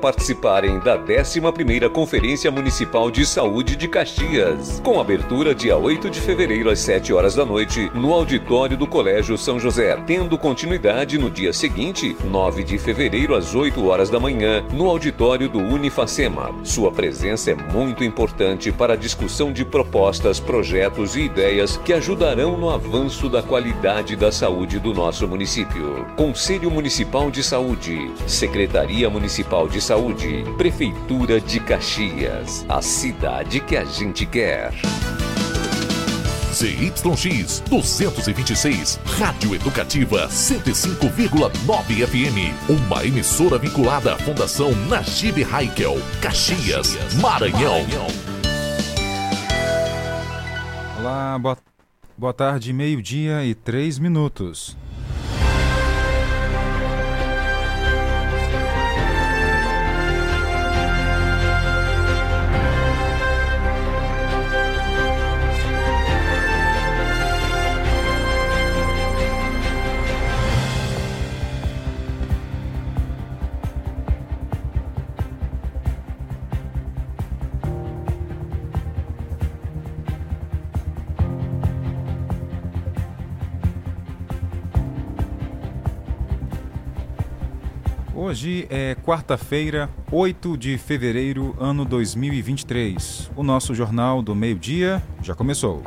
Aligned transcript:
participarem 0.00 0.78
da 0.80 0.98
11ª 0.98 1.90
Conferência 1.90 2.50
Municipal 2.50 3.10
de 3.10 3.26
Saúde 3.26 3.76
de 3.76 3.86
Caxias, 3.86 4.80
com 4.82 4.98
abertura 4.98 5.54
dia 5.54 5.76
8 5.76 6.08
de 6.08 6.20
fevereiro 6.20 6.70
às 6.70 6.78
7 6.80 7.12
horas 7.12 7.34
da 7.34 7.44
noite, 7.44 7.90
no 7.94 8.14
auditório 8.14 8.76
do 8.76 8.86
Colégio 8.86 9.36
São 9.36 9.60
José, 9.60 9.94
tendo 10.06 10.38
continuidade 10.38 11.18
no 11.18 11.30
dia 11.30 11.52
seguinte, 11.52 12.16
9 12.24 12.64
de 12.64 12.78
fevereiro 12.78 13.34
às 13.34 13.54
8 13.54 13.86
horas 13.86 14.08
da 14.08 14.18
manhã, 14.18 14.64
no 14.72 14.88
auditório 14.88 15.48
do 15.48 15.58
Unifacema. 15.58 16.50
Sua 16.64 16.90
presença 16.90 17.50
é 17.50 17.54
muito 17.54 18.02
importante 18.02 18.72
para 18.72 18.94
a 18.94 18.96
discussão 18.96 19.52
de 19.52 19.64
propostas, 19.64 20.40
projetos 20.40 21.14
e 21.14 21.20
ideias 21.20 21.76
que 21.76 21.92
ajudarão 21.92 22.56
no 22.56 22.70
avanço 22.70 23.28
da 23.28 23.42
qualidade 23.42 24.16
da 24.16 24.32
saúde 24.32 24.78
do 24.78 24.94
nosso 24.94 25.28
município. 25.28 26.06
Conselho 26.16 26.70
Municipal 26.70 27.30
de 27.30 27.42
Saúde, 27.42 28.10
Secretaria 28.26 29.10
Municipal 29.10 29.68
de 29.68 29.80
Prefeitura 30.56 31.40
de 31.40 31.58
Caxias, 31.58 32.64
a 32.68 32.80
cidade 32.80 33.58
que 33.58 33.76
a 33.76 33.84
gente 33.84 34.24
quer. 34.24 34.72
ZYX 36.52 37.02
226, 37.68 39.00
Rádio 39.04 39.52
Educativa 39.52 40.28
105,9 40.28 42.06
FM. 42.06 42.70
Uma 42.70 43.04
emissora 43.04 43.58
vinculada 43.58 44.14
à 44.14 44.18
Fundação 44.18 44.70
Najib 44.86 45.42
Haikel, 45.42 45.96
Caxias, 46.22 46.96
Maranhão. 47.14 47.84
Olá, 51.00 51.36
boa, 51.36 51.58
boa 52.16 52.32
tarde, 52.32 52.72
meio-dia 52.72 53.44
e 53.44 53.56
três 53.56 53.98
minutos. 53.98 54.76
Hoje 88.30 88.64
é 88.70 88.94
quarta-feira, 88.94 89.90
8 90.08 90.56
de 90.56 90.78
fevereiro, 90.78 91.52
ano 91.58 91.84
2023. 91.84 93.28
O 93.34 93.42
nosso 93.42 93.74
Jornal 93.74 94.22
do 94.22 94.36
Meio-Dia 94.36 95.02
já 95.20 95.34
começou. 95.34 95.82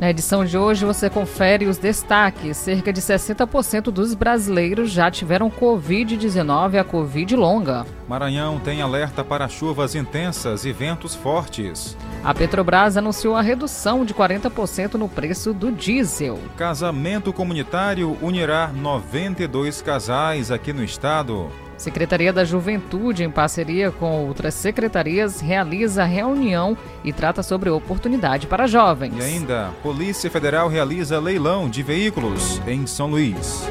Na 0.00 0.08
edição 0.08 0.46
de 0.46 0.56
hoje 0.56 0.86
você 0.86 1.10
confere 1.10 1.66
os 1.66 1.76
destaques. 1.76 2.56
Cerca 2.56 2.90
de 2.90 3.02
60% 3.02 3.90
dos 3.90 4.14
brasileiros 4.14 4.90
já 4.90 5.10
tiveram 5.10 5.50
Covid-19 5.50 6.80
a 6.80 6.84
Covid 6.84 7.36
longa. 7.36 7.84
Maranhão 8.08 8.58
tem 8.58 8.80
alerta 8.80 9.22
para 9.22 9.46
chuvas 9.46 9.94
intensas 9.94 10.64
e 10.64 10.72
ventos 10.72 11.14
fortes. 11.14 11.98
A 12.24 12.32
Petrobras 12.32 12.96
anunciou 12.96 13.36
a 13.36 13.42
redução 13.42 14.02
de 14.02 14.14
40% 14.14 14.94
no 14.94 15.06
preço 15.06 15.52
do 15.52 15.70
diesel. 15.70 16.38
Casamento 16.56 17.30
comunitário 17.30 18.16
unirá 18.22 18.68
92 18.68 19.82
casais 19.82 20.50
aqui 20.50 20.72
no 20.72 20.82
estado. 20.82 21.50
Secretaria 21.80 22.30
da 22.30 22.44
Juventude, 22.44 23.24
em 23.24 23.30
parceria 23.30 23.90
com 23.90 24.26
outras 24.26 24.52
secretarias, 24.52 25.40
realiza 25.40 26.04
reunião 26.04 26.76
e 27.02 27.10
trata 27.10 27.42
sobre 27.42 27.70
oportunidade 27.70 28.46
para 28.46 28.66
jovens. 28.66 29.14
E 29.16 29.22
ainda, 29.22 29.70
Polícia 29.82 30.30
Federal 30.30 30.68
realiza 30.68 31.18
leilão 31.18 31.70
de 31.70 31.82
veículos 31.82 32.60
em 32.66 32.86
São 32.86 33.06
Luís. 33.06 33.66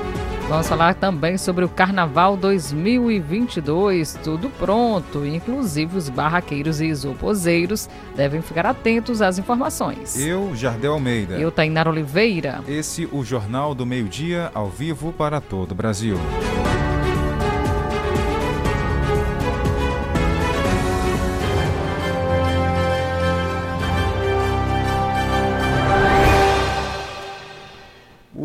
Vamos 0.48 0.68
falar 0.68 0.96
também 0.96 1.38
sobre 1.38 1.64
o 1.64 1.70
Carnaval 1.70 2.36
2022, 2.36 4.18
tudo 4.24 4.50
pronto, 4.50 5.24
inclusive 5.24 5.96
os 5.96 6.10
barraqueiros 6.10 6.82
e 6.82 6.88
isopozeiros 6.88 7.88
devem 8.16 8.42
ficar 8.42 8.66
atentos 8.66 9.22
às 9.22 9.38
informações. 9.38 10.20
Eu, 10.20 10.56
Jardel 10.56 10.94
Almeida. 10.94 11.36
Eu, 11.36 11.52
Tainara 11.52 11.92
Oliveira. 11.92 12.64
Esse 12.68 13.08
o 13.12 13.24
Jornal 13.24 13.76
do 13.76 13.86
Meio-Dia, 13.86 14.50
ao 14.56 14.68
vivo 14.68 15.14
para 15.14 15.40
todo 15.40 15.74
o 15.74 15.76
Brasil. 15.76 16.18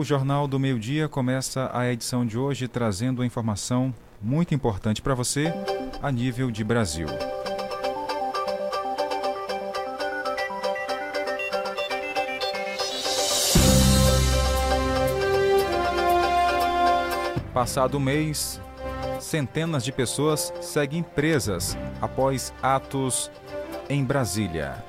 O 0.05 0.07
Jornal 0.07 0.47
do 0.47 0.61
Meio 0.61 0.79
Dia 0.79 1.09
começa 1.09 1.71
a 1.73 1.91
edição 1.91 2.27
de 2.27 2.37
hoje 2.37 2.69
trazendo 2.69 3.21
uma 3.21 3.27
informação 3.27 3.95
muito 4.21 4.55
importante 4.55 5.01
para 5.01 5.15
você 5.15 5.51
a 6.03 6.13
nível 6.13 6.51
de 6.51 6.63
Brasil. 6.63 7.07
Passado 17.55 17.99
mês, 17.99 18.61
centenas 19.19 19.83
de 19.83 19.91
pessoas 19.91 20.53
seguem 20.61 21.03
presas 21.03 21.79
após 21.99 22.53
atos 22.63 23.31
em 23.89 24.05
Brasília. 24.05 24.85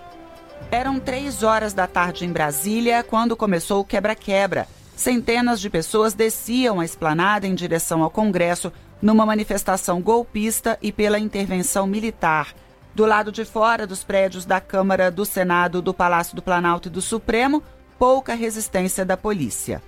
Eram 0.69 0.99
três 0.99 1.41
horas 1.41 1.73
da 1.73 1.87
tarde 1.87 2.25
em 2.25 2.33
Brasília 2.33 3.01
quando 3.01 3.37
começou 3.37 3.79
o 3.79 3.85
quebra-quebra. 3.85 4.67
Centenas 4.95 5.59
de 5.59 5.69
pessoas 5.69 6.13
desciam 6.13 6.79
a 6.79 6.85
esplanada 6.85 7.45
em 7.45 7.53
direção 7.53 8.01
ao 8.01 8.09
Congresso 8.09 8.71
numa 9.01 9.25
manifestação 9.25 10.01
golpista 10.01 10.79
e 10.81 10.91
pela 10.91 11.19
intervenção 11.19 11.85
militar. 11.85 12.53
Do 12.93 13.05
lado 13.05 13.31
de 13.31 13.43
fora 13.43 13.85
dos 13.85 14.03
prédios 14.03 14.45
da 14.45 14.61
Câmara, 14.61 15.11
do 15.11 15.25
Senado, 15.25 15.81
do 15.81 15.93
Palácio 15.93 16.35
do 16.35 16.41
Planalto 16.41 16.87
e 16.87 16.91
do 16.91 17.01
Supremo, 17.01 17.61
pouca 17.99 18.33
resistência 18.33 19.03
da 19.03 19.17
polícia. 19.17 19.81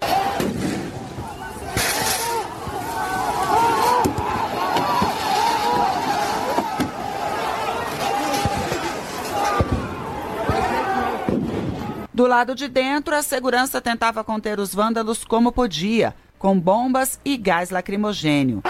Do 12.17 12.25
lado 12.25 12.55
de 12.55 12.67
dentro, 12.67 13.15
a 13.15 13.21
segurança 13.21 13.79
tentava 13.79 14.23
conter 14.23 14.59
os 14.59 14.73
vândalos 14.73 15.23
como 15.23 15.51
podia, 15.51 16.15
com 16.39 16.59
bombas 16.59 17.19
e 17.23 17.37
gás 17.37 17.69
lacrimogênio. 17.69 18.63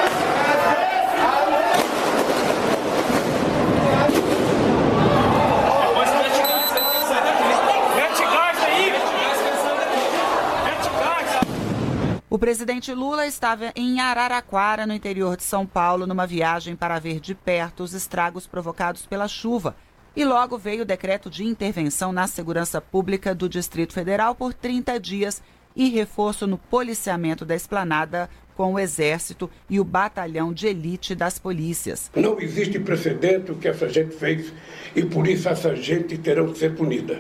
O 12.30 12.38
presidente 12.38 12.94
Lula 12.94 13.26
estava 13.26 13.72
em 13.78 14.02
Araraquara, 14.02 14.86
no 14.86 14.94
interior 14.94 15.38
de 15.38 15.44
São 15.44 15.66
Paulo, 15.66 16.06
numa 16.06 16.28
viagem 16.28 16.76
para 16.76 17.00
ver 17.00 17.22
de 17.22 17.34
perto 17.34 17.84
os 17.84 17.94
estragos 17.94 18.46
provocados 18.46 19.06
pela 19.06 19.30
chuva 19.30 19.74
e 20.18 20.26
logo 20.26 20.58
veio 20.58 20.82
o 20.82 20.86
decreto 20.86 21.30
de 21.30 21.46
intervenção 21.46 22.12
na 22.12 22.26
segurança 22.26 22.82
pública 22.82 23.36
do 23.36 23.48
Distrito 23.48 23.94
Federal 23.94 24.34
por 24.34 24.52
30 24.52 25.00
dias 25.00 25.44
e 25.76 25.90
reforço 25.90 26.48
no 26.48 26.58
policiamento 26.58 27.46
da 27.46 27.54
esplanada 27.54 28.28
com 28.56 28.74
o 28.74 28.80
Exército 28.80 29.48
e 29.70 29.80
o 29.80 29.84
Batalhão 29.84 30.52
de 30.52 30.66
Elite 30.66 31.14
das 31.14 31.38
Polícias. 31.38 32.10
Não 32.16 32.42
existe 32.42 32.80
precedente 32.80 33.52
o 33.52 33.58
que 33.58 33.68
essa 33.68 33.88
gente 33.88 34.16
fez 34.16 34.52
e 34.96 35.04
por 35.04 35.28
isso 35.28 35.48
essa 35.48 35.76
gente 35.76 36.18
terão 36.18 36.52
que 36.52 36.58
ser 36.58 36.74
punida. 36.74 37.20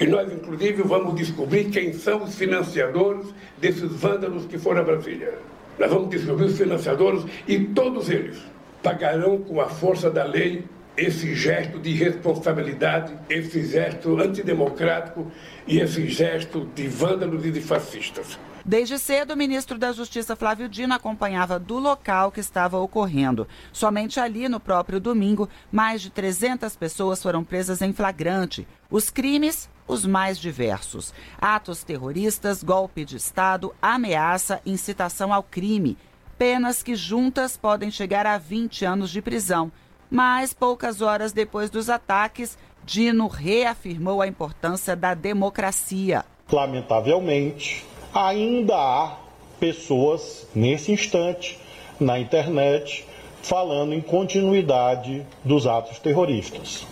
E 0.00 0.06
nós, 0.06 0.32
inclusive, 0.32 0.82
vamos 0.82 1.14
descobrir 1.14 1.66
quem 1.66 1.92
são 1.92 2.24
os 2.24 2.34
financiadores 2.34 3.26
desses 3.58 3.92
vândalos 3.92 4.46
que 4.46 4.56
foram 4.56 4.80
a 4.80 4.84
Brasília. 4.84 5.34
Nós 5.78 5.90
vamos 5.90 6.08
descobrir 6.08 6.46
os 6.46 6.56
financiadores 6.56 7.26
e 7.46 7.58
todos 7.58 8.08
eles 8.08 8.38
pagarão 8.82 9.36
com 9.36 9.60
a 9.60 9.68
força 9.68 10.10
da 10.10 10.24
lei 10.24 10.64
esse 10.96 11.34
gesto 11.34 11.78
de 11.78 11.92
responsabilidade, 11.92 13.16
esse 13.28 13.64
gesto 13.64 14.18
antidemocrático 14.18 15.30
e 15.66 15.80
esse 15.80 16.06
gesto 16.08 16.68
de 16.74 16.86
vândalos 16.88 17.44
e 17.46 17.50
de 17.50 17.60
fascistas. 17.60 18.38
Desde 18.64 18.96
cedo, 18.96 19.32
o 19.32 19.36
ministro 19.36 19.76
da 19.76 19.90
Justiça 19.90 20.36
Flávio 20.36 20.68
Dino 20.68 20.94
acompanhava 20.94 21.58
do 21.58 21.78
local 21.78 22.30
que 22.30 22.38
estava 22.38 22.78
ocorrendo. 22.78 23.48
Somente 23.72 24.20
ali, 24.20 24.48
no 24.48 24.60
próprio 24.60 25.00
domingo, 25.00 25.48
mais 25.70 26.00
de 26.00 26.10
300 26.10 26.76
pessoas 26.76 27.20
foram 27.20 27.42
presas 27.42 27.82
em 27.82 27.92
flagrante. 27.92 28.66
Os 28.88 29.10
crimes, 29.10 29.68
os 29.88 30.06
mais 30.06 30.38
diversos: 30.38 31.12
atos 31.40 31.82
terroristas, 31.82 32.62
golpe 32.62 33.04
de 33.04 33.16
Estado, 33.16 33.74
ameaça, 33.82 34.60
incitação 34.64 35.32
ao 35.32 35.42
crime. 35.42 35.98
Penas 36.38 36.84
que 36.84 36.94
juntas 36.94 37.56
podem 37.56 37.90
chegar 37.90 38.26
a 38.26 38.38
20 38.38 38.84
anos 38.84 39.10
de 39.10 39.20
prisão. 39.20 39.72
Mas 40.12 40.52
poucas 40.52 41.00
horas 41.00 41.32
depois 41.32 41.70
dos 41.70 41.88
ataques, 41.88 42.58
Dino 42.84 43.28
reafirmou 43.28 44.20
a 44.20 44.26
importância 44.26 44.94
da 44.94 45.14
democracia. 45.14 46.22
Lamentavelmente, 46.52 47.82
ainda 48.12 48.76
há 48.76 49.16
pessoas 49.58 50.46
nesse 50.54 50.92
instante 50.92 51.58
na 51.98 52.18
internet 52.18 53.06
falando 53.40 53.94
em 53.94 54.02
continuidade 54.02 55.26
dos 55.42 55.66
atos 55.66 55.98
terroristas. 55.98 56.86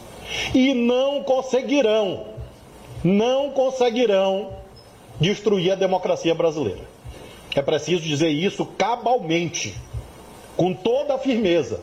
E 0.55 0.73
não 0.73 1.23
conseguirão, 1.23 2.25
não 3.05 3.51
conseguirão 3.51 4.51
destruir 5.21 5.73
a 5.73 5.75
democracia 5.75 6.35
brasileira. 6.35 6.89
É 7.55 7.61
preciso 7.61 8.01
dizer 8.01 8.31
isso 8.31 8.65
cabalmente, 8.65 9.77
com 10.57 10.73
toda 10.73 11.17
a 11.17 11.19
firmeza 11.19 11.83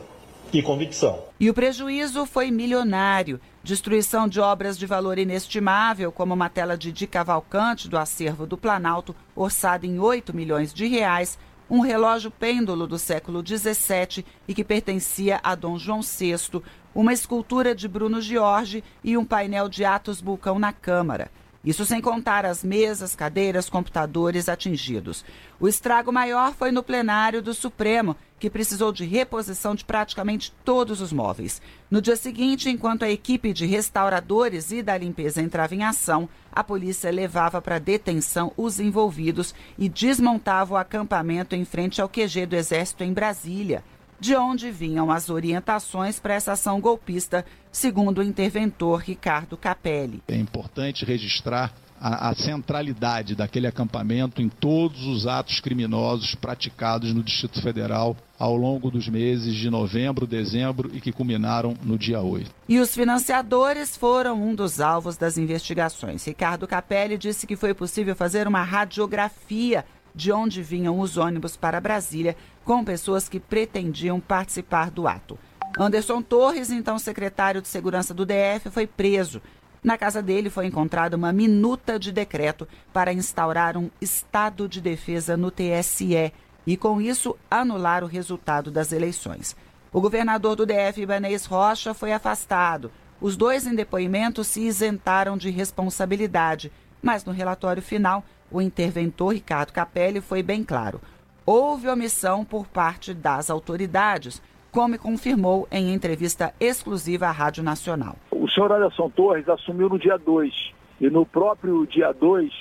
e 0.52 0.60
convicção. 0.60 1.27
E 1.40 1.48
o 1.48 1.54
prejuízo 1.54 2.26
foi 2.26 2.50
milionário. 2.50 3.40
Destruição 3.62 4.26
de 4.26 4.40
obras 4.40 4.76
de 4.76 4.86
valor 4.86 5.18
inestimável, 5.18 6.10
como 6.10 6.34
uma 6.34 6.48
tela 6.48 6.76
de 6.76 6.90
Di 6.90 7.06
Cavalcante 7.06 7.88
do 7.88 7.96
acervo 7.96 8.44
do 8.44 8.58
Planalto, 8.58 9.14
orçada 9.36 9.86
em 9.86 10.00
8 10.00 10.34
milhões 10.34 10.74
de 10.74 10.88
reais, 10.88 11.38
um 11.70 11.78
relógio 11.78 12.28
pêndulo 12.28 12.88
do 12.88 12.98
século 12.98 13.40
XVII 13.46 14.24
e 14.48 14.54
que 14.54 14.64
pertencia 14.64 15.38
a 15.44 15.54
Dom 15.54 15.78
João 15.78 16.00
VI, 16.00 16.60
uma 16.92 17.12
escultura 17.12 17.72
de 17.72 17.86
Bruno 17.86 18.20
Giorgi 18.20 18.82
e 19.04 19.16
um 19.16 19.24
painel 19.24 19.68
de 19.68 19.84
Atos 19.84 20.20
Bulcão 20.20 20.58
na 20.58 20.72
Câmara. 20.72 21.30
Isso 21.64 21.84
sem 21.84 22.00
contar 22.00 22.46
as 22.46 22.62
mesas, 22.62 23.16
cadeiras, 23.16 23.68
computadores 23.68 24.48
atingidos. 24.48 25.24
O 25.58 25.66
estrago 25.66 26.12
maior 26.12 26.54
foi 26.54 26.70
no 26.70 26.84
plenário 26.84 27.42
do 27.42 27.52
Supremo, 27.52 28.16
que 28.38 28.48
precisou 28.48 28.92
de 28.92 29.04
reposição 29.04 29.74
de 29.74 29.84
praticamente 29.84 30.52
todos 30.64 31.00
os 31.00 31.12
móveis. 31.12 31.60
No 31.90 32.00
dia 32.00 32.14
seguinte, 32.14 32.70
enquanto 32.70 33.02
a 33.02 33.10
equipe 33.10 33.52
de 33.52 33.66
restauradores 33.66 34.70
e 34.70 34.82
da 34.82 34.96
limpeza 34.96 35.42
entrava 35.42 35.74
em 35.74 35.82
ação, 35.82 36.28
a 36.52 36.62
polícia 36.62 37.10
levava 37.10 37.60
para 37.60 37.80
detenção 37.80 38.52
os 38.56 38.78
envolvidos 38.78 39.52
e 39.76 39.88
desmontava 39.88 40.74
o 40.74 40.76
acampamento 40.76 41.56
em 41.56 41.64
frente 41.64 42.00
ao 42.00 42.08
QG 42.08 42.46
do 42.46 42.54
Exército 42.54 43.02
em 43.02 43.12
Brasília 43.12 43.82
de 44.20 44.34
onde 44.34 44.70
vinham 44.70 45.10
as 45.10 45.30
orientações 45.30 46.18
para 46.18 46.34
essa 46.34 46.52
ação 46.52 46.80
golpista, 46.80 47.44
segundo 47.70 48.18
o 48.18 48.22
interventor 48.22 49.00
Ricardo 49.00 49.56
Capelli. 49.56 50.22
É 50.28 50.36
importante 50.36 51.04
registrar 51.04 51.72
a, 52.00 52.30
a, 52.30 52.34
centralidade 52.34 53.34
daquele 53.34 53.66
acampamento 53.66 54.40
em 54.40 54.48
todos 54.48 55.04
os 55.04 55.26
atos 55.26 55.60
criminosos 55.60 56.34
praticados 56.34 57.12
no 57.12 57.22
Distrito 57.22 57.60
Federal 57.60 58.16
ao 58.38 58.56
longo 58.56 58.90
dos 58.90 59.08
meses 59.08 59.54
de 59.54 59.68
novembro, 59.68 60.26
dezembro 60.26 60.90
e 60.94 61.00
que 61.00 61.10
culminaram 61.10 61.74
no 61.82 61.98
dia 61.98 62.20
8. 62.20 62.50
E 62.68 62.78
os 62.78 62.94
financiadores 62.94 63.96
foram 63.96 64.40
um 64.40 64.54
dos 64.54 64.80
alvos 64.80 65.16
das 65.16 65.36
investigações. 65.36 66.24
Ricardo 66.24 66.66
Capelli 66.66 67.18
disse 67.18 67.46
que 67.46 67.56
foi 67.56 67.74
possível 67.74 68.14
fazer 68.14 68.46
uma 68.46 68.62
radiografia 68.62 69.84
de 70.18 70.32
onde 70.32 70.64
vinham 70.64 70.98
os 70.98 71.16
ônibus 71.16 71.56
para 71.56 71.80
Brasília 71.80 72.36
com 72.64 72.84
pessoas 72.84 73.28
que 73.28 73.38
pretendiam 73.38 74.18
participar 74.18 74.90
do 74.90 75.06
ato. 75.06 75.38
Anderson 75.78 76.20
Torres, 76.20 76.72
então 76.72 76.98
secretário 76.98 77.62
de 77.62 77.68
Segurança 77.68 78.12
do 78.12 78.26
DF, 78.26 78.68
foi 78.68 78.84
preso. 78.84 79.40
Na 79.80 79.96
casa 79.96 80.20
dele 80.20 80.50
foi 80.50 80.66
encontrada 80.66 81.16
uma 81.16 81.32
minuta 81.32 82.00
de 82.00 82.10
decreto 82.10 82.66
para 82.92 83.12
instaurar 83.12 83.76
um 83.76 83.88
estado 84.00 84.68
de 84.68 84.80
defesa 84.80 85.36
no 85.36 85.52
TSE 85.52 86.32
e, 86.66 86.76
com 86.76 87.00
isso, 87.00 87.36
anular 87.48 88.02
o 88.02 88.08
resultado 88.08 88.72
das 88.72 88.90
eleições. 88.90 89.54
O 89.92 90.00
governador 90.00 90.56
do 90.56 90.66
DF, 90.66 91.00
Ibanez 91.00 91.44
Rocha, 91.44 91.94
foi 91.94 92.12
afastado. 92.12 92.90
Os 93.20 93.36
dois 93.36 93.68
em 93.68 93.74
depoimento 93.74 94.42
se 94.42 94.62
isentaram 94.62 95.38
de 95.38 95.48
responsabilidade, 95.48 96.72
mas 97.00 97.24
no 97.24 97.32
relatório 97.32 97.80
final 97.80 98.24
o 98.50 98.60
interventor 98.60 99.34
Ricardo 99.34 99.72
Capelli 99.72 100.20
foi 100.20 100.42
bem 100.42 100.64
claro. 100.64 101.00
Houve 101.44 101.88
omissão 101.88 102.44
por 102.44 102.66
parte 102.66 103.14
das 103.14 103.50
autoridades, 103.50 104.42
como 104.70 104.98
confirmou 104.98 105.66
em 105.70 105.92
entrevista 105.94 106.52
exclusiva 106.60 107.26
à 107.26 107.30
Rádio 107.30 107.62
Nacional. 107.62 108.16
O 108.30 108.48
senhor 108.48 108.70
Anderson 108.72 109.08
Torres 109.10 109.48
assumiu 109.48 109.88
no 109.88 109.98
dia 109.98 110.18
2 110.18 110.72
e 111.00 111.08
no 111.08 111.24
próprio 111.24 111.86
dia 111.86 112.12
2 112.12 112.52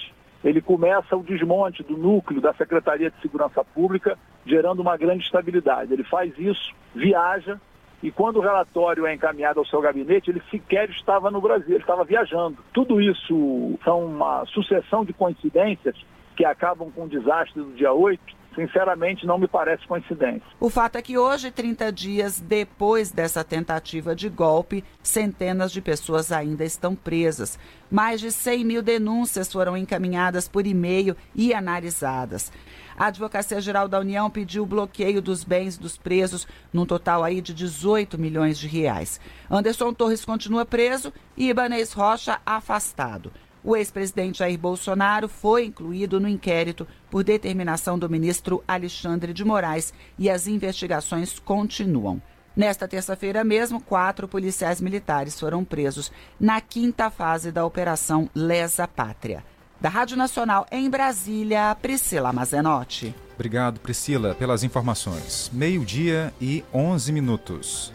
ele 0.44 0.62
começa 0.62 1.16
o 1.16 1.24
desmonte 1.24 1.84
do 1.84 1.98
núcleo 1.98 2.40
da 2.40 2.54
Secretaria 2.54 3.12
de 3.12 3.22
Segurança 3.22 3.64
Pública, 3.64 4.18
gerando 4.46 4.82
uma 4.82 4.96
grande 4.96 5.24
estabilidade. 5.24 5.92
Ele 5.92 6.04
faz 6.04 6.32
isso, 6.38 6.74
viaja, 6.96 7.60
e 8.02 8.12
quando 8.12 8.38
o 8.38 8.42
relatório 8.42 9.06
é 9.06 9.14
encaminhado 9.14 9.60
ao 9.60 9.66
seu 9.66 9.82
gabinete, 9.82 10.30
ele 10.30 10.42
sequer 10.52 10.90
estava 10.90 11.32
no 11.32 11.42
Brasil, 11.42 11.76
ele 11.76 11.84
estava 11.84 12.04
viajando. 12.04 12.58
Tudo 12.72 13.02
isso 13.02 13.78
são 13.84 14.06
uma 14.06 14.46
sucessão 14.48 15.04
de 15.04 15.14
coincidências 15.14 15.96
que 16.36 16.46
acabam 16.46 16.92
com 16.92 17.06
o 17.06 17.10
desastre 17.10 17.62
do 17.62 17.74
dia 17.74 17.92
8 17.92 18.38
sinceramente 18.58 19.24
não 19.28 19.38
me 19.38 19.48
parece 19.48 19.86
coincidência. 19.86 20.42
O 20.60 20.68
fato 20.68 20.98
é 20.98 21.02
que 21.04 21.16
hoje, 21.16 21.52
30 21.52 21.92
dias 21.92 22.40
depois 22.40 23.12
dessa 23.12 23.44
tentativa 23.44 24.16
de 24.16 24.28
golpe, 24.28 24.84
centenas 25.04 25.72
de 25.72 25.80
pessoas 25.80 26.32
ainda 26.32 26.66
estão 26.66 26.96
presas. 26.96 27.60
Mais 27.90 28.20
de 28.20 28.32
100 28.32 28.66
mil 28.66 28.82
denúncias 28.82 29.54
foram 29.54 29.78
encaminhadas 29.78 30.48
por 30.48 30.66
e-mail 30.66 31.16
e 31.36 31.54
analisadas. 31.54 32.52
A 32.98 33.06
Advocacia 33.06 33.62
Geral 33.62 33.88
da 33.88 34.00
União 34.00 34.28
pediu 34.28 34.64
o 34.64 34.66
bloqueio 34.66 35.22
dos 35.22 35.44
bens 35.44 35.78
dos 35.78 35.96
presos, 35.96 36.48
num 36.74 36.84
total 36.84 37.24
aí 37.24 37.42
de 37.42 37.54
18 37.54 38.18
milhões 38.18 38.58
de 38.58 38.68
reais. 38.68 39.22
Anderson 39.52 39.94
Torres 39.94 40.26
continua 40.26 40.66
preso 40.66 41.14
e 41.38 41.48
Ibanez 41.48 41.94
Rocha 41.94 42.42
afastado. 42.44 43.32
O 43.64 43.76
ex-presidente 43.76 44.40
Jair 44.40 44.58
Bolsonaro 44.58 45.28
foi 45.30 45.66
incluído 45.66 46.20
no 46.20 46.28
inquérito 46.28 46.88
por 47.08 47.24
determinação 47.24 48.00
do 48.00 48.10
ministro 48.10 48.64
Alexandre 48.68 49.32
de 49.32 49.46
Moraes 49.46 49.94
e 50.18 50.28
as 50.28 50.48
investigações 50.48 51.38
continuam. 51.38 52.20
Nesta 52.56 52.88
terça-feira 52.88 53.44
mesmo, 53.44 53.80
quatro 53.80 54.28
policiais 54.28 54.82
militares 54.82 55.40
foram 55.40 55.64
presos 55.64 56.12
na 56.40 56.60
quinta 56.60 57.12
fase 57.12 57.52
da 57.52 57.64
Operação 57.64 58.28
Lesa 58.34 58.88
Pátria. 58.88 59.44
Da 59.80 59.90
Rádio 59.90 60.18
Nacional 60.18 60.66
em 60.72 60.90
Brasília, 60.90 61.78
Priscila 61.80 62.34
Mazenotti. 62.34 63.14
Obrigado, 63.36 63.80
Priscila, 63.80 64.34
pelas 64.34 64.64
informações. 64.64 65.52
Meio-dia 65.54 66.34
e 66.42 66.66
11 66.74 67.12
minutos. 67.12 67.94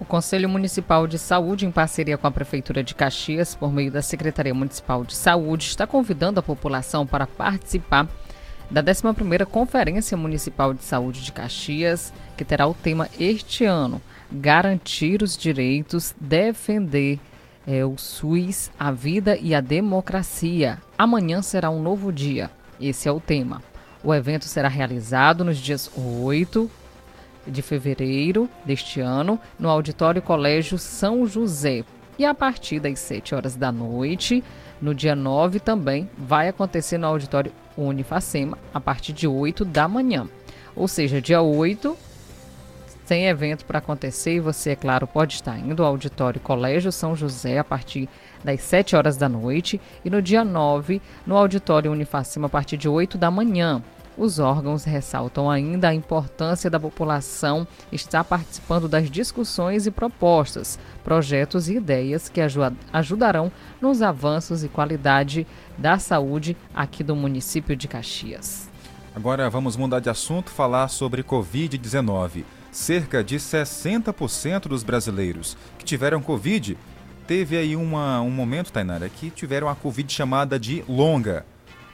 O 0.00 0.04
Conselho 0.04 0.48
Municipal 0.48 1.06
de 1.06 1.16
Saúde, 1.16 1.64
em 1.64 1.70
parceria 1.70 2.18
com 2.18 2.26
a 2.26 2.30
Prefeitura 2.32 2.82
de 2.82 2.96
Caxias, 2.96 3.54
por 3.54 3.72
meio 3.72 3.92
da 3.92 4.02
Secretaria 4.02 4.52
Municipal 4.52 5.04
de 5.04 5.14
Saúde, 5.14 5.66
está 5.66 5.86
convidando 5.86 6.40
a 6.40 6.42
população 6.42 7.06
para 7.06 7.24
participar 7.24 8.08
da 8.68 8.82
11ª 8.82 9.46
Conferência 9.46 10.16
Municipal 10.16 10.74
de 10.74 10.82
Saúde 10.82 11.22
de 11.22 11.30
Caxias, 11.30 12.12
que 12.36 12.44
terá 12.44 12.66
o 12.66 12.74
tema 12.74 13.08
este 13.16 13.64
ano 13.64 14.02
garantir 14.30 15.22
os 15.22 15.36
direitos, 15.36 16.14
defender 16.20 17.18
é, 17.66 17.84
o 17.84 17.96
SUS, 17.96 18.70
a 18.78 18.90
vida 18.90 19.36
e 19.36 19.54
a 19.54 19.60
democracia. 19.60 20.78
Amanhã 20.96 21.42
será 21.42 21.70
um 21.70 21.82
novo 21.82 22.12
dia. 22.12 22.50
Esse 22.80 23.08
é 23.08 23.12
o 23.12 23.20
tema. 23.20 23.62
O 24.02 24.14
evento 24.14 24.46
será 24.46 24.68
realizado 24.68 25.44
nos 25.44 25.58
dias 25.58 25.90
8 25.96 26.70
de 27.46 27.62
fevereiro 27.62 28.48
deste 28.64 29.00
ano, 29.00 29.38
no 29.58 29.68
Auditório 29.68 30.22
Colégio 30.22 30.78
São 30.78 31.26
José. 31.26 31.84
E 32.18 32.24
a 32.24 32.34
partir 32.34 32.80
das 32.80 32.98
7 32.98 33.34
horas 33.34 33.56
da 33.56 33.72
noite, 33.72 34.42
no 34.80 34.94
dia 34.94 35.14
9 35.14 35.60
também, 35.60 36.08
vai 36.16 36.48
acontecer 36.48 36.98
no 36.98 37.06
Auditório 37.06 37.52
Unifacema, 37.76 38.58
a 38.72 38.80
partir 38.80 39.12
de 39.12 39.26
8 39.26 39.64
da 39.64 39.88
manhã. 39.88 40.28
Ou 40.74 40.86
seja, 40.86 41.20
dia 41.20 41.40
8 41.42 41.96
tem 43.10 43.26
evento 43.26 43.64
para 43.64 43.80
acontecer 43.80 44.36
e 44.36 44.40
você, 44.40 44.70
é 44.70 44.76
claro, 44.76 45.04
pode 45.04 45.34
estar 45.34 45.58
indo 45.58 45.82
ao 45.82 45.88
auditório 45.88 46.40
Colégio 46.40 46.92
São 46.92 47.16
José 47.16 47.58
a 47.58 47.64
partir 47.64 48.08
das 48.44 48.60
7 48.60 48.94
horas 48.94 49.16
da 49.16 49.28
noite 49.28 49.80
e 50.04 50.08
no 50.08 50.22
dia 50.22 50.44
9 50.44 51.02
no 51.26 51.36
auditório 51.36 51.90
Unifacima 51.90 52.46
a 52.46 52.48
partir 52.48 52.76
de 52.76 52.88
8 52.88 53.18
da 53.18 53.28
manhã. 53.28 53.82
Os 54.16 54.38
órgãos 54.38 54.84
ressaltam 54.84 55.50
ainda 55.50 55.88
a 55.88 55.94
importância 55.94 56.70
da 56.70 56.78
população 56.78 57.66
estar 57.90 58.22
participando 58.22 58.86
das 58.86 59.10
discussões 59.10 59.88
e 59.88 59.90
propostas, 59.90 60.78
projetos 61.02 61.68
e 61.68 61.78
ideias 61.78 62.28
que 62.28 62.40
ajudarão 62.92 63.50
nos 63.80 64.02
avanços 64.02 64.62
e 64.62 64.68
qualidade 64.68 65.48
da 65.76 65.98
saúde 65.98 66.56
aqui 66.72 67.02
do 67.02 67.16
município 67.16 67.74
de 67.74 67.88
Caxias. 67.88 68.70
Agora 69.16 69.50
vamos 69.50 69.76
mudar 69.76 69.98
de 69.98 70.08
assunto, 70.08 70.52
falar 70.52 70.86
sobre 70.86 71.24
Covid-19. 71.24 72.44
Cerca 72.70 73.24
de 73.24 73.36
60% 73.36 74.68
dos 74.68 74.82
brasileiros 74.82 75.56
que 75.78 75.84
tiveram 75.84 76.22
Covid 76.22 76.78
teve 77.26 77.56
aí 77.56 77.74
uma, 77.74 78.20
um 78.20 78.30
momento, 78.30 78.72
Tainara, 78.72 79.08
que 79.08 79.30
tiveram 79.30 79.68
a 79.68 79.74
Covid 79.74 80.12
chamada 80.12 80.58
de 80.58 80.84
longa. 80.88 81.44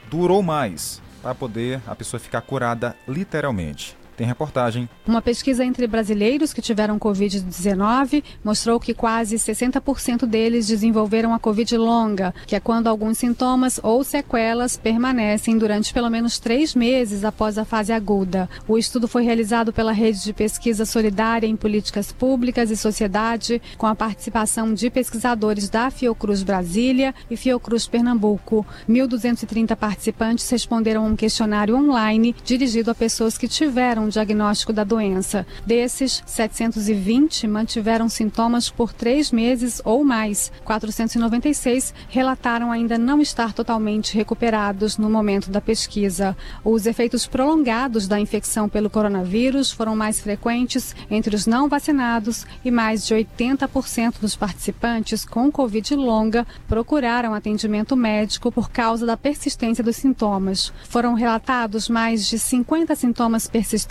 Durou 0.09 0.43
mais 0.43 1.01
para 1.21 1.33
poder 1.33 1.81
a 1.87 1.95
pessoa 1.95 2.19
ficar 2.19 2.41
curada 2.41 2.95
literalmente. 3.07 3.97
Tem 4.17 4.25
reportagem. 4.25 4.89
Uma 5.05 5.21
pesquisa 5.21 5.63
entre 5.63 5.85
brasileiros 5.85 6.51
que 6.51 6.59
tiveram 6.59 6.97
Covid-19 6.97 8.23
mostrou 8.43 8.79
que 8.79 8.91
quase 8.91 9.35
60% 9.35 10.25
deles 10.25 10.65
desenvolveram 10.65 11.35
a 11.35 11.39
Covid 11.39 11.77
longa, 11.77 12.33
que 12.47 12.55
é 12.55 12.59
quando 12.59 12.87
alguns 12.87 13.19
sintomas 13.19 13.79
ou 13.83 14.03
sequelas 14.03 14.75
permanecem 14.75 15.55
durante 15.55 15.93
pelo 15.93 16.09
menos 16.09 16.39
três 16.39 16.73
meses 16.73 17.23
após 17.23 17.59
a 17.59 17.63
fase 17.63 17.93
aguda. 17.93 18.49
O 18.67 18.75
estudo 18.75 19.07
foi 19.07 19.21
realizado 19.21 19.71
pela 19.71 19.91
Rede 19.91 20.23
de 20.23 20.33
Pesquisa 20.33 20.83
Solidária 20.83 21.45
em 21.45 21.55
Políticas 21.55 22.11
Públicas 22.11 22.71
e 22.71 22.75
Sociedade, 22.75 23.61
com 23.77 23.85
a 23.85 23.93
participação 23.93 24.73
de 24.73 24.89
pesquisadores 24.89 25.69
da 25.69 25.91
Fiocruz 25.91 26.41
Brasília 26.41 27.13
e 27.29 27.37
Fiocruz 27.37 27.85
Pernambuco. 27.85 28.65
1.230 28.89 29.75
participantes 29.75 30.49
responderam 30.49 31.05
a 31.05 31.07
um 31.07 31.15
questionário 31.15 31.75
online 31.75 32.35
dirigido 32.43 32.89
a 32.89 32.95
pessoas 32.95 33.37
que 33.37 33.47
tiveram 33.47 34.06
diagnóstico 34.09 34.71
da 34.71 34.83
doença. 34.83 35.45
Desses, 35.65 36.23
720 36.25 37.47
mantiveram 37.47 38.07
sintomas 38.07 38.69
por 38.69 38.93
três 38.93 39.31
meses 39.31 39.81
ou 39.83 40.03
mais. 40.03 40.51
496 40.63 41.93
relataram 42.09 42.71
ainda 42.71 42.97
não 42.97 43.21
estar 43.21 43.53
totalmente 43.53 44.15
recuperados 44.15 44.97
no 44.97 45.09
momento 45.09 45.49
da 45.49 45.59
pesquisa. 45.59 46.35
Os 46.63 46.85
efeitos 46.85 47.25
prolongados 47.27 48.07
da 48.07 48.19
infecção 48.19 48.69
pelo 48.69 48.89
coronavírus 48.89 49.71
foram 49.71 49.95
mais 49.95 50.19
frequentes 50.19 50.95
entre 51.09 51.35
os 51.35 51.47
não 51.47 51.67
vacinados 51.67 52.45
e 52.63 52.71
mais 52.71 53.05
de 53.05 53.15
80% 53.15 54.19
dos 54.21 54.35
participantes 54.35 55.25
com 55.25 55.51
Covid 55.51 55.95
longa 55.95 56.45
procuraram 56.67 57.33
atendimento 57.33 57.95
médico 57.95 58.51
por 58.51 58.69
causa 58.69 59.05
da 59.05 59.17
persistência 59.17 59.83
dos 59.83 59.95
sintomas. 59.95 60.71
Foram 60.87 61.13
relatados 61.13 61.89
mais 61.89 62.27
de 62.27 62.37
50 62.37 62.95
sintomas 62.95 63.47
persistentes 63.47 63.87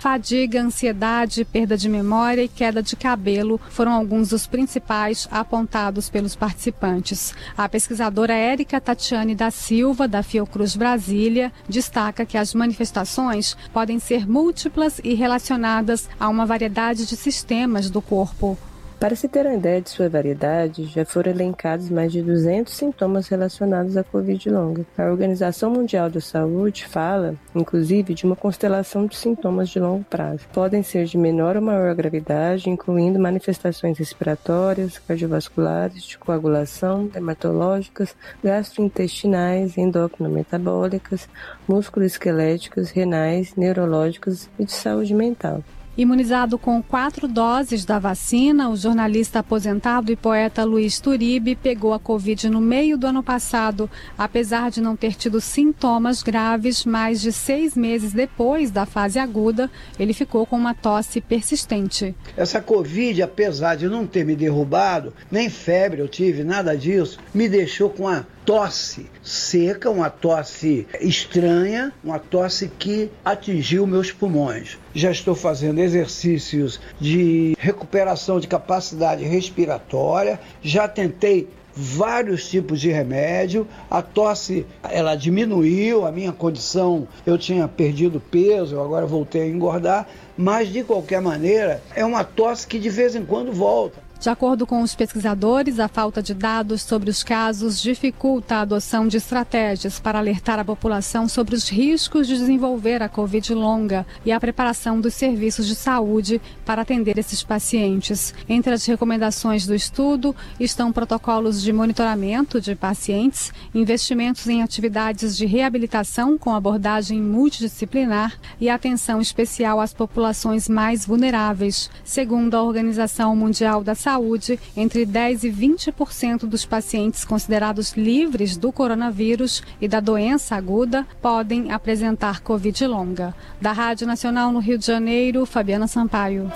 fadiga, 0.00 0.62
ansiedade, 0.62 1.44
perda 1.44 1.76
de 1.76 1.88
memória 1.88 2.42
e 2.42 2.48
queda 2.48 2.82
de 2.82 2.96
cabelo 2.96 3.60
foram 3.70 3.92
alguns 3.92 4.28
dos 4.30 4.46
principais 4.46 5.28
apontados 5.30 6.08
pelos 6.08 6.36
participantes. 6.36 7.34
A 7.56 7.68
pesquisadora 7.68 8.34
Érica 8.34 8.80
Tatiane 8.80 9.34
da 9.34 9.50
Silva, 9.50 10.06
da 10.06 10.22
Fiocruz 10.22 10.76
Brasília, 10.76 11.52
destaca 11.68 12.24
que 12.26 12.38
as 12.38 12.54
manifestações 12.54 13.56
podem 13.72 13.98
ser 13.98 14.28
múltiplas 14.28 15.00
e 15.02 15.14
relacionadas 15.14 16.08
a 16.18 16.28
uma 16.28 16.46
variedade 16.46 17.06
de 17.06 17.16
sistemas 17.16 17.90
do 17.90 18.00
corpo. 18.00 18.58
Para 19.00 19.16
se 19.16 19.28
ter 19.28 19.46
uma 19.46 19.54
ideia 19.54 19.80
de 19.80 19.88
sua 19.88 20.10
variedade, 20.10 20.84
já 20.84 21.06
foram 21.06 21.32
elencados 21.32 21.88
mais 21.88 22.12
de 22.12 22.20
200 22.20 22.70
sintomas 22.70 23.28
relacionados 23.28 23.96
à 23.96 24.04
Covid 24.04 24.50
longa. 24.50 24.84
A 24.98 25.04
Organização 25.04 25.70
Mundial 25.70 26.10
da 26.10 26.20
Saúde 26.20 26.84
fala, 26.86 27.34
inclusive, 27.54 28.12
de 28.12 28.26
uma 28.26 28.36
constelação 28.36 29.06
de 29.06 29.16
sintomas 29.16 29.70
de 29.70 29.80
longo 29.80 30.04
prazo. 30.04 30.46
Podem 30.52 30.82
ser 30.82 31.06
de 31.06 31.16
menor 31.16 31.56
ou 31.56 31.62
maior 31.62 31.94
gravidade, 31.94 32.68
incluindo 32.68 33.18
manifestações 33.18 33.96
respiratórias, 33.96 34.98
cardiovasculares, 34.98 36.02
de 36.02 36.18
coagulação, 36.18 37.06
dermatológicas, 37.06 38.14
gastrointestinais, 38.44 39.78
endócrino-metabólicas, 39.78 41.26
musculoesqueléticas, 41.66 42.90
renais, 42.90 43.56
neurológicas 43.56 44.50
e 44.58 44.64
de 44.66 44.72
saúde 44.72 45.14
mental. 45.14 45.64
Imunizado 46.00 46.56
com 46.56 46.82
quatro 46.82 47.28
doses 47.28 47.84
da 47.84 47.98
vacina, 47.98 48.70
o 48.70 48.74
jornalista 48.74 49.40
aposentado 49.40 50.10
e 50.10 50.16
poeta 50.16 50.64
Luiz 50.64 50.98
Turibe 50.98 51.54
pegou 51.54 51.92
a 51.92 51.98
Covid 51.98 52.48
no 52.48 52.58
meio 52.58 52.96
do 52.96 53.06
ano 53.06 53.22
passado. 53.22 53.90
Apesar 54.16 54.70
de 54.70 54.80
não 54.80 54.96
ter 54.96 55.14
tido 55.14 55.42
sintomas 55.42 56.22
graves, 56.22 56.86
mais 56.86 57.20
de 57.20 57.30
seis 57.30 57.76
meses 57.76 58.14
depois 58.14 58.70
da 58.70 58.86
fase 58.86 59.18
aguda, 59.18 59.70
ele 59.98 60.14
ficou 60.14 60.46
com 60.46 60.56
uma 60.56 60.72
tosse 60.72 61.20
persistente. 61.20 62.14
Essa 62.34 62.62
Covid, 62.62 63.20
apesar 63.20 63.74
de 63.74 63.86
não 63.86 64.06
ter 64.06 64.24
me 64.24 64.34
derrubado, 64.34 65.12
nem 65.30 65.50
febre 65.50 66.00
eu 66.00 66.08
tive, 66.08 66.42
nada 66.42 66.74
disso, 66.74 67.18
me 67.34 67.46
deixou 67.46 67.90
com 67.90 68.08
a 68.08 68.24
tosse 68.50 69.06
seca, 69.22 69.88
uma 69.88 70.10
tosse 70.10 70.84
estranha, 71.00 71.92
uma 72.02 72.18
tosse 72.18 72.66
que 72.66 73.08
atingiu 73.24 73.86
meus 73.86 74.10
pulmões. 74.10 74.76
Já 74.92 75.12
estou 75.12 75.36
fazendo 75.36 75.78
exercícios 75.78 76.80
de 77.00 77.56
recuperação 77.60 78.40
de 78.40 78.48
capacidade 78.48 79.22
respiratória, 79.22 80.40
já 80.60 80.88
tentei 80.88 81.48
vários 81.72 82.50
tipos 82.50 82.80
de 82.80 82.90
remédio. 82.90 83.68
A 83.88 84.02
tosse 84.02 84.66
ela 84.82 85.14
diminuiu, 85.14 86.04
a 86.04 86.10
minha 86.10 86.32
condição, 86.32 87.06
eu 87.24 87.38
tinha 87.38 87.68
perdido 87.68 88.18
peso, 88.18 88.80
agora 88.80 89.06
voltei 89.06 89.42
a 89.42 89.46
engordar, 89.46 90.08
mas 90.36 90.72
de 90.72 90.82
qualquer 90.82 91.20
maneira 91.20 91.80
é 91.94 92.04
uma 92.04 92.24
tosse 92.24 92.66
que 92.66 92.80
de 92.80 92.90
vez 92.90 93.14
em 93.14 93.24
quando 93.24 93.52
volta. 93.52 94.09
De 94.20 94.28
acordo 94.28 94.66
com 94.66 94.82
os 94.82 94.94
pesquisadores, 94.94 95.80
a 95.80 95.88
falta 95.88 96.22
de 96.22 96.34
dados 96.34 96.82
sobre 96.82 97.08
os 97.08 97.22
casos 97.22 97.80
dificulta 97.80 98.56
a 98.56 98.60
adoção 98.60 99.08
de 99.08 99.16
estratégias 99.16 99.98
para 99.98 100.18
alertar 100.18 100.58
a 100.58 100.64
população 100.64 101.26
sobre 101.26 101.54
os 101.54 101.70
riscos 101.70 102.26
de 102.26 102.36
desenvolver 102.36 103.02
a 103.02 103.08
Covid 103.08 103.54
longa 103.54 104.06
e 104.22 104.30
a 104.30 104.38
preparação 104.38 105.00
dos 105.00 105.14
serviços 105.14 105.66
de 105.66 105.74
saúde 105.74 106.38
para 106.66 106.82
atender 106.82 107.16
esses 107.16 107.42
pacientes. 107.42 108.34
Entre 108.46 108.74
as 108.74 108.84
recomendações 108.84 109.66
do 109.66 109.74
estudo 109.74 110.36
estão 110.60 110.92
protocolos 110.92 111.62
de 111.62 111.72
monitoramento 111.72 112.60
de 112.60 112.74
pacientes, 112.74 113.54
investimentos 113.74 114.46
em 114.46 114.62
atividades 114.62 115.34
de 115.34 115.46
reabilitação 115.46 116.36
com 116.36 116.54
abordagem 116.54 117.22
multidisciplinar 117.22 118.38
e 118.60 118.68
atenção 118.68 119.18
especial 119.18 119.80
às 119.80 119.94
populações 119.94 120.68
mais 120.68 121.06
vulneráveis. 121.06 121.90
Segundo 122.04 122.54
a 122.54 122.62
Organização 122.62 123.34
Mundial 123.34 123.82
da 123.82 123.94
Saúde, 123.94 124.09
saúde, 124.10 124.58
entre 124.76 125.06
10 125.06 125.44
e 125.44 125.50
20% 125.50 126.40
dos 126.40 126.64
pacientes 126.64 127.24
considerados 127.24 127.92
livres 127.92 128.56
do 128.56 128.72
coronavírus 128.72 129.62
e 129.80 129.86
da 129.86 130.00
doença 130.00 130.56
aguda 130.56 131.06
podem 131.22 131.70
apresentar 131.70 132.40
Covid 132.40 132.86
longa. 132.86 133.32
Da 133.60 133.70
Rádio 133.70 134.08
Nacional 134.08 134.50
no 134.50 134.58
Rio 134.58 134.76
de 134.76 134.86
Janeiro, 134.86 135.46
Fabiana 135.46 135.86
Sampaio. 135.86 136.50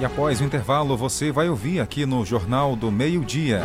E 0.00 0.04
após 0.04 0.40
o 0.40 0.44
intervalo, 0.44 0.96
você 0.96 1.30
vai 1.30 1.48
ouvir 1.48 1.80
aqui 1.80 2.04
no 2.04 2.24
Jornal 2.24 2.74
do 2.74 2.90
Meio-Dia. 2.90 3.62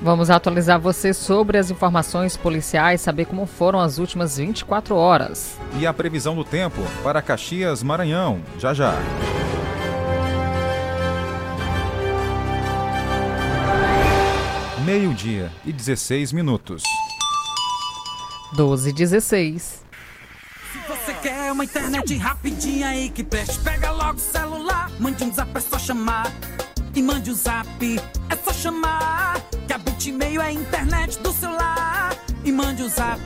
Vamos 0.00 0.30
atualizar 0.30 0.80
você 0.80 1.12
sobre 1.12 1.58
as 1.58 1.70
informações 1.70 2.36
policiais, 2.36 3.02
saber 3.02 3.26
como 3.26 3.44
foram 3.44 3.80
as 3.80 3.98
últimas 3.98 4.38
24 4.38 4.94
horas. 4.94 5.58
E 5.78 5.86
a 5.86 5.92
previsão 5.92 6.34
do 6.34 6.44
tempo 6.44 6.80
para 7.02 7.20
Caxias, 7.20 7.82
Maranhão, 7.82 8.40
já 8.58 8.72
já. 8.72 8.94
Meio-dia 14.84 15.52
e 15.64 15.72
16 15.72 16.32
minutos. 16.32 16.82
12 18.54 18.88
e 18.88 18.92
16. 18.94 19.62
Se 20.72 20.78
você 20.88 21.12
quer 21.14 21.52
uma 21.52 21.64
internet 21.64 22.16
rapidinha 22.16 22.88
aí 22.88 23.10
que 23.10 23.22
preste, 23.22 23.58
pega 23.60 23.90
logo 23.90 24.16
o 24.16 24.18
celular. 24.18 24.90
Mande 24.98 25.22
um 25.22 25.32
zap, 25.32 25.50
é 25.54 25.60
só 25.60 25.78
chamar. 25.78 26.32
E 26.94 27.02
mande 27.02 27.30
o 27.30 27.34
um 27.34 27.36
zap, 27.36 27.68
é 28.30 28.36
só 28.36 28.52
chamar. 28.52 29.40
Que 29.66 29.72
a 29.74 29.78
Bitmail 29.78 30.40
é 30.40 30.46
a 30.46 30.52
internet 30.52 31.18
do 31.18 31.32
celular. 31.32 32.16
E 32.44 32.50
mande 32.50 32.82
o 32.82 32.86
um 32.86 32.88
zap, 32.88 33.20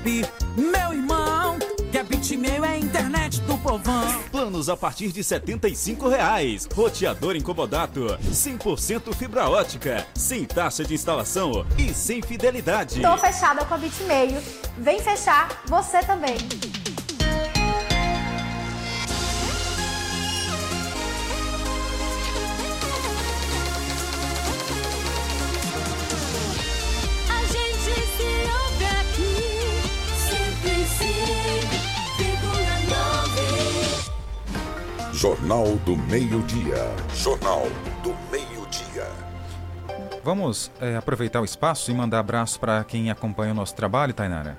meu 0.57 0.93
irmão. 0.93 1.57
Que 1.93 1.99
a 1.99 2.03
Bitmail 2.03 2.65
é 2.65 2.71
a 2.71 2.79
internet 2.79 3.41
do 3.43 3.57
povão. 3.59 4.21
Planos 4.33 4.69
a 4.69 4.77
partir 4.77 5.13
de 5.13 5.21
R$ 5.21 6.11
reais. 6.11 6.67
Roteador 6.75 7.37
incomodato. 7.37 8.19
100% 8.29 9.15
fibra 9.15 9.49
ótica. 9.49 10.05
Sem 10.15 10.45
taxa 10.45 10.85
de 10.85 10.95
instalação 10.95 11.65
e 11.79 11.95
sem 11.95 12.21
fidelidade. 12.21 13.01
Tô 13.01 13.17
fechada 13.17 13.65
com 13.65 13.75
a 13.75 13.79
Bitmail. 13.79 14.43
Vem 14.79 15.01
fechar 15.01 15.63
você 15.69 16.01
também. 16.01 16.37
Jornal 35.15 35.77
do 35.87 35.97
Meio-Dia. 35.97 36.91
Jornal 37.15 37.69
do 38.03 38.13
Meio-Dia. 38.33 39.07
Vamos 40.25 40.73
é, 40.81 40.97
aproveitar 40.97 41.41
o 41.41 41.45
espaço 41.45 41.93
e 41.93 41.95
mandar 41.95 42.19
abraço 42.19 42.59
para 42.59 42.83
quem 42.83 43.13
acompanha 43.13 43.53
o 43.53 43.55
nosso 43.55 43.77
trabalho, 43.77 44.13
Tainara? 44.13 44.59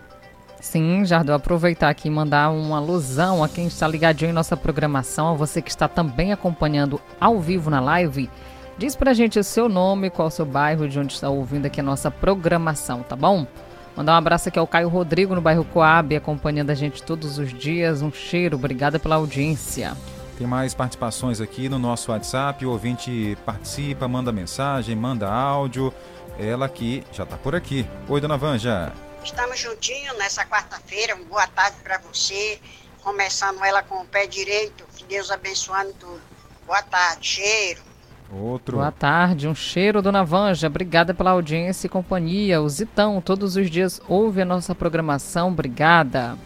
Sim, 0.61 1.03
Jardel, 1.03 1.35
aproveitar 1.35 1.89
aqui 1.89 2.07
e 2.07 2.11
mandar 2.11 2.51
uma 2.51 2.77
alusão 2.77 3.43
a 3.43 3.49
quem 3.49 3.67
está 3.67 3.85
ligadinho 3.85 4.31
em 4.31 4.33
nossa 4.33 4.55
programação, 4.55 5.27
a 5.27 5.33
você 5.33 5.61
que 5.61 5.69
está 5.69 5.89
também 5.89 6.31
acompanhando 6.31 7.01
ao 7.19 7.37
vivo 7.41 7.69
na 7.69 7.81
live. 7.81 8.29
Diz 8.77 8.95
pra 8.95 9.13
gente 9.13 9.37
o 9.37 9.43
seu 9.43 9.67
nome, 9.67 10.09
qual 10.09 10.29
o 10.29 10.31
seu 10.31 10.45
bairro, 10.45 10.87
de 10.87 10.97
onde 10.97 11.11
está 11.11 11.29
ouvindo 11.29 11.65
aqui 11.65 11.81
a 11.81 11.83
nossa 11.83 12.09
programação, 12.09 13.03
tá 13.03 13.17
bom? 13.17 13.45
Mandar 13.93 14.13
um 14.13 14.17
abraço 14.17 14.47
aqui 14.47 14.57
ao 14.57 14.65
Caio 14.65 14.87
Rodrigo, 14.87 15.35
no 15.35 15.41
bairro 15.41 15.65
Coab, 15.65 16.15
acompanhando 16.15 16.69
a 16.69 16.75
gente 16.75 17.03
todos 17.03 17.37
os 17.37 17.53
dias. 17.53 18.01
Um 18.01 18.11
cheiro, 18.11 18.55
obrigada 18.55 18.97
pela 18.97 19.15
audiência. 19.15 19.97
Tem 20.37 20.45
mais 20.45 20.73
participações 20.73 21.39
aqui 21.39 21.69
no 21.69 21.79
nosso 21.79 22.11
WhatsApp. 22.11 22.65
O 22.65 22.71
ouvinte 22.71 23.37
participa, 23.45 24.05
manda 24.05 24.33
mensagem, 24.33 24.93
manda 24.93 25.31
áudio. 25.31 25.93
Ela 26.37 26.65
aqui 26.65 27.03
já 27.13 27.23
está 27.23 27.37
por 27.37 27.55
aqui. 27.55 27.87
Oi, 28.09 28.19
dona 28.19 28.35
Vanja. 28.35 28.91
Estamos 29.23 29.57
juntinhos 29.57 30.17
nessa 30.17 30.45
quarta-feira. 30.45 31.15
Boa 31.29 31.47
tarde 31.47 31.77
para 31.81 31.99
você. 31.99 32.59
Começando 33.01 33.63
ela 33.63 33.81
com 33.81 34.01
o 34.01 34.05
pé 34.05 34.27
direito. 34.27 34.83
Que 34.97 35.05
Deus 35.05 35.31
abençoando 35.31 35.93
tudo. 35.93 36.21
Boa 36.67 36.81
tarde, 36.83 37.25
cheiro. 37.25 37.81
Outro. 38.31 38.77
Boa 38.77 38.91
tarde, 38.91 39.47
um 39.47 39.55
cheiro, 39.55 40.01
dona 40.01 40.25
Vanja. 40.25 40.67
Obrigada 40.67 41.13
pela 41.13 41.31
audiência 41.31 41.87
e 41.87 41.89
companhia. 41.89 42.61
O 42.61 42.67
Zitão, 42.67 43.21
todos 43.21 43.55
os 43.55 43.69
dias 43.69 44.01
ouve 44.09 44.41
a 44.41 44.45
nossa 44.45 44.75
programação. 44.75 45.49
Obrigada. 45.49 46.37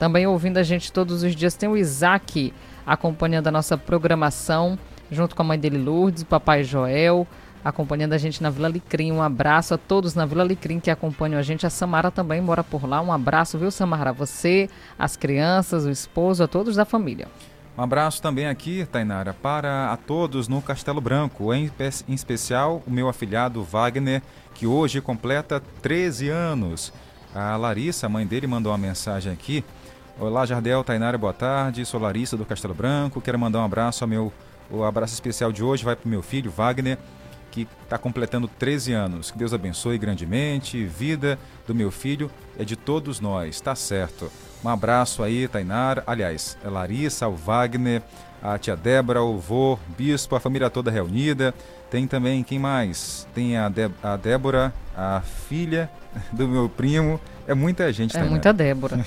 Também 0.00 0.26
ouvindo 0.26 0.56
a 0.56 0.62
gente 0.62 0.90
todos 0.90 1.22
os 1.22 1.36
dias 1.36 1.54
tem 1.54 1.68
o 1.68 1.76
Isaac 1.76 2.54
acompanhando 2.86 3.48
a 3.48 3.50
nossa 3.50 3.76
programação, 3.76 4.78
junto 5.12 5.36
com 5.36 5.42
a 5.42 5.44
mãe 5.44 5.58
dele 5.58 5.76
Lourdes, 5.76 6.22
o 6.22 6.26
papai 6.26 6.64
Joel, 6.64 7.28
acompanhando 7.62 8.14
a 8.14 8.18
gente 8.18 8.42
na 8.42 8.48
Vila 8.48 8.66
Licrim. 8.66 9.12
Um 9.12 9.20
abraço 9.20 9.74
a 9.74 9.76
todos 9.76 10.14
na 10.14 10.24
Vila 10.24 10.42
Licrim 10.42 10.80
que 10.80 10.90
acompanham 10.90 11.38
a 11.38 11.42
gente. 11.42 11.66
A 11.66 11.70
Samara 11.70 12.10
também 12.10 12.40
mora 12.40 12.64
por 12.64 12.88
lá. 12.88 13.02
Um 13.02 13.12
abraço, 13.12 13.58
viu, 13.58 13.70
Samara? 13.70 14.10
Você, 14.10 14.70
as 14.98 15.16
crianças, 15.16 15.84
o 15.84 15.90
esposo, 15.90 16.42
a 16.44 16.48
todos 16.48 16.76
da 16.76 16.86
família. 16.86 17.28
Um 17.76 17.82
abraço 17.82 18.22
também 18.22 18.46
aqui, 18.46 18.86
Tainara, 18.90 19.34
para 19.34 19.92
a 19.92 19.98
todos 19.98 20.48
no 20.48 20.62
Castelo 20.62 21.02
Branco, 21.02 21.52
em, 21.52 21.70
em 22.08 22.14
especial 22.14 22.82
o 22.86 22.90
meu 22.90 23.06
afilhado 23.06 23.62
Wagner, 23.62 24.22
que 24.54 24.66
hoje 24.66 25.02
completa 25.02 25.62
13 25.82 26.30
anos. 26.30 26.90
A 27.34 27.54
Larissa, 27.58 28.06
a 28.06 28.08
mãe 28.08 28.26
dele, 28.26 28.46
mandou 28.46 28.72
uma 28.72 28.78
mensagem 28.78 29.30
aqui. 29.30 29.62
Olá, 30.20 30.44
Jardel, 30.44 30.84
Tainara, 30.84 31.16
boa 31.16 31.32
tarde. 31.32 31.82
Sou 31.86 31.98
Larissa 31.98 32.36
do 32.36 32.44
Castelo 32.44 32.74
Branco. 32.74 33.22
Quero 33.22 33.38
mandar 33.38 33.60
um 33.60 33.64
abraço 33.64 34.04
ao 34.04 34.08
meu. 34.08 34.30
O 34.70 34.84
abraço 34.84 35.14
especial 35.14 35.50
de 35.50 35.64
hoje 35.64 35.82
vai 35.82 35.96
para 35.96 36.04
o 36.04 36.10
meu 36.10 36.20
filho, 36.20 36.50
Wagner, 36.50 36.98
que 37.50 37.66
está 37.82 37.96
completando 37.96 38.46
13 38.46 38.92
anos. 38.92 39.30
Que 39.30 39.38
Deus 39.38 39.54
abençoe 39.54 39.96
grandemente. 39.96 40.84
Vida 40.84 41.38
do 41.66 41.74
meu 41.74 41.90
filho 41.90 42.30
é 42.58 42.64
de 42.66 42.76
todos 42.76 43.18
nós, 43.18 43.62
tá 43.62 43.74
certo. 43.74 44.30
Um 44.62 44.68
abraço 44.68 45.22
aí, 45.22 45.48
Tainara. 45.48 46.04
Aliás, 46.06 46.58
é 46.62 46.68
Larissa, 46.68 47.26
o 47.26 47.34
Wagner, 47.34 48.02
a 48.42 48.58
tia 48.58 48.76
Débora, 48.76 49.22
o 49.22 49.38
vô, 49.38 49.78
bispo, 49.96 50.36
a 50.36 50.40
família 50.40 50.68
toda 50.68 50.90
reunida. 50.90 51.54
Tem 51.90 52.06
também, 52.06 52.42
quem 52.42 52.58
mais? 52.58 53.26
Tem 53.34 53.56
a, 53.56 53.70
De 53.70 53.90
a 54.02 54.18
Débora, 54.18 54.70
a 54.94 55.22
filha 55.22 55.90
do 56.30 56.46
meu 56.46 56.68
primo. 56.68 57.18
É 57.50 57.54
muita 57.54 57.92
gente, 57.92 58.16
É 58.16 58.22
muita 58.22 58.52
Débora. 58.52 59.04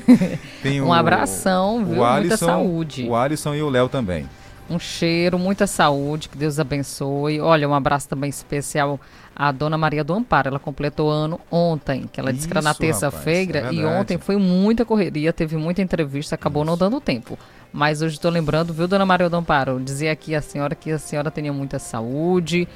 Tem 0.62 0.80
um 0.80 0.86
o, 0.86 0.92
abração, 0.94 1.84
viu? 1.84 1.98
O 1.98 2.04
Alisson, 2.04 2.20
muita 2.20 2.36
saúde. 2.38 3.06
O 3.06 3.14
Alisson 3.14 3.54
e 3.54 3.62
o 3.62 3.68
Léo 3.68 3.86
também. 3.86 4.26
Um 4.70 4.78
cheiro, 4.78 5.38
muita 5.38 5.66
saúde, 5.66 6.30
que 6.30 6.38
Deus 6.38 6.58
abençoe. 6.58 7.38
Olha, 7.38 7.68
um 7.68 7.74
abraço 7.74 8.08
também 8.08 8.30
especial 8.30 8.98
à 9.36 9.52
Dona 9.52 9.76
Maria 9.76 10.02
do 10.02 10.14
Amparo. 10.14 10.48
Ela 10.48 10.58
completou 10.58 11.10
ano 11.10 11.38
ontem, 11.50 12.08
que 12.10 12.18
ela 12.18 12.32
disse 12.32 12.48
que 12.48 12.54
era 12.54 12.62
na 12.62 12.70
Isso, 12.70 12.80
terça-feira 12.80 13.68
é 13.68 13.74
e 13.74 13.84
ontem 13.84 14.16
foi 14.16 14.38
muita 14.38 14.86
correria, 14.86 15.30
teve 15.30 15.58
muita 15.58 15.82
entrevista, 15.82 16.34
acabou 16.34 16.64
não 16.64 16.78
dando 16.78 16.98
tempo. 16.98 17.38
Mas 17.70 18.00
hoje 18.00 18.14
estou 18.14 18.30
lembrando, 18.30 18.72
viu, 18.72 18.88
Dona 18.88 19.04
Maria 19.04 19.28
do 19.28 19.36
Amparo? 19.36 19.78
Dizer 19.78 20.08
aqui 20.08 20.34
a 20.34 20.40
senhora 20.40 20.74
que 20.74 20.90
a 20.90 20.98
senhora 20.98 21.30
tenha 21.30 21.52
muita 21.52 21.78
saúde, 21.78 22.66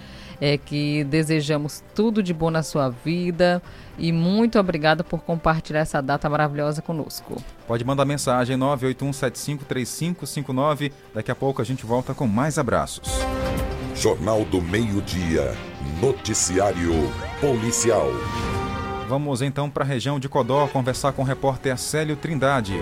é 0.41 0.59
que 0.59 1.05
desejamos 1.05 1.85
tudo 1.95 2.21
de 2.23 2.35
bom 2.35 2.51
na 2.51 2.63
sua 2.63 2.89
vida 2.89 3.63
e 3.99 4.13
muito 4.13 4.59
obrigada 4.59 5.03
por 5.03 5.21
compartilhar 5.21 5.81
essa 5.81 6.03
data 6.03 6.29
maravilhosa 6.29 6.83
conosco. 6.83 7.43
Pode 7.67 7.83
mandar 7.85 8.05
mensagem 8.05 8.59
981753559. 8.59 10.93
Daqui 11.15 11.31
a 11.31 11.35
pouco 11.35 11.63
a 11.63 11.65
gente 11.65 11.87
volta 11.87 12.13
com 12.15 12.27
mais 12.27 12.59
abraços. 12.59 13.09
Jornal 13.95 14.45
do 14.45 14.61
Meio-Dia. 14.61 15.55
Noticiário 16.01 16.93
Policial. 17.41 18.09
Vamos 19.09 19.41
então 19.41 19.71
para 19.71 19.85
a 19.85 19.87
região 19.87 20.19
de 20.19 20.29
Codó 20.29 20.67
conversar 20.67 21.13
com 21.13 21.23
o 21.23 21.25
repórter 21.25 21.79
Célio 21.79 22.17
Trindade. 22.17 22.75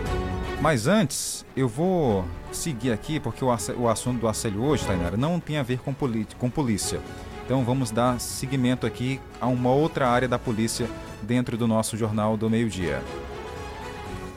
Mas 0.61 0.87
antes, 0.87 1.45
eu 1.55 1.69
vou 1.69 2.25
seguir 2.51 2.91
aqui 2.91 3.21
porque 3.21 3.45
o, 3.45 3.49
o 3.79 3.89
assunto 3.89 4.21
do 4.21 4.29
Acélio 4.29 4.65
hoje, 4.65 4.87
Tainara, 4.87 5.17
não 5.17 5.39
tem 5.39 5.59
a 5.59 5.63
ver 5.63 5.79
com, 5.79 5.95
com 6.39 6.51
polícia. 6.51 7.01
Então 7.45 7.63
vamos 7.63 7.91
dar 7.91 8.19
seguimento 8.19 8.87
aqui 8.87 9.21
a 9.39 9.47
uma 9.47 9.71
outra 9.71 10.09
área 10.09 10.27
da 10.27 10.39
polícia 10.39 10.89
dentro 11.23 11.59
do 11.59 11.69
nosso 11.69 11.95
Jornal 11.95 12.39
do 12.39 12.49
Meio-Dia. 12.49 13.03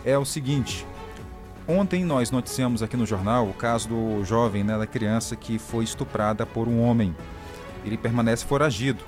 É 0.04 0.17
o 0.17 0.26
seguinte, 0.26 0.86
ontem 1.65 2.04
nós 2.04 2.32
noticiamos 2.32 2.84
aqui 2.84 2.98
no 2.98 3.06
jornal 3.06 3.48
o 3.48 3.54
caso 3.54 3.88
do 3.88 4.26
jovem, 4.26 4.63
né, 4.63 4.78
da 4.78 4.86
criança 4.86 5.38
que 5.38 5.58
foi 5.58 5.86
estuprada 5.86 6.46
por 6.46 6.67
um 6.67 6.82
homem. 6.82 7.15
Ele 7.86 7.98
permanece 7.98 8.46
foragido. 8.46 9.04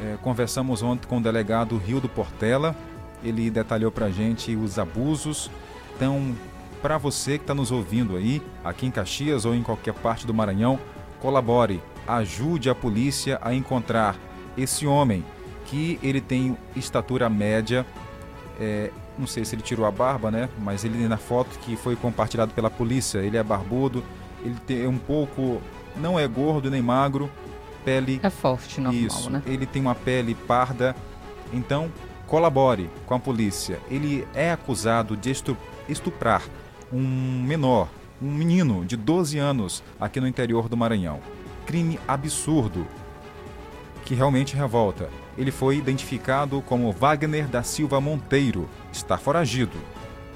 É, 0.00 0.16
conversamos 0.22 0.82
ontem 0.82 1.08
com 1.08 1.18
o 1.18 1.22
delegado 1.22 1.76
Rio 1.76 2.00
do 2.00 2.08
Portela. 2.08 2.74
Ele 3.22 3.50
detalhou 3.50 3.90
para 3.90 4.06
a 4.06 4.10
gente 4.10 4.54
os 4.54 4.78
abusos. 4.78 5.50
Então, 5.96 6.36
para 6.80 6.98
você 6.98 7.36
que 7.38 7.44
está 7.44 7.54
nos 7.54 7.72
ouvindo 7.72 8.16
aí, 8.16 8.40
aqui 8.62 8.86
em 8.86 8.90
Caxias 8.92 9.44
ou 9.44 9.54
em 9.54 9.62
qualquer 9.62 9.94
parte 9.94 10.24
do 10.24 10.34
Maranhão, 10.34 10.78
colabore, 11.20 11.80
ajude 12.06 12.68
a 12.70 12.74
polícia 12.74 13.38
a 13.42 13.54
encontrar 13.54 14.16
esse 14.56 14.86
homem 14.86 15.24
que 15.66 15.98
ele 16.02 16.20
tem 16.20 16.56
estatura 16.76 17.28
média. 17.28 17.84
é, 18.60 18.90
não 19.18 19.26
sei 19.28 19.44
se 19.44 19.54
ele 19.54 19.62
tirou 19.62 19.86
a 19.86 19.90
barba, 19.90 20.30
né? 20.30 20.48
Mas 20.58 20.84
ele 20.84 21.06
na 21.08 21.16
foto 21.16 21.56
que 21.60 21.76
foi 21.76 21.94
compartilhado 21.96 22.52
pela 22.52 22.68
polícia, 22.70 23.18
ele 23.18 23.36
é 23.36 23.42
barbudo, 23.42 24.02
ele 24.44 24.56
tem 24.66 24.86
um 24.88 24.98
pouco, 24.98 25.60
não 25.96 26.18
é 26.18 26.26
gordo 26.26 26.68
nem 26.70 26.82
magro, 26.82 27.30
pele 27.84 28.18
É 28.22 28.30
forte, 28.30 28.80
normal, 28.80 29.00
isso, 29.00 29.30
né? 29.30 29.40
ele 29.46 29.66
tem 29.66 29.80
uma 29.82 29.94
pele 29.94 30.34
parda. 30.34 30.96
Então, 31.52 31.90
colabore 32.26 32.90
com 33.06 33.14
a 33.14 33.18
polícia. 33.20 33.78
Ele 33.88 34.26
é 34.34 34.50
acusado 34.50 35.16
de 35.16 35.30
estu- 35.30 35.56
estuprar 35.88 36.42
um 36.92 37.42
menor, 37.46 37.88
um 38.20 38.30
menino 38.32 38.84
de 38.84 38.96
12 38.96 39.38
anos 39.38 39.82
aqui 40.00 40.20
no 40.20 40.26
interior 40.26 40.68
do 40.68 40.76
Maranhão. 40.76 41.20
Crime 41.66 41.98
absurdo 42.06 42.86
que 44.04 44.14
realmente 44.14 44.54
revolta. 44.54 45.08
Ele 45.36 45.50
foi 45.50 45.76
identificado 45.76 46.62
como 46.62 46.92
Wagner 46.92 47.48
da 47.48 47.62
Silva 47.62 48.00
Monteiro. 48.00 48.68
Está 48.92 49.16
foragido. 49.16 49.76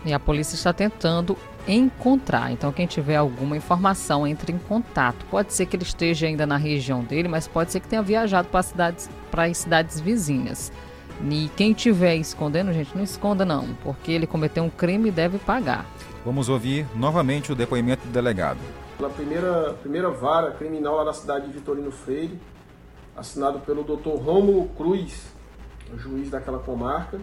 E 0.04 0.12
a 0.12 0.18
polícia 0.18 0.54
está 0.54 0.72
tentando 0.72 1.36
encontrar. 1.66 2.50
Então, 2.50 2.72
quem 2.72 2.86
tiver 2.86 3.16
alguma 3.16 3.56
informação, 3.56 4.26
entre 4.26 4.52
em 4.52 4.58
contato. 4.58 5.24
Pode 5.30 5.52
ser 5.52 5.66
que 5.66 5.76
ele 5.76 5.82
esteja 5.82 6.26
ainda 6.26 6.46
na 6.46 6.56
região 6.56 7.04
dele, 7.04 7.28
mas 7.28 7.46
pode 7.46 7.70
ser 7.70 7.80
que 7.80 7.88
tenha 7.88 8.02
viajado 8.02 8.48
para 8.48 8.62
cidades, 8.62 9.10
para 9.30 9.44
as 9.44 9.58
cidades 9.58 10.00
vizinhas. 10.00 10.72
E 11.30 11.50
quem 11.56 11.72
estiver 11.72 12.16
escondendo, 12.16 12.72
gente, 12.72 12.96
não 12.96 13.02
esconda 13.02 13.44
não, 13.44 13.68
porque 13.82 14.12
ele 14.12 14.26
cometeu 14.26 14.62
um 14.62 14.70
crime 14.70 15.08
e 15.08 15.12
deve 15.12 15.36
pagar. 15.38 15.84
Vamos 16.24 16.48
ouvir 16.48 16.86
novamente 16.94 17.52
o 17.52 17.56
depoimento 17.56 18.06
do 18.06 18.12
delegado. 18.12 18.60
Pela 18.98 19.08
primeira, 19.08 19.74
primeira 19.74 20.10
vara 20.10 20.50
criminal 20.50 20.96
lá 20.96 21.04
na 21.04 21.12
cidade 21.12 21.46
de 21.46 21.52
Vitorino 21.52 21.92
Freire, 21.92 22.38
assinado 23.16 23.60
pelo 23.60 23.84
Dr. 23.84 24.20
Rômulo 24.20 24.68
Cruz, 24.70 25.32
juiz 25.96 26.28
daquela 26.28 26.58
comarca. 26.58 27.20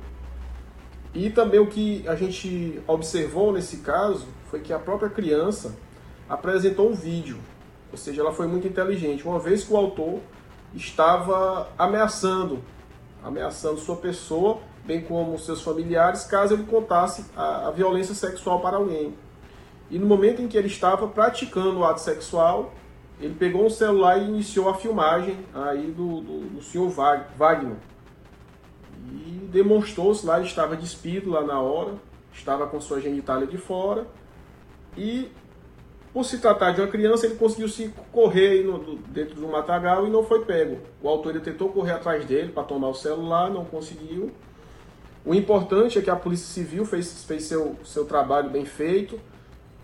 E 1.14 1.30
também 1.30 1.60
o 1.60 1.68
que 1.68 2.08
a 2.08 2.16
gente 2.16 2.82
observou 2.88 3.52
nesse 3.52 3.78
caso 3.78 4.26
foi 4.50 4.62
que 4.62 4.72
a 4.72 4.80
própria 4.80 5.10
criança 5.10 5.76
apresentou 6.30 6.90
um 6.90 6.94
vídeo, 6.94 7.38
ou 7.92 7.98
seja, 7.98 8.22
ela 8.22 8.32
foi 8.32 8.48
muito 8.48 8.68
inteligente, 8.68 9.28
uma 9.28 9.40
vez 9.40 9.64
que 9.64 9.74
o 9.74 9.78
autor 9.78 10.20
estava 10.74 11.70
ameaçando, 11.78 12.60
ameaçando 13.24 13.80
sua 13.80 13.98
pessoa, 13.98 14.60
bem 14.86 15.02
como 15.02 15.38
seus 15.38 15.62
familiares, 15.62 16.24
caso 16.24 16.54
ele 16.54 16.64
contasse 16.64 17.26
a, 17.36 17.68
a 17.68 17.72
violência 17.72 18.16
sexual 18.16 18.62
para 18.62 18.78
alguém. 18.78 19.14
E 19.89 20.00
no 20.00 20.06
momento 20.06 20.41
em 20.41 20.48
que 20.48 20.58
ele 20.58 20.67
estava 20.67 21.08
praticando 21.08 21.80
o 21.80 21.86
ato 21.86 22.02
sexual, 22.02 22.74
ele 23.19 23.36
pegou 23.36 23.65
um 23.65 23.69
celular 23.69 24.17
e 24.17 24.26
iniciou 24.26 24.67
a 24.67 24.74
filmagem 24.74 25.38
aí 25.54 25.91
do, 25.91 26.21
do, 26.21 26.39
do 26.56 26.62
senhor 26.62 26.89
Wag- 26.91 27.28
Wagner. 27.38 27.78
E 29.08 29.48
demonstrou-se 29.52 30.26
lá, 30.26 30.38
ele 30.38 30.48
estava 30.48 30.76
despido 30.76 31.30
lá 31.30 31.41
na 31.43 31.60
hora, 31.62 31.93
estava 32.34 32.65
com 32.67 32.82
sua 32.82 33.00
genitália 33.00 33.45
de 33.48 33.58
fora. 33.58 34.06
E 34.98 35.30
Por 36.15 36.24
se 36.24 36.38
tratar 36.39 36.71
de 36.71 36.80
uma 36.80 36.88
criança, 36.88 37.26
ele 37.26 37.36
conseguiu 37.36 37.67
se 37.67 37.93
correr 38.10 38.63
no, 38.63 38.95
dentro 39.10 39.36
do 39.36 39.50
matagal 39.50 40.08
e 40.08 40.10
não 40.10 40.24
foi 40.24 40.45
pego. 40.45 40.80
O 41.02 41.10
autor 41.10 41.38
tentou 41.41 41.67
correr 41.67 41.91
atrás 41.91 42.24
dele 42.24 42.54
para 42.54 42.63
tomar 42.63 42.88
o 42.88 42.93
celular, 42.93 43.50
não 43.52 43.65
conseguiu. 43.65 44.32
O 45.26 45.36
importante 45.36 46.00
é 46.00 46.02
que 46.02 46.10
a 46.10 46.15
Polícia 46.15 46.48
Civil 46.48 46.86
fez, 46.86 47.26
fez 47.26 47.43
seu, 47.43 47.76
seu 47.84 48.06
trabalho 48.06 48.50
bem 48.50 48.63
feito, 48.63 49.19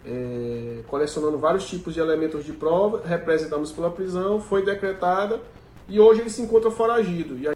é, 0.05 0.79
colecionando 0.87 1.37
vários 1.37 1.67
tipos 1.67 1.93
de 1.93 1.99
elementos 1.99 2.43
de 2.43 2.53
prova, 2.53 3.01
representamos 3.05 3.71
pela 3.71 3.89
prisão, 3.89 4.39
foi 4.39 4.65
decretada 4.65 5.39
e 5.87 5.99
hoje 5.99 6.21
ele 6.21 6.29
se 6.29 6.41
encontra 6.41 6.71
foragido. 6.71 7.35
Aí... 7.47 7.55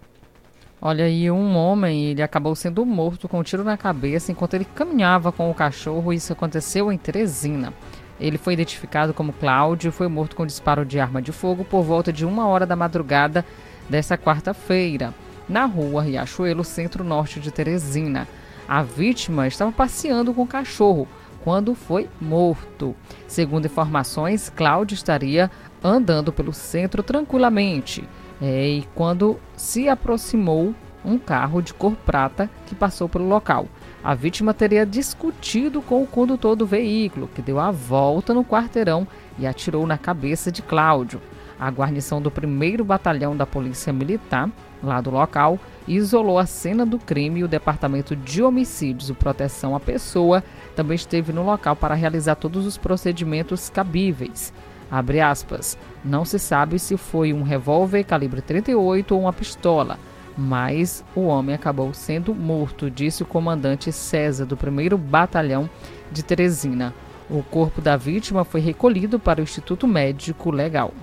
Olha 0.81 1.05
aí, 1.05 1.31
um 1.31 1.55
homem, 1.55 2.12
ele 2.12 2.21
acabou 2.21 2.55
sendo 2.55 2.86
morto 2.86 3.27
com 3.27 3.39
um 3.39 3.43
tiro 3.43 3.63
na 3.63 3.77
cabeça 3.77 4.31
enquanto 4.31 4.53
ele 4.53 4.65
caminhava 4.65 5.31
com 5.31 5.49
o 5.49 5.53
cachorro. 5.53 6.13
Isso 6.13 6.34
aconteceu 6.34 6.91
em 6.91 6.97
Teresina. 6.97 7.73
Ele 8.19 8.38
foi 8.38 8.53
identificado 8.53 9.13
como 9.13 9.34
Cláudio 9.34 9.89
e 9.89 9.91
foi 9.91 10.08
morto 10.08 10.36
com 10.36 10.45
disparo 10.45 10.86
de 10.86 10.99
arma 10.99 11.21
de 11.21 11.31
fogo 11.31 11.65
por 11.65 11.84
volta 11.84 12.13
de 12.13 12.25
uma 12.25 12.47
hora 12.47 12.65
da 12.65 12.75
madrugada 12.75 13.43
desta 13.89 14.17
quarta-feira, 14.17 15.13
na 15.49 15.65
rua 15.65 16.01
Riachuelo, 16.01 16.63
centro-norte 16.63 17.39
de 17.39 17.51
Teresina. 17.51 18.27
A 18.67 18.81
vítima 18.81 19.47
estava 19.47 19.71
passeando 19.71 20.34
com 20.34 20.43
o 20.43 20.47
cachorro 20.47 21.08
quando 21.45 21.75
foi 21.75 22.10
morto. 22.19 22.95
Segundo 23.27 23.67
informações, 23.67 24.49
Cláudio 24.49 24.95
estaria 24.95 25.51
andando 25.84 26.34
pelo 26.34 26.51
centro 26.51 27.03
tranquilamente 27.03 28.03
é, 28.41 28.67
e 28.67 28.88
quando 28.95 29.39
se 29.55 29.88
aproximou 29.88 30.73
um 31.05 31.19
carro 31.19 31.62
de 31.62 31.71
cor 31.71 31.95
prata 31.97 32.49
que 32.65 32.73
passou 32.73 33.08
pelo 33.08 33.27
local. 33.27 33.67
A 34.03 34.15
vítima 34.15 34.55
teria 34.55 34.88
discutido 34.88 35.84
com 35.84 36.01
o 36.01 36.08
condutor 36.08 36.55
do 36.55 36.65
veículo, 36.65 37.29
que 37.34 37.43
deu 37.43 37.60
a 37.60 37.69
volta 37.69 38.34
no 38.34 38.43
quarteirão 38.43 39.08
e 39.38 39.45
atirou 39.45 39.86
na 39.86 39.99
cabeça 39.99 40.51
de 40.51 40.63
Cláudio. 40.63 41.21
A 41.60 41.69
guarnição 41.69 42.21
do 42.21 42.29
1 42.29 42.84
Batalhão 42.84 43.38
da 43.38 43.45
Polícia 43.45 43.93
Militar, 43.93 44.49
lá 44.84 44.99
do 44.99 45.10
local, 45.10 45.60
isolou 45.88 46.38
a 46.38 46.45
cena 46.45 46.86
do 46.86 46.99
crime 46.99 47.39
e 47.39 47.43
o 47.43 47.47
Departamento 47.47 48.15
de 48.15 48.43
Homicídios 48.43 49.10
e 49.10 49.13
Proteção 49.13 49.75
à 49.75 49.79
Pessoa 49.79 50.43
também 50.75 50.95
esteve 50.95 51.31
no 51.31 51.43
local 51.43 51.75
para 51.75 51.95
realizar 51.95 52.35
todos 52.35 52.65
os 52.65 52.77
procedimentos 52.77 53.69
cabíveis. 53.69 54.53
Abre 54.91 55.21
aspas. 55.21 55.77
Não 56.03 56.23
se 56.25 56.38
sabe 56.38 56.77
se 56.77 56.97
foi 56.97 57.33
um 57.33 57.41
revólver 57.41 58.03
calibre 58.03 58.41
38 58.41 59.15
ou 59.15 59.21
uma 59.21 59.33
pistola 59.33 59.97
mas 60.38 61.03
o 61.15 61.21
homem 61.21 61.55
acabou 61.55 61.93
sendo 61.93 62.35
morto, 62.35 62.91
disse 62.91 63.23
o 63.23 63.25
comandante 63.25 63.91
César 63.91 64.45
do 64.45 64.55
1 64.55 64.97
Batalhão 64.97 65.69
de 66.11 66.23
Teresina. 66.23 66.93
O 67.29 67.41
corpo 67.41 67.81
da 67.81 67.95
vítima 67.95 68.43
foi 68.43 68.61
recolhido 68.61 69.17
para 69.17 69.39
o 69.39 69.43
Instituto 69.43 69.88
Médico 69.88 70.51
Legal. 70.51 70.93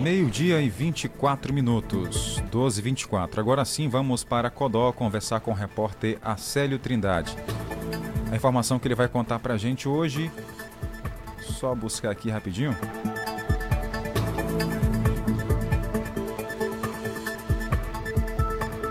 Meio-dia 0.00 0.62
e 0.62 0.70
24 0.70 1.52
minutos, 1.52 2.42
12 2.50 2.80
e 2.80 2.82
24. 2.82 3.38
Agora 3.38 3.66
sim, 3.66 3.86
vamos 3.86 4.24
para 4.24 4.48
Codó 4.48 4.90
conversar 4.92 5.40
com 5.40 5.50
o 5.50 5.54
repórter 5.54 6.16
Acélio 6.22 6.78
Trindade. 6.78 7.36
A 8.32 8.34
informação 8.34 8.78
que 8.78 8.88
ele 8.88 8.94
vai 8.94 9.08
contar 9.08 9.38
para 9.40 9.52
a 9.52 9.58
gente 9.58 9.86
hoje, 9.86 10.30
só 11.42 11.74
buscar 11.74 12.12
aqui 12.12 12.30
rapidinho. 12.30 12.74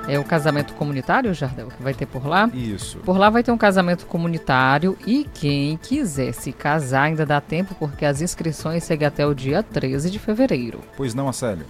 É 0.09 0.17
o 0.17 0.23
casamento 0.23 0.73
comunitário, 0.73 1.31
Jardel, 1.35 1.67
que 1.67 1.83
vai 1.83 1.93
ter 1.93 2.07
por 2.07 2.25
lá? 2.25 2.49
Isso. 2.51 2.97
Por 2.99 3.15
lá 3.15 3.29
vai 3.29 3.43
ter 3.43 3.51
um 3.51 3.57
casamento 3.57 4.07
comunitário 4.07 4.97
e 5.05 5.23
quem 5.33 5.77
quiser 5.77 6.31
se 6.33 6.51
casar 6.51 7.03
ainda 7.03 7.27
dá 7.27 7.39
tempo 7.39 7.75
porque 7.75 8.03
as 8.03 8.19
inscrições 8.19 8.83
seguem 8.83 9.07
até 9.07 9.25
o 9.25 9.35
dia 9.35 9.61
13 9.61 10.09
de 10.09 10.17
fevereiro. 10.17 10.79
Pois 10.97 11.13
não, 11.13 11.29
Acélio? 11.29 11.65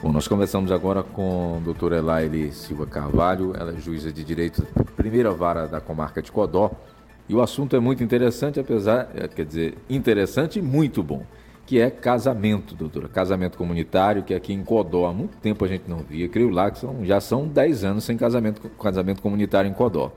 Bom, 0.00 0.12
nós 0.12 0.28
conversamos 0.28 0.70
agora 0.70 1.02
com 1.02 1.56
a 1.60 1.64
doutora 1.64 1.96
Elaine 1.98 2.52
Silva 2.52 2.86
Carvalho, 2.86 3.52
ela 3.58 3.72
é 3.72 3.80
juíza 3.80 4.12
de 4.12 4.22
direito 4.22 4.66
da 4.74 4.84
primeira 4.84 5.32
vara 5.32 5.66
da 5.66 5.80
comarca 5.80 6.22
de 6.22 6.30
Codó. 6.30 6.70
E 7.28 7.34
o 7.34 7.40
assunto 7.40 7.74
é 7.74 7.80
muito 7.80 8.02
interessante, 8.04 8.60
apesar, 8.60 9.10
é, 9.14 9.26
quer 9.26 9.44
dizer, 9.44 9.78
interessante 9.88 10.58
e 10.58 10.62
muito 10.62 11.02
bom 11.02 11.24
que 11.66 11.80
é 11.80 11.90
casamento, 11.90 12.74
doutora. 12.74 13.08
Casamento 13.08 13.56
comunitário, 13.56 14.22
que 14.22 14.34
aqui 14.34 14.52
em 14.52 14.64
Codó 14.64 15.06
há 15.06 15.12
muito 15.12 15.36
tempo 15.38 15.64
a 15.64 15.68
gente 15.68 15.88
não 15.88 15.98
via. 15.98 16.28
Creio 16.28 16.50
lá 16.50 16.70
que 16.70 16.78
são, 16.78 17.04
já 17.04 17.20
são 17.20 17.46
10 17.46 17.84
anos 17.84 18.04
sem 18.04 18.16
casamento, 18.16 18.68
casamento 18.70 19.22
comunitário 19.22 19.70
em 19.70 19.74
Codó. 19.74 20.12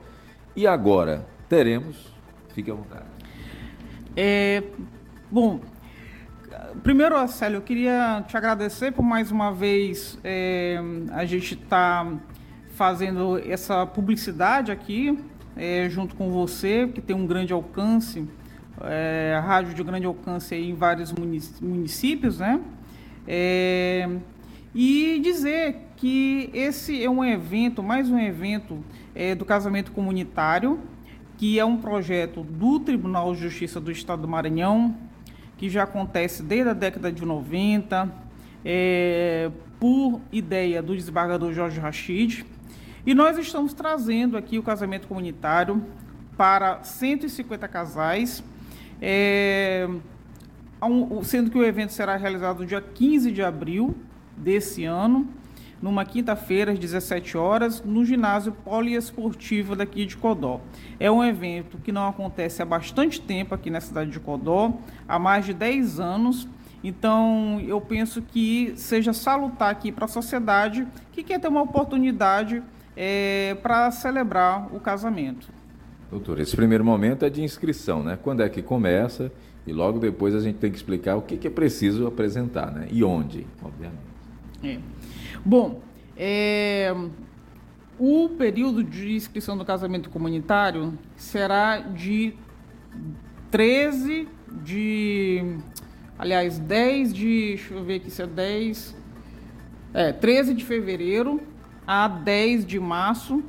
E 0.54 0.66
agora 0.66 1.26
teremos, 1.48 2.12
fique 2.54 2.70
à 2.70 2.74
vontade. 2.74 3.04
É, 4.16 4.62
bom, 5.30 5.60
primeiro, 6.82 7.26
Célio, 7.28 7.58
eu 7.58 7.62
queria 7.62 8.24
te 8.26 8.36
agradecer 8.36 8.92
por 8.92 9.02
mais 9.02 9.30
uma 9.30 9.52
vez 9.52 10.18
é, 10.24 10.80
a 11.12 11.24
gente 11.24 11.54
estar 11.54 12.04
tá 12.04 12.18
fazendo 12.74 13.38
essa 13.38 13.86
publicidade 13.86 14.72
aqui, 14.72 15.18
é, 15.56 15.88
junto 15.88 16.14
com 16.14 16.30
você, 16.30 16.86
que 16.88 17.00
tem 17.00 17.14
um 17.14 17.26
grande 17.26 17.52
alcance 17.52 18.26
é, 18.82 19.40
rádio 19.44 19.74
de 19.74 19.82
grande 19.82 20.06
alcance 20.06 20.54
em 20.54 20.74
vários 20.74 21.12
municípios, 21.12 22.38
né? 22.38 22.60
É, 23.26 24.08
e 24.74 25.20
dizer 25.22 25.76
que 25.96 26.50
esse 26.52 27.02
é 27.02 27.08
um 27.08 27.24
evento, 27.24 27.82
mais 27.82 28.10
um 28.10 28.18
evento 28.18 28.84
é, 29.14 29.34
do 29.34 29.44
casamento 29.44 29.90
comunitário, 29.92 30.78
que 31.38 31.58
é 31.58 31.64
um 31.64 31.78
projeto 31.78 32.42
do 32.42 32.78
Tribunal 32.80 33.34
de 33.34 33.40
Justiça 33.40 33.80
do 33.80 33.90
Estado 33.90 34.22
do 34.22 34.28
Maranhão, 34.28 34.94
que 35.56 35.70
já 35.70 35.84
acontece 35.84 36.42
desde 36.42 36.70
a 36.70 36.74
década 36.74 37.10
de 37.10 37.24
90, 37.24 38.12
é, 38.64 39.50
por 39.80 40.20
ideia 40.30 40.82
do 40.82 40.94
desembargador 40.94 41.52
Jorge 41.52 41.80
Rachid. 41.80 42.44
E 43.06 43.14
nós 43.14 43.38
estamos 43.38 43.72
trazendo 43.72 44.36
aqui 44.36 44.58
o 44.58 44.62
casamento 44.62 45.06
comunitário 45.08 45.82
para 46.36 46.82
150 46.82 47.66
casais 47.68 48.42
é, 49.00 49.88
sendo 51.22 51.50
que 51.50 51.58
o 51.58 51.64
evento 51.64 51.92
será 51.92 52.16
realizado 52.16 52.60
no 52.60 52.66
dia 52.66 52.80
15 52.80 53.30
de 53.30 53.42
abril 53.42 53.96
desse 54.36 54.84
ano, 54.84 55.28
numa 55.80 56.04
quinta-feira, 56.04 56.72
às 56.72 56.78
17 56.78 57.36
horas, 57.36 57.82
no 57.84 58.04
ginásio 58.04 58.52
poliesportivo 58.52 59.76
daqui 59.76 60.06
de 60.06 60.16
Codó. 60.16 60.60
É 60.98 61.10
um 61.10 61.22
evento 61.22 61.78
que 61.78 61.92
não 61.92 62.08
acontece 62.08 62.62
há 62.62 62.64
bastante 62.64 63.20
tempo 63.20 63.54
aqui 63.54 63.70
na 63.70 63.80
cidade 63.80 64.10
de 64.10 64.18
Codó, 64.18 64.72
há 65.06 65.18
mais 65.18 65.44
de 65.44 65.52
10 65.52 66.00
anos. 66.00 66.48
Então, 66.82 67.60
eu 67.66 67.80
penso 67.80 68.22
que 68.22 68.72
seja 68.76 69.12
salutar 69.12 69.70
aqui 69.70 69.92
para 69.92 70.06
a 70.06 70.08
sociedade 70.08 70.86
que 71.12 71.22
quer 71.22 71.40
ter 71.40 71.48
uma 71.48 71.62
oportunidade 71.62 72.62
é, 72.96 73.56
para 73.62 73.90
celebrar 73.90 74.74
o 74.74 74.80
casamento. 74.80 75.48
Doutor, 76.10 76.38
esse 76.38 76.54
primeiro 76.54 76.84
momento 76.84 77.24
é 77.24 77.30
de 77.30 77.42
inscrição, 77.42 78.02
né? 78.02 78.18
Quando 78.22 78.42
é 78.42 78.48
que 78.48 78.62
começa 78.62 79.32
e 79.66 79.72
logo 79.72 79.98
depois 79.98 80.34
a 80.34 80.40
gente 80.40 80.58
tem 80.58 80.70
que 80.70 80.76
explicar 80.76 81.16
o 81.16 81.22
que, 81.22 81.46
é 81.46 81.50
preciso 81.50 82.06
apresentar, 82.06 82.70
né? 82.70 82.86
E 82.90 83.02
onde, 83.02 83.46
obviamente. 83.60 83.98
É. 84.62 84.78
Bom, 85.44 85.80
é, 86.16 86.94
o 87.98 88.28
período 88.28 88.84
de 88.84 89.14
inscrição 89.14 89.58
do 89.58 89.64
casamento 89.64 90.08
comunitário 90.08 90.96
será 91.16 91.78
de 91.78 92.34
13 93.50 94.28
de. 94.62 95.58
Aliás, 96.18 96.58
10 96.58 97.12
de. 97.12 97.48
Deixa 97.48 97.74
eu 97.74 97.84
ver 97.84 97.96
aqui 97.96 98.10
se 98.10 98.22
é 98.22 98.26
10. 98.26 98.96
É, 99.92 100.12
13 100.12 100.54
de 100.54 100.64
fevereiro 100.64 101.40
a 101.86 102.06
10 102.06 102.64
de 102.64 102.78
março. 102.78 103.42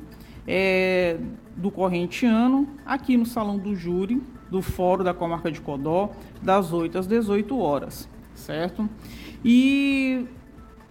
É, 0.46 1.18
do 1.58 1.70
corrente 1.70 2.24
ano, 2.24 2.68
aqui 2.86 3.16
no 3.16 3.26
Salão 3.26 3.58
do 3.58 3.74
Júri, 3.74 4.22
do 4.48 4.62
Fórum 4.62 5.04
da 5.04 5.12
Comarca 5.12 5.50
de 5.50 5.60
Codó, 5.60 6.10
das 6.40 6.72
8 6.72 6.98
às 6.98 7.06
18 7.06 7.58
horas, 7.58 8.08
certo? 8.34 8.88
E 9.44 10.24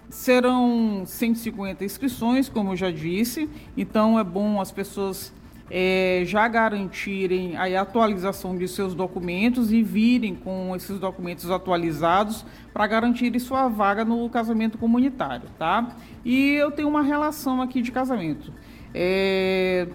serão 0.10 1.03
150 1.06 1.84
inscrições, 1.84 2.49
como 2.49 2.73
eu 2.73 2.75
já 2.75 2.91
disse, 2.91 3.49
então 3.75 4.19
é 4.19 4.23
bom 4.23 4.60
as 4.60 4.71
pessoas 4.71 5.34
é, 5.69 6.23
já 6.25 6.47
garantirem 6.47 7.56
a 7.58 7.82
atualização 7.82 8.58
de 8.58 8.67
seus 8.67 8.93
documentos 8.93 9.71
e 9.71 9.84
virem 9.84 10.36
com 10.36 10.73
esses 10.75 10.99
documentos 10.99 11.49
atualizados 11.49 12.45
para 12.73 12.88
garantir 12.88 13.38
sua 13.39 13.67
vaga 13.67 14.06
no 14.06 14.30
casamento 14.30 14.77
comunitário, 14.77 15.49
tá? 15.58 15.95
E 16.23 16.51
eu 16.53 16.71
tenho 16.71 16.88
uma 16.88 17.01
relação 17.01 17.62
aqui 17.62 17.82
de 17.82 17.91
casamento. 17.91 18.51
É, 18.93 19.88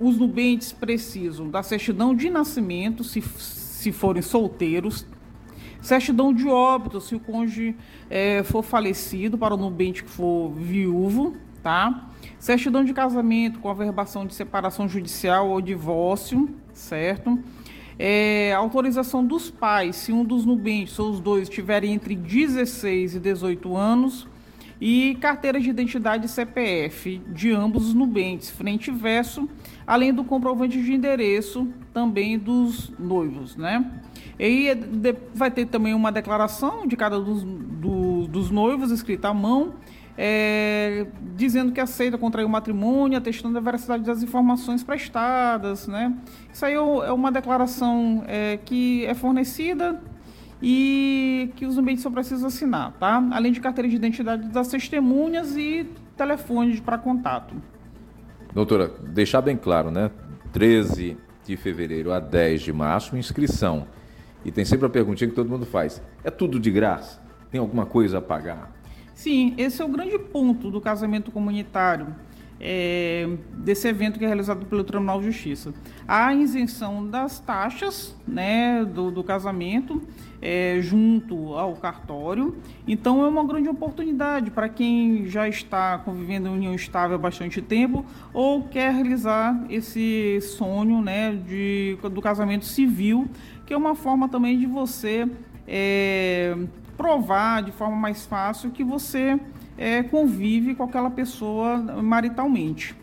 os 0.00 0.16
nubentes 0.16 0.72
precisam 0.72 1.50
da 1.50 1.62
certidão 1.62 2.14
de 2.14 2.30
nascimento, 2.30 3.04
se, 3.04 3.20
se 3.20 3.92
forem 3.92 4.22
solteiros, 4.22 5.06
certidão 5.82 6.32
de 6.32 6.48
óbito, 6.48 7.00
se 7.00 7.14
o 7.14 7.20
cônjuge 7.20 7.76
é, 8.08 8.42
for 8.42 8.62
falecido, 8.62 9.36
para 9.36 9.54
o 9.54 9.58
nubente 9.58 10.02
que 10.02 10.10
for 10.10 10.50
viúvo, 10.52 11.36
tá? 11.62 12.08
Certidão 12.38 12.82
de 12.82 12.94
casamento 12.94 13.60
com 13.60 13.68
averbação 13.68 14.24
de 14.24 14.34
separação 14.34 14.88
judicial 14.88 15.50
ou 15.50 15.60
divórcio, 15.60 16.48
certo? 16.72 17.38
É, 17.98 18.54
autorização 18.54 19.24
dos 19.24 19.50
pais, 19.50 19.96
se 19.96 20.12
um 20.12 20.24
dos 20.24 20.46
nubentes 20.46 20.98
ou 20.98 21.10
os 21.10 21.20
dois 21.20 21.46
tiverem 21.50 21.92
entre 21.92 22.16
16 22.16 23.16
e 23.16 23.20
18 23.20 23.76
anos, 23.76 24.26
e 24.80 25.14
carteira 25.20 25.60
de 25.60 25.68
identidade 25.68 26.26
CPF 26.26 27.20
de 27.28 27.52
ambos 27.52 27.88
os 27.88 27.94
nubentes, 27.94 28.48
frente 28.48 28.88
e 28.88 28.94
verso, 28.94 29.46
além 29.90 30.14
do 30.14 30.22
comprovante 30.22 30.80
de 30.80 30.92
endereço 30.92 31.66
também 31.92 32.38
dos 32.38 32.92
noivos, 32.96 33.56
né? 33.56 33.84
E 34.38 34.68
vai 35.34 35.50
ter 35.50 35.66
também 35.66 35.94
uma 35.94 36.12
declaração 36.12 36.86
de 36.86 36.96
cada 36.96 37.18
dos, 37.18 37.42
do, 37.42 38.28
dos 38.28 38.52
noivos 38.52 38.92
escrita 38.92 39.30
à 39.30 39.34
mão, 39.34 39.72
é, 40.16 41.08
dizendo 41.34 41.72
que 41.72 41.80
aceita 41.80 42.16
contrair 42.16 42.46
o 42.46 42.48
matrimônio, 42.48 43.18
atestando 43.18 43.58
a 43.58 43.60
veracidade 43.60 44.04
das 44.04 44.22
informações 44.22 44.84
prestadas, 44.84 45.88
né? 45.88 46.16
Isso 46.52 46.64
aí 46.64 46.74
é, 46.74 46.76
é 46.76 47.12
uma 47.12 47.32
declaração 47.32 48.22
é, 48.28 48.60
que 48.64 49.04
é 49.06 49.14
fornecida 49.14 50.00
e 50.62 51.50
que 51.56 51.66
os 51.66 51.76
ambientes 51.76 52.04
só 52.04 52.10
precisam 52.10 52.46
assinar, 52.46 52.92
tá? 52.92 53.28
Além 53.32 53.50
de 53.50 53.58
carteira 53.60 53.88
de 53.88 53.96
identidade 53.96 54.50
das 54.50 54.68
testemunhas 54.68 55.56
e 55.56 55.84
telefone 56.16 56.80
para 56.80 56.96
contato. 56.96 57.56
Doutora, 58.52 58.88
deixar 58.88 59.40
bem 59.40 59.56
claro, 59.56 59.90
né? 59.90 60.10
13 60.52 61.16
de 61.44 61.56
fevereiro 61.56 62.12
a 62.12 62.18
10 62.18 62.62
de 62.62 62.72
março, 62.72 63.16
inscrição. 63.16 63.86
E 64.44 64.50
tem 64.50 64.64
sempre 64.64 64.86
a 64.86 64.90
perguntinha 64.90 65.28
que 65.28 65.36
todo 65.36 65.48
mundo 65.48 65.64
faz: 65.64 66.02
é 66.24 66.30
tudo 66.30 66.58
de 66.58 66.70
graça? 66.70 67.20
Tem 67.50 67.60
alguma 67.60 67.86
coisa 67.86 68.18
a 68.18 68.22
pagar? 68.22 68.72
Sim, 69.14 69.54
esse 69.58 69.82
é 69.82 69.84
o 69.84 69.88
grande 69.88 70.18
ponto 70.18 70.70
do 70.70 70.80
casamento 70.80 71.30
comunitário 71.30 72.08
é, 72.60 73.28
desse 73.54 73.88
evento 73.88 74.18
que 74.18 74.24
é 74.24 74.28
realizado 74.28 74.66
pelo 74.66 74.84
Tribunal 74.84 75.20
de 75.20 75.26
Justiça. 75.26 75.72
A 76.06 76.34
isenção 76.34 77.06
das 77.06 77.40
taxas 77.40 78.14
né, 78.28 78.84
do, 78.84 79.10
do 79.10 79.24
casamento 79.24 80.02
é, 80.42 80.78
junto 80.80 81.54
ao 81.54 81.74
cartório. 81.76 82.56
Então, 82.86 83.24
é 83.24 83.28
uma 83.28 83.44
grande 83.44 83.68
oportunidade 83.68 84.50
para 84.50 84.68
quem 84.68 85.26
já 85.26 85.48
está 85.48 85.98
convivendo 85.98 86.48
em 86.48 86.52
união 86.52 86.74
estável 86.74 87.16
há 87.16 87.18
bastante 87.18 87.62
tempo 87.62 88.04
ou 88.32 88.64
quer 88.64 88.92
realizar 88.92 89.64
esse 89.68 90.40
sonho 90.40 91.00
né, 91.00 91.32
de, 91.32 91.98
do 92.10 92.20
casamento 92.20 92.64
civil, 92.64 93.28
que 93.66 93.72
é 93.72 93.76
uma 93.76 93.94
forma 93.94 94.28
também 94.28 94.58
de 94.58 94.66
você 94.66 95.28
é, 95.66 96.56
provar 96.96 97.62
de 97.62 97.72
forma 97.72 97.96
mais 97.96 98.26
fácil 98.26 98.70
que 98.70 98.84
você 98.84 99.38
é, 99.80 100.02
convive 100.02 100.74
com 100.74 100.84
aquela 100.84 101.10
pessoa 101.10 101.78
maritalmente. 101.78 102.94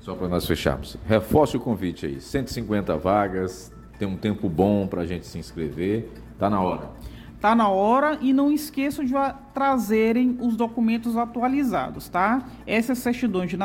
Só 0.00 0.16
para 0.16 0.26
nós 0.26 0.44
fecharmos. 0.44 0.96
Reforce 1.06 1.56
o 1.56 1.60
convite 1.60 2.06
aí. 2.06 2.20
150 2.20 2.96
vagas, 2.96 3.72
tem 4.00 4.08
um 4.08 4.16
tempo 4.16 4.48
bom 4.48 4.88
para 4.88 5.02
a 5.02 5.06
gente 5.06 5.26
se 5.26 5.38
inscrever. 5.38 6.10
Está 6.32 6.50
na 6.50 6.60
hora. 6.60 6.90
Está 7.36 7.54
na 7.54 7.68
hora 7.68 8.18
e 8.20 8.32
não 8.32 8.50
esqueçam 8.50 9.04
de 9.04 9.12
trazerem 9.54 10.36
os 10.40 10.56
documentos 10.56 11.16
atualizados, 11.16 12.08
tá? 12.08 12.44
Essas 12.66 12.98
certidões 12.98 13.48
de, 13.48 13.56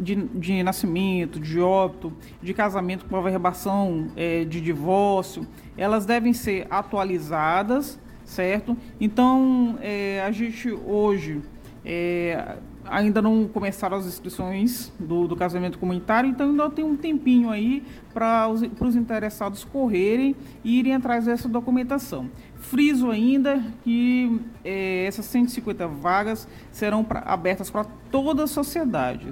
de, 0.00 0.16
de 0.16 0.62
nascimento, 0.64 1.38
de 1.38 1.60
óbito, 1.60 2.12
de 2.42 2.52
casamento 2.52 3.04
com 3.04 3.16
averbação 3.16 4.08
é, 4.16 4.44
de 4.44 4.60
divórcio, 4.60 5.46
elas 5.76 6.04
devem 6.04 6.32
ser 6.32 6.66
atualizadas, 6.68 8.00
certo? 8.24 8.76
Então, 9.00 9.78
é, 9.80 10.24
a 10.26 10.32
gente 10.32 10.68
hoje 10.72 11.40
é, 11.84 12.56
ainda 12.84 13.22
não 13.22 13.46
começaram 13.48 13.96
as 13.96 14.06
inscrições 14.06 14.92
do, 14.98 15.26
do, 15.26 15.36
casamento 15.36 15.78
comunitário, 15.78 16.28
então 16.28 16.50
ainda 16.50 16.68
tem 16.70 16.84
um 16.84 16.96
tempinho 16.96 17.50
aí 17.50 17.82
para 18.12 18.48
os 18.48 18.96
interessados 18.96 19.64
correrem 19.64 20.34
e 20.64 20.78
irem 20.78 20.94
atrás 20.94 21.24
dessa 21.24 21.48
documentação. 21.48 22.28
Friso 22.56 23.10
ainda 23.10 23.64
que 23.82 24.40
é, 24.64 25.06
essas 25.06 25.24
150 25.26 25.88
vagas 25.88 26.46
serão 26.70 27.02
pra, 27.02 27.20
abertas 27.20 27.70
para 27.70 27.84
toda 28.10 28.44
a 28.44 28.46
sociedade, 28.46 29.28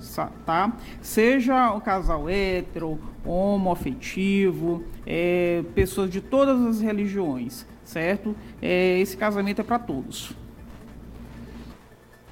tá? 0.47 0.73
Seja 1.03 1.73
o 1.73 1.81
casal 1.81 2.29
hétero, 2.29 2.99
homoafetivo, 3.25 4.85
é, 5.07 5.63
pessoas 5.75 6.11
de 6.11 6.21
todas 6.21 6.65
as 6.65 6.81
religiões, 6.81 7.67
certo? 7.85 8.35
É, 8.63 8.99
esse 8.99 9.17
casamento 9.17 9.61
é 9.61 9.65
para 9.65 9.79
todos. 9.79 10.35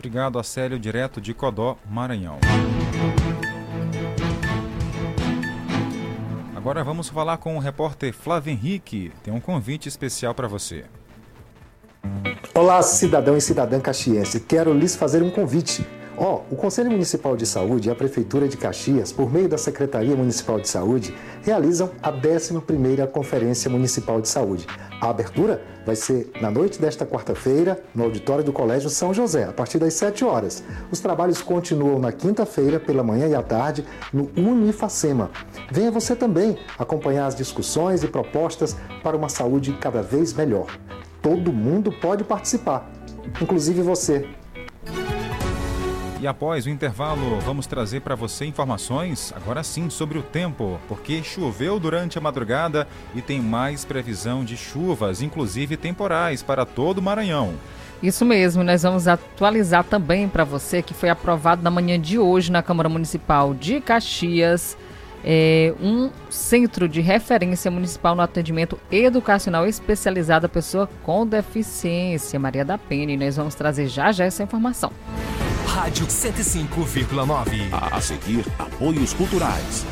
Obrigado, 0.07 0.39
Acélio, 0.39 0.79
direto 0.79 1.21
de 1.21 1.35
Codó, 1.35 1.77
Maranhão. 1.91 2.39
Agora 6.55 6.85
vamos 6.85 7.09
falar 7.09 7.39
com 7.39 7.57
o 7.57 7.59
repórter 7.59 8.13
Flávio 8.13 8.53
Henrique. 8.53 9.11
Tem 9.25 9.35
um 9.35 9.41
convite 9.41 9.89
especial 9.89 10.33
para 10.33 10.47
você. 10.47 10.85
Olá, 12.55 12.81
cidadão 12.83 13.37
e 13.37 13.41
cidadã 13.41 13.81
caxiense. 13.81 14.39
Quero 14.39 14.73
lhes 14.73 14.95
fazer 14.95 15.25
um 15.25 15.31
convite. 15.31 15.85
Ó, 16.19 16.41
oh, 16.51 16.55
o 16.55 16.57
Conselho 16.57 16.91
Municipal 16.91 17.37
de 17.37 17.45
Saúde 17.45 17.89
e 17.89 17.93
a 17.93 17.95
Prefeitura 17.95 18.49
de 18.49 18.57
Caxias, 18.57 19.13
por 19.13 19.31
meio 19.31 19.51
da 19.51 19.59
Secretaria 19.59 20.17
Municipal 20.17 20.59
de 20.59 20.67
Saúde, 20.67 21.15
realizam 21.43 21.91
a 22.03 22.11
11ª 22.11 23.07
Conferência 23.09 23.71
Municipal 23.71 24.19
de 24.23 24.29
Saúde. 24.29 24.67
A 24.99 25.11
abertura 25.11 25.63
vai 25.85 25.95
ser 25.95 26.31
na 26.41 26.51
noite 26.51 26.81
desta 26.81 27.05
quarta-feira, 27.05 27.83
no 27.95 28.05
auditório 28.05 28.43
do 28.43 28.51
Colégio 28.51 28.89
São 28.89 29.13
José, 29.13 29.45
a 29.45 29.53
partir 29.53 29.79
das 29.79 29.93
7 29.93 30.25
horas. 30.25 30.65
Os 30.91 31.01
trabalhos 31.01 31.43
continuam 31.43 31.99
na 31.99 32.11
quinta-feira, 32.13 32.81
pela 32.81 33.03
manhã 33.03 33.29
e 33.29 33.35
à 33.35 33.43
tarde, 33.43 33.85
no 34.11 34.31
Unifacema. 34.39 35.31
Venha 35.71 35.91
você 35.91 36.17
também 36.17 36.57
acompanhar 36.79 37.27
as 37.27 37.35
discussões 37.35 38.03
e 38.03 38.09
propostas 38.09 38.75
para 39.03 39.17
uma 39.17 39.29
saúde 39.29 39.77
cada 39.79 40.01
vez 40.01 40.33
melhor. 40.33 40.79
Todo 41.21 41.53
mundo 41.53 41.93
pode 41.93 42.25
participar, 42.25 42.91
inclusive 43.43 43.83
você. 43.83 44.27
E 46.19 46.27
após 46.27 46.65
o 46.65 46.71
intervalo, 46.71 47.39
vamos 47.41 47.67
trazer 47.67 48.01
para 48.01 48.15
você 48.15 48.47
informações, 48.47 49.35
agora 49.37 49.63
sim, 49.63 49.91
sobre 49.91 50.19
o 50.19 50.23
tempo, 50.23 50.81
porque 50.89 51.23
choveu 51.23 51.79
durante 51.79 52.17
a 52.17 52.23
madrugada 52.23 52.89
e 53.15 53.21
tem 53.21 53.39
mais 53.39 53.85
previsão 53.85 54.43
de 54.43 54.57
chuvas, 54.57 55.21
inclusive 55.21 55.77
temporais, 55.77 56.43
para 56.43 56.65
todo 56.65 56.99
o 56.99 57.03
Maranhão. 57.03 57.55
Isso 58.03 58.25
mesmo, 58.25 58.65
nós 58.65 58.83
vamos 58.83 59.07
atualizar 59.07 59.85
também 59.85 60.27
para 60.27 60.43
você 60.43 60.81
que 60.81 60.95
foi 60.95 61.11
aprovado 61.11 61.63
na 61.63 61.71
manhã 61.71 62.01
de 62.01 62.19
hoje 62.19 62.51
na 62.51 62.63
Câmara 62.63 62.89
Municipal 62.89 63.53
de 63.53 63.81
Caxias. 63.81 64.77
É, 65.29 65.75
um 65.83 66.11
centro 66.31 66.89
de 66.89 67.01
referência 67.01 67.71
municipal 67.71 68.15
no 68.15 68.23
atendimento 68.23 68.79
educacional 68.93 69.67
especializado 69.67 70.47
a 70.47 70.49
pessoa 70.49 70.89
com 71.03 71.27
deficiência, 71.27 72.39
Maria 72.39 72.65
da 72.65 72.79
Penha. 72.79 73.13
E 73.13 73.17
nós 73.17 73.37
vamos 73.37 73.55
trazer 73.55 73.89
já 73.89 74.13
já 74.13 74.25
essa 74.25 74.43
informação. 74.43 74.93
Rádio 75.67 76.07
105,9. 76.07 77.69
A 77.73 78.01
seguir, 78.01 78.45
apoios 78.59 79.13
culturais. 79.13 79.85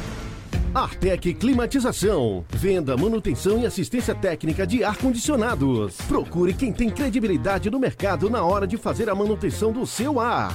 Artec 0.74 1.34
Climatização. 1.34 2.44
Venda, 2.50 2.96
manutenção 2.96 3.58
e 3.58 3.66
assistência 3.66 4.14
técnica 4.14 4.66
de 4.66 4.82
ar-condicionados. 4.82 5.96
Procure 6.08 6.54
quem 6.54 6.72
tem 6.72 6.90
credibilidade 6.90 7.70
no 7.70 7.78
mercado 7.78 8.30
na 8.30 8.42
hora 8.42 8.66
de 8.66 8.76
fazer 8.76 9.10
a 9.10 9.14
manutenção 9.14 9.72
do 9.72 9.86
seu 9.86 10.18
ar. 10.18 10.54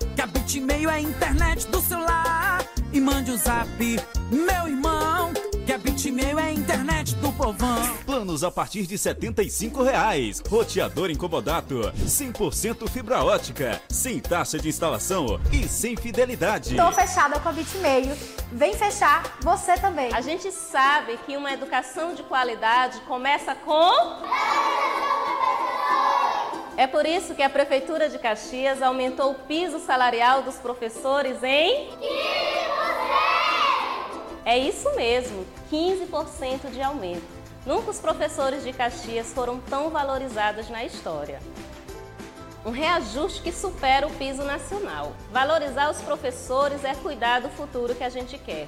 A 0.51 0.53
Bitmail 0.53 0.89
é 0.89 0.95
a 0.95 0.99
internet 0.99 1.67
do 1.67 1.79
celular. 1.79 2.59
E 2.91 2.99
mande 2.99 3.31
o 3.31 3.35
um 3.35 3.37
zap, 3.37 3.69
meu 4.29 4.67
irmão. 4.67 5.31
Que 5.65 5.71
a 5.71 5.77
Bitmail 5.77 6.37
é 6.37 6.43
a 6.43 6.51
internet 6.51 7.15
do 7.15 7.31
povão. 7.31 7.95
Planos 8.05 8.43
a 8.43 8.51
partir 8.51 8.85
de 8.85 8.97
75 8.97 9.81
reais. 9.81 10.43
Roteador 10.45 11.09
incomodato, 11.09 11.93
100% 12.05 12.89
fibra 12.89 13.23
ótica, 13.23 13.81
sem 13.87 14.19
taxa 14.19 14.59
de 14.59 14.67
instalação 14.67 15.39
e 15.53 15.69
sem 15.69 15.95
fidelidade. 15.95 16.75
Tô 16.75 16.91
fechada 16.91 17.39
com 17.39 17.47
a 17.47 17.53
Bitmeio. 17.53 18.13
Vem 18.51 18.73
fechar 18.73 19.37
você 19.39 19.75
também. 19.75 20.13
A 20.13 20.19
gente 20.19 20.51
sabe 20.51 21.17
que 21.25 21.37
uma 21.37 21.53
educação 21.53 22.13
de 22.13 22.23
qualidade 22.23 22.99
começa 23.07 23.55
com 23.55 23.89
é 26.77 26.87
por 26.87 27.05
isso 27.05 27.35
que 27.35 27.43
a 27.43 27.49
Prefeitura 27.49 28.09
de 28.09 28.17
Caxias 28.17 28.81
aumentou 28.81 29.31
o 29.31 29.35
piso 29.35 29.79
salarial 29.79 30.41
dos 30.41 30.55
professores 30.55 31.43
em 31.43 31.89
15%. 31.89 32.01
É 34.45 34.57
isso 34.57 34.93
mesmo, 34.95 35.45
15% 35.71 36.71
de 36.71 36.81
aumento. 36.81 37.41
Nunca 37.65 37.91
os 37.91 37.99
professores 37.99 38.63
de 38.63 38.73
Caxias 38.73 39.31
foram 39.33 39.59
tão 39.59 39.89
valorizados 39.89 40.69
na 40.69 40.83
história. 40.83 41.39
Um 42.65 42.71
reajuste 42.71 43.41
que 43.41 43.51
supera 43.51 44.07
o 44.07 44.11
piso 44.11 44.43
nacional. 44.43 45.13
Valorizar 45.31 45.91
os 45.91 46.01
professores 46.01 46.83
é 46.83 46.95
cuidar 46.95 47.41
do 47.41 47.49
futuro 47.49 47.93
que 47.93 48.03
a 48.03 48.09
gente 48.09 48.37
quer. 48.37 48.67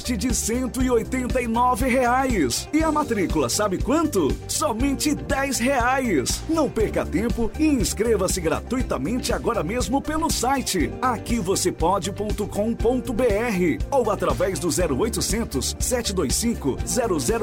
de 0.03 0.33
189 0.33 1.87
reais. 1.87 2.67
E 2.73 2.83
a 2.83 2.91
matrícula, 2.91 3.49
sabe 3.49 3.77
quanto? 3.77 4.35
Somente 4.47 5.13
10 5.13 5.59
reais. 5.59 6.41
Não 6.49 6.69
perca 6.69 7.05
tempo 7.05 7.51
e 7.59 7.67
inscreva-se 7.67 8.41
gratuitamente 8.41 9.31
agora 9.31 9.63
mesmo 9.63 10.01
pelo 10.01 10.29
site 10.29 10.91
aquivocêpode.com.br 11.01 13.85
ou 13.91 14.09
através 14.09 14.59
do 14.59 14.67
0800 14.67 15.75
725 15.79 16.77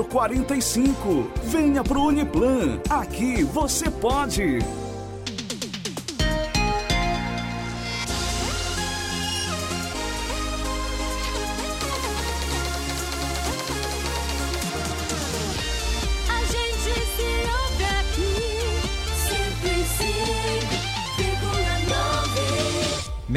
0045. 0.09 1.31
Venha 1.44 1.85
pro 1.85 2.03
Uniplan. 2.03 2.81
Aqui 2.90 3.44
você 3.44 3.90
pode. 3.90 4.59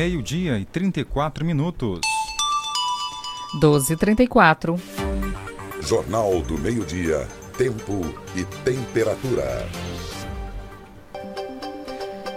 Meio-dia 0.01 0.57
e 0.57 0.65
34 0.65 1.45
minutos. 1.45 2.01
12h34. 3.61 4.79
Jornal 5.79 6.41
do 6.41 6.57
Meio-Dia. 6.57 7.27
Tempo 7.55 8.01
e 8.35 8.43
temperatura. 8.63 9.63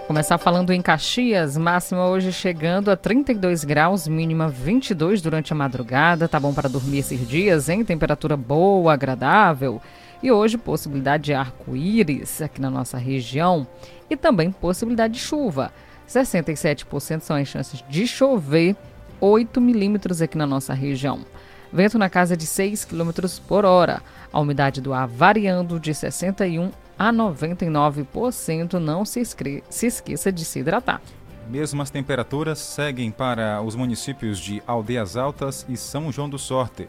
Começar 0.05 0.37
falando 0.37 0.71
em 0.71 0.79
Caxias, 0.79 1.57
máxima 1.57 2.05
hoje 2.05 2.31
chegando 2.31 2.91
a 2.91 2.95
32 2.95 3.63
graus, 3.63 4.07
mínima 4.07 4.47
22 4.47 5.19
durante 5.19 5.51
a 5.51 5.55
madrugada. 5.55 6.27
Tá 6.27 6.39
bom 6.39 6.53
para 6.53 6.69
dormir 6.69 6.99
esses 6.99 7.27
dias, 7.27 7.67
hein? 7.67 7.83
Temperatura 7.83 8.37
boa, 8.37 8.93
agradável. 8.93 9.81
E 10.21 10.31
hoje, 10.31 10.55
possibilidade 10.55 11.23
de 11.23 11.33
arco-íris 11.33 12.43
aqui 12.43 12.61
na 12.61 12.69
nossa 12.69 12.99
região 12.99 13.65
e 14.07 14.15
também 14.15 14.51
possibilidade 14.51 15.15
de 15.15 15.19
chuva. 15.19 15.73
67% 16.07 17.21
são 17.21 17.35
as 17.35 17.47
chances 17.47 17.83
de 17.89 18.07
chover, 18.07 18.75
8 19.19 19.59
milímetros 19.59 20.21
aqui 20.21 20.37
na 20.37 20.45
nossa 20.45 20.73
região. 20.73 21.25
Vento 21.71 21.97
na 21.97 22.09
casa 22.09 22.37
de 22.37 22.45
6 22.45 22.85
km 22.85 23.11
por 23.47 23.65
hora. 23.65 24.01
A 24.31 24.39
umidade 24.39 24.79
do 24.81 24.93
ar 24.93 25.07
variando 25.07 25.79
de 25.79 25.93
61 25.93 26.71
a 26.97 27.11
99%. 27.11 28.73
Não 28.73 29.03
se, 29.03 29.23
se 29.69 29.85
esqueça 29.85 30.31
de 30.31 30.45
se 30.45 30.59
hidratar. 30.59 31.01
Mesmas 31.49 31.89
temperaturas 31.89 32.59
seguem 32.59 33.11
para 33.11 33.61
os 33.61 33.75
municípios 33.75 34.39
de 34.39 34.63
Aldeias 34.65 35.15
Altas 35.15 35.65
e 35.69 35.77
São 35.77 36.11
João 36.11 36.29
do 36.29 36.39
Sorte. 36.39 36.87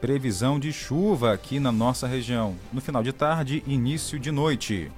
Previsão 0.00 0.58
de 0.58 0.72
chuva 0.72 1.32
aqui 1.32 1.60
na 1.60 1.70
nossa 1.70 2.06
região. 2.06 2.54
No 2.72 2.80
final 2.80 3.02
de 3.02 3.12
tarde, 3.12 3.62
início 3.66 4.18
de 4.18 4.30
noite. 4.30 4.90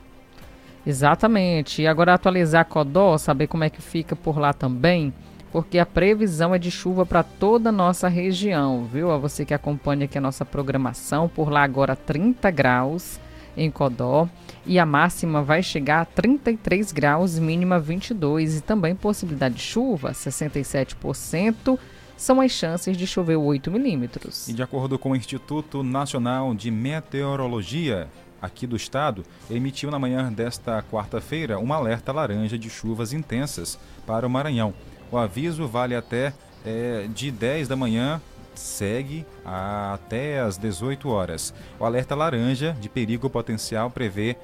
Exatamente. 0.86 1.82
E 1.82 1.86
agora 1.86 2.14
atualizar 2.14 2.66
Codó, 2.66 3.16
saber 3.18 3.46
como 3.46 3.64
é 3.64 3.70
que 3.70 3.82
fica 3.82 4.16
por 4.16 4.38
lá 4.38 4.52
também, 4.52 5.12
porque 5.52 5.78
a 5.78 5.86
previsão 5.86 6.54
é 6.54 6.58
de 6.58 6.70
chuva 6.70 7.04
para 7.04 7.22
toda 7.22 7.70
a 7.70 7.72
nossa 7.72 8.08
região, 8.08 8.84
viu? 8.84 9.10
A 9.10 9.18
você 9.18 9.44
que 9.44 9.54
acompanha 9.54 10.04
aqui 10.04 10.18
a 10.18 10.20
nossa 10.20 10.44
programação, 10.44 11.28
por 11.28 11.50
lá 11.50 11.62
agora 11.62 11.96
30 11.96 12.50
graus 12.50 13.20
em 13.56 13.70
Codó 13.70 14.28
e 14.64 14.78
a 14.78 14.86
máxima 14.86 15.42
vai 15.42 15.62
chegar 15.62 16.02
a 16.02 16.04
33 16.04 16.92
graus, 16.92 17.38
mínima 17.38 17.78
22 17.80 18.58
e 18.58 18.60
também 18.60 18.94
possibilidade 18.94 19.56
de 19.56 19.62
chuva, 19.62 20.12
67%. 20.12 21.78
São 22.16 22.40
as 22.40 22.50
chances 22.50 22.96
de 22.96 23.06
chover 23.06 23.36
8 23.36 23.70
milímetros. 23.70 24.48
E 24.48 24.52
de 24.52 24.60
acordo 24.60 24.98
com 24.98 25.12
o 25.12 25.16
Instituto 25.16 25.84
Nacional 25.84 26.52
de 26.52 26.68
Meteorologia 26.68 28.08
aqui 28.40 28.66
do 28.66 28.76
estado, 28.76 29.24
emitiu 29.50 29.90
na 29.90 29.98
manhã 29.98 30.32
desta 30.32 30.82
quarta-feira 30.90 31.58
um 31.58 31.72
alerta 31.72 32.12
laranja 32.12 32.58
de 32.58 32.70
chuvas 32.70 33.12
intensas 33.12 33.78
para 34.06 34.26
o 34.26 34.30
Maranhão. 34.30 34.72
O 35.10 35.16
aviso 35.18 35.66
vale 35.66 35.94
até 35.94 36.32
eh, 36.64 37.06
de 37.14 37.30
10 37.30 37.68
da 37.68 37.76
manhã, 37.76 38.20
segue 38.54 39.24
a- 39.44 39.94
até 39.94 40.40
às 40.40 40.56
18 40.58 41.08
horas. 41.08 41.54
O 41.78 41.84
alerta 41.84 42.14
laranja 42.14 42.76
de 42.80 42.88
perigo 42.88 43.30
potencial 43.30 43.90
prevê 43.90 44.36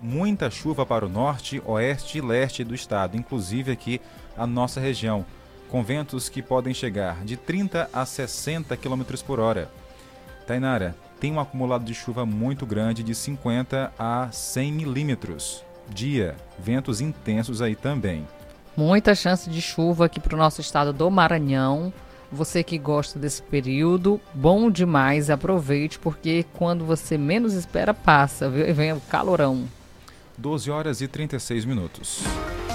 muita 0.00 0.50
chuva 0.50 0.84
para 0.84 1.06
o 1.06 1.08
norte, 1.08 1.62
oeste 1.64 2.18
e 2.18 2.20
leste 2.20 2.64
do 2.64 2.74
estado, 2.74 3.16
inclusive 3.16 3.70
aqui 3.70 4.00
a 4.36 4.46
nossa 4.46 4.80
região, 4.80 5.24
com 5.68 5.82
ventos 5.84 6.28
que 6.28 6.42
podem 6.42 6.74
chegar 6.74 7.22
de 7.24 7.36
30 7.36 7.88
a 7.92 8.04
60 8.04 8.76
km 8.76 9.02
por 9.26 9.38
hora. 9.38 9.70
Tainara, 10.46 10.96
tem 11.22 11.32
um 11.32 11.38
acumulado 11.38 11.84
de 11.84 11.94
chuva 11.94 12.26
muito 12.26 12.66
grande 12.66 13.04
de 13.04 13.14
50 13.14 13.92
a 13.96 14.28
100 14.32 14.72
milímetros. 14.72 15.62
Dia, 15.88 16.34
ventos 16.58 17.00
intensos 17.00 17.62
aí 17.62 17.76
também. 17.76 18.26
Muita 18.76 19.14
chance 19.14 19.48
de 19.48 19.62
chuva 19.62 20.06
aqui 20.06 20.18
para 20.18 20.34
o 20.34 20.38
nosso 20.38 20.60
estado 20.60 20.92
do 20.92 21.08
Maranhão. 21.08 21.92
Você 22.32 22.64
que 22.64 22.76
gosta 22.76 23.20
desse 23.20 23.40
período, 23.40 24.20
bom 24.34 24.68
demais, 24.68 25.30
aproveite, 25.30 25.96
porque 25.96 26.44
quando 26.54 26.84
você 26.84 27.16
menos 27.16 27.52
espera, 27.52 27.94
passa, 27.94 28.50
viu? 28.50 28.68
E 28.68 28.72
vem 28.72 28.92
o 28.92 29.00
calorão. 29.02 29.68
12 30.36 30.72
horas 30.72 31.00
e 31.02 31.06
36 31.06 31.64
minutos. 31.64 32.24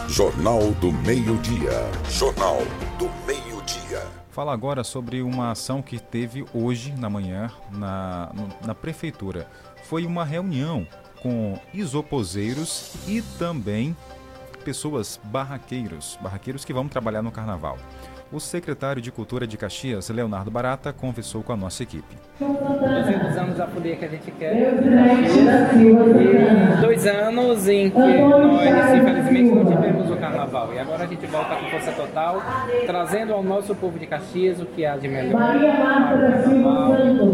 Jornal 0.07 0.71
do 0.79 0.93
Meio-Dia. 0.93 1.73
Jornal 2.09 2.59
do 2.97 3.09
Meio-Dia. 3.25 4.16
Fala 4.37 4.53
agora 4.53 4.83
sobre 4.83 5.23
uma 5.23 5.49
ação 5.49 5.81
que 5.81 5.97
teve 5.97 6.45
hoje 6.53 6.91
na 6.91 7.09
manhã 7.09 7.49
na, 7.71 8.31
na 8.63 8.75
prefeitura. 8.75 9.49
Foi 9.85 10.05
uma 10.05 10.23
reunião 10.23 10.87
com 11.23 11.59
isoposeiros 11.73 12.93
e 13.07 13.23
também 13.39 13.97
pessoas 14.63 15.19
barraqueiros, 15.23 16.19
barraqueiros 16.21 16.63
que 16.63 16.71
vão 16.71 16.87
trabalhar 16.87 17.23
no 17.23 17.31
carnaval. 17.31 17.79
O 18.31 18.41
secretário 18.41 19.01
de 19.01 19.09
Cultura 19.09 19.47
de 19.47 19.57
Caxias, 19.57 20.09
Leonardo 20.09 20.51
Barata, 20.51 20.91
conversou 20.91 21.41
com 21.41 21.53
a 21.53 21.55
nossa 21.55 21.83
equipe. 21.83 22.13
200 22.39 23.37
anos 23.37 23.59
a 23.59 23.67
folia 23.67 23.95
que 23.95 24.03
a 24.03 24.07
gente 24.09 24.31
quer. 24.31 24.73
Dois 26.81 27.07
anos 27.07 27.69
em 27.69 27.89
que 27.89 27.97
nós, 27.97 28.93
infelizmente, 28.93 29.55
não 29.55 29.65
tivemos 29.65 30.11
o 30.11 30.17
carnaval. 30.17 30.73
E 30.73 30.79
agora 30.79 31.05
a 31.05 31.07
gente 31.07 31.25
volta 31.25 31.55
com 31.55 31.69
força 31.69 31.91
total, 31.93 32.43
trazendo 32.85 33.33
ao 33.33 33.41
nosso 33.41 33.73
povo 33.73 33.97
de 33.97 34.05
Caxias 34.05 34.59
o 34.59 34.65
que 34.65 34.85
há 34.85 34.97
de 34.97 35.07
melhor. 35.07 35.39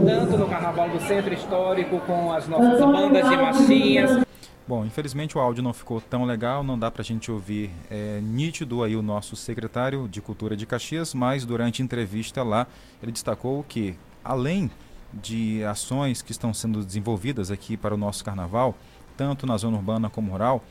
tanto 0.06 0.38
no 0.38 0.48
carnaval 0.48 0.90
do 0.90 1.00
centro 1.02 1.34
histórico, 1.34 2.00
com 2.02 2.32
as 2.32 2.48
nossas 2.48 2.80
bandas 2.80 3.28
de 3.28 3.36
marchinhas, 3.36 4.24
Bom, 4.66 4.86
infelizmente 4.86 5.38
o 5.38 5.42
áudio 5.42 5.62
não 5.62 5.74
ficou 5.74 6.00
tão 6.00 6.24
legal, 6.24 6.64
não 6.64 6.80
dá 6.80 6.90
pra 6.90 7.04
gente 7.04 7.30
ouvir 7.30 7.70
é, 7.92 8.22
nítido 8.22 8.82
aí 8.82 8.96
o 8.96 9.02
nosso 9.02 9.36
secretário 9.36 10.08
de 10.08 10.22
Cultura 10.22 10.56
de 10.56 10.66
Caxias, 10.66 11.14
mas 11.14 11.46
durante 11.46 11.82
a 11.82 11.86
entrevista 11.86 12.44
lá 12.44 12.66
ele 13.02 13.12
destacou 13.12 13.62
que, 13.68 13.98
além 14.24 14.72
de 15.14 15.62
ações 15.66 16.22
que 16.22 16.32
estão 16.32 16.54
sendo 16.54 16.84
desenvolvidas 16.84 17.52
aqui 17.52 17.76
para 17.76 17.94
o 17.94 17.98
nosso 17.98 18.24
carnaval, 18.24 18.74
tanto 19.18 19.46
na 19.46 19.58
zona 19.58 19.76
urbana 19.76 20.10
como 20.10 20.32
rural, 20.32 20.64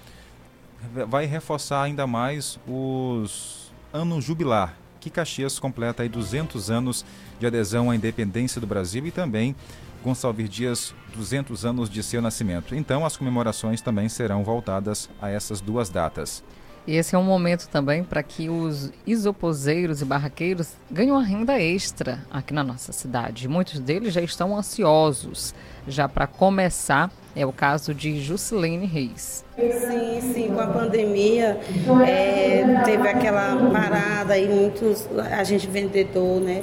vai 1.07 1.27
reforçar 1.27 1.83
ainda 1.83 2.07
mais 2.07 2.59
os 2.67 3.71
anos 3.93 4.25
jubilar, 4.25 4.75
que 5.01 5.11
Caxias 5.11 5.59
completa 5.59 6.03
aí 6.03 6.09
200 6.09 6.71
anos 6.71 7.05
de 7.39 7.47
adesão 7.47 7.91
à 7.91 7.95
independência 7.95 8.59
do 8.59 8.67
Brasil 8.67 9.07
e 9.07 9.11
também 9.11 9.55
Gonçalves 10.03 10.49
Dias 10.49 10.95
200 11.15 11.65
anos 11.65 11.89
de 11.89 12.03
seu 12.03 12.21
nascimento. 12.21 12.75
Então 12.75 13.07
as 13.07 13.17
comemorações 13.17 13.81
também 13.81 14.09
serão 14.09 14.43
voltadas 14.43 15.09
a 15.21 15.31
essas 15.31 15.61
duas 15.61 15.89
datas. 15.89 16.43
E 16.85 16.97
esse 16.97 17.15
é 17.15 17.19
um 17.19 17.23
momento 17.23 17.69
também 17.69 18.03
para 18.03 18.25
que 18.25 18.49
os 18.49 18.91
isoposeiros 19.07 20.03
e 20.03 20.05
barraqueiros 20.05 20.73
ganhem 20.91 21.13
uma 21.13 21.23
renda 21.23 21.61
extra 21.61 22.19
aqui 22.29 22.53
na 22.53 22.65
nossa 22.65 22.93
cidade. 22.93 23.47
Muitos 23.47 23.79
deles 23.79 24.13
já 24.13 24.21
estão 24.21 24.57
ansiosos 24.57 25.55
já 25.87 26.09
para 26.09 26.27
começar. 26.27 27.11
É 27.35 27.47
o 27.47 27.53
caso 27.53 27.95
de 27.95 28.21
Juscelene 28.21 28.85
Reis. 28.85 29.43
Sim, 29.57 30.35
sim, 30.35 30.49
com 30.49 30.61
a 30.61 30.67
pandemia 30.67 31.59
é, 32.07 32.83
teve 32.85 33.09
aquela 33.09 33.57
parada 33.71 34.37
e 34.37 34.47
muitos, 34.49 35.09
a 35.31 35.43
gente 35.43 35.67
vendedor, 35.67 36.43
né, 36.43 36.63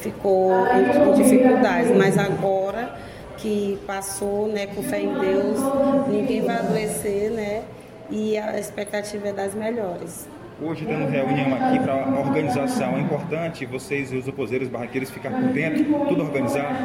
ficou 0.00 0.66
em 0.66 1.12
dificuldades, 1.14 1.96
mas 1.96 2.18
agora 2.18 2.94
que 3.36 3.78
passou, 3.86 4.48
né, 4.48 4.66
com 4.66 4.82
fé 4.82 5.00
em 5.00 5.18
Deus, 5.18 5.58
ninguém 6.08 6.42
vai 6.42 6.56
adoecer, 6.56 7.30
né? 7.30 7.62
e 8.10 8.36
a 8.36 8.58
expectativa 8.58 9.28
é 9.28 9.32
das 9.32 9.54
melhores. 9.54 10.26
Hoje 10.62 10.84
tendo 10.84 11.10
reunião 11.10 11.54
aqui 11.54 11.78
para 11.78 12.20
organização, 12.20 12.98
é 12.98 13.00
importante 13.00 13.64
vocês 13.64 14.12
e 14.12 14.16
os 14.16 14.28
oposeiros 14.28 14.68
barraqueiros 14.68 15.10
ficar 15.10 15.30
por 15.30 15.48
dentro, 15.48 15.84
tudo 16.06 16.22
organizado? 16.22 16.76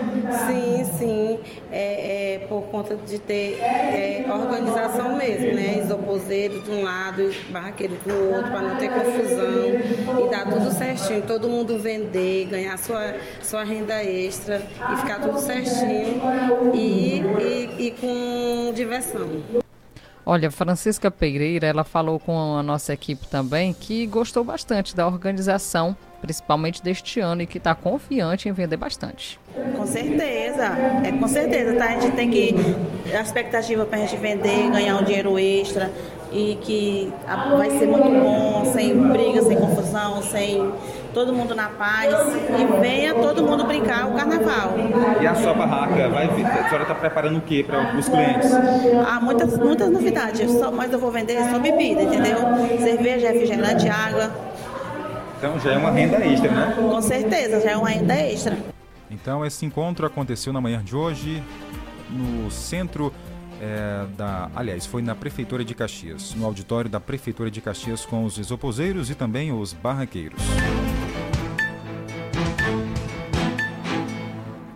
Sim, 0.48 0.86
sim, 0.98 1.40
é, 1.70 2.36
é 2.36 2.40
por 2.48 2.62
conta 2.68 2.96
de 2.96 3.20
ter 3.20 3.60
é, 3.60 4.26
organização 4.30 5.18
mesmo, 5.18 5.54
né? 5.54 5.82
Os 5.84 5.92
oposeiros 5.92 6.64
de 6.64 6.72
um 6.72 6.84
lado 6.84 7.22
e 7.22 7.26
os 7.26 7.38
barraqueiros 7.50 7.98
do 8.00 8.34
outro, 8.34 8.50
para 8.50 8.62
não 8.62 8.76
ter 8.78 8.90
confusão 8.90 10.26
e 10.26 10.30
dar 10.30 10.50
tudo 10.50 10.72
certinho, 10.72 11.22
todo 11.24 11.50
mundo 11.50 11.78
vender, 11.78 12.46
ganhar 12.46 12.78
sua, 12.78 13.16
sua 13.42 13.66
renda 13.66 14.02
extra 14.02 14.62
e 14.94 14.96
ficar 14.98 15.20
tudo 15.20 15.38
certinho 15.38 16.22
e, 16.74 17.20
e, 17.42 17.88
e 17.88 17.92
com 17.92 18.72
diversão. 18.74 19.65
Olha, 20.26 20.50
Francisca 20.50 21.12
Pereira, 21.12 21.68
ela 21.68 21.84
falou 21.84 22.20
com 22.20 22.58
a 22.58 22.64
nossa 22.64 22.94
equipe 22.94 23.28
também 23.28 23.74
que 23.74 24.08
gostou 24.08 24.44
bastante 24.44 24.96
da 24.96 25.06
organização, 25.06 25.96
principalmente 26.20 26.82
deste 26.82 27.20
ano, 27.20 27.44
e 27.44 27.46
que 27.46 27.60
está 27.60 27.76
confiante 27.76 28.50
em 28.50 28.52
vender 28.52 28.78
bastante. 28.78 29.40
Com 29.78 29.86
certeza, 29.86 30.66
é 31.04 31.12
com 31.12 31.28
certeza, 31.28 31.76
tá? 31.76 31.86
A 31.86 32.00
gente 32.00 32.16
tem 32.16 32.32
que 32.32 32.56
a 33.16 33.22
expectativa 33.22 33.86
para 33.86 34.00
a 34.00 34.02
gente 34.02 34.18
vender, 34.18 34.72
ganhar 34.72 34.98
um 34.98 35.04
dinheiro 35.04 35.38
extra 35.38 35.92
e 36.32 36.58
que 36.62 37.14
vai 37.56 37.70
ser 37.70 37.86
muito 37.86 38.10
bom, 38.10 38.66
sem 38.74 38.98
briga, 39.10 39.44
sem 39.44 39.58
confusão, 39.58 40.24
sem 40.24 40.74
todo 41.16 41.34
mundo 41.34 41.56
na 41.56 41.70
paz 41.70 42.14
e 42.60 42.82
venha 42.82 43.14
todo 43.14 43.42
mundo 43.42 43.64
brincar 43.64 44.06
o 44.06 44.14
carnaval. 44.14 44.76
E 45.22 45.26
a 45.26 45.34
sua 45.34 45.54
barraca, 45.54 46.10
vai, 46.10 46.26
a 46.26 46.36
senhora 46.36 46.82
está 46.82 46.94
preparando 46.94 47.38
o 47.38 47.42
que 47.42 47.64
para 47.64 47.98
os 47.98 48.10
clientes? 48.10 48.52
Há 48.54 49.22
muitas, 49.22 49.58
muitas 49.58 49.90
novidades, 49.90 50.52
só, 50.52 50.70
mas 50.70 50.92
eu 50.92 51.00
vou 51.00 51.10
vender 51.10 51.42
só 51.50 51.58
bebida, 51.58 52.04
entendeu? 52.04 52.38
Cerveja, 52.82 53.32
refrigerante, 53.32 53.88
água. 53.88 54.30
Então 55.38 55.58
já 55.62 55.72
é 55.72 55.78
uma 55.78 55.92
renda 55.92 56.18
extra, 56.18 56.52
né? 56.52 56.76
Com 56.76 57.02
certeza, 57.02 57.62
já 57.62 57.72
é 57.72 57.78
uma 57.78 57.90
renda 57.90 58.14
extra. 58.14 58.58
Então 59.10 59.46
esse 59.46 59.66
encontro 59.66 60.06
aconteceu 60.06 60.52
na 60.52 60.60
manhã 60.60 60.84
de 60.84 60.98
hoje 60.98 61.42
no 62.10 62.52
centro 62.52 63.14
é, 63.62 64.06
da. 64.18 64.50
Aliás, 64.54 64.86
foi 64.86 65.02
na 65.02 65.16
Prefeitura 65.16 65.64
de 65.64 65.74
Caxias, 65.74 66.36
no 66.36 66.46
auditório 66.46 66.90
da 66.90 67.00
Prefeitura 67.00 67.50
de 67.50 67.62
Caxias 67.62 68.06
com 68.06 68.26
os 68.26 68.38
isoposeiros 68.38 69.10
e 69.10 69.16
também 69.16 69.54
os 69.54 69.72
barraqueiros. 69.72 70.42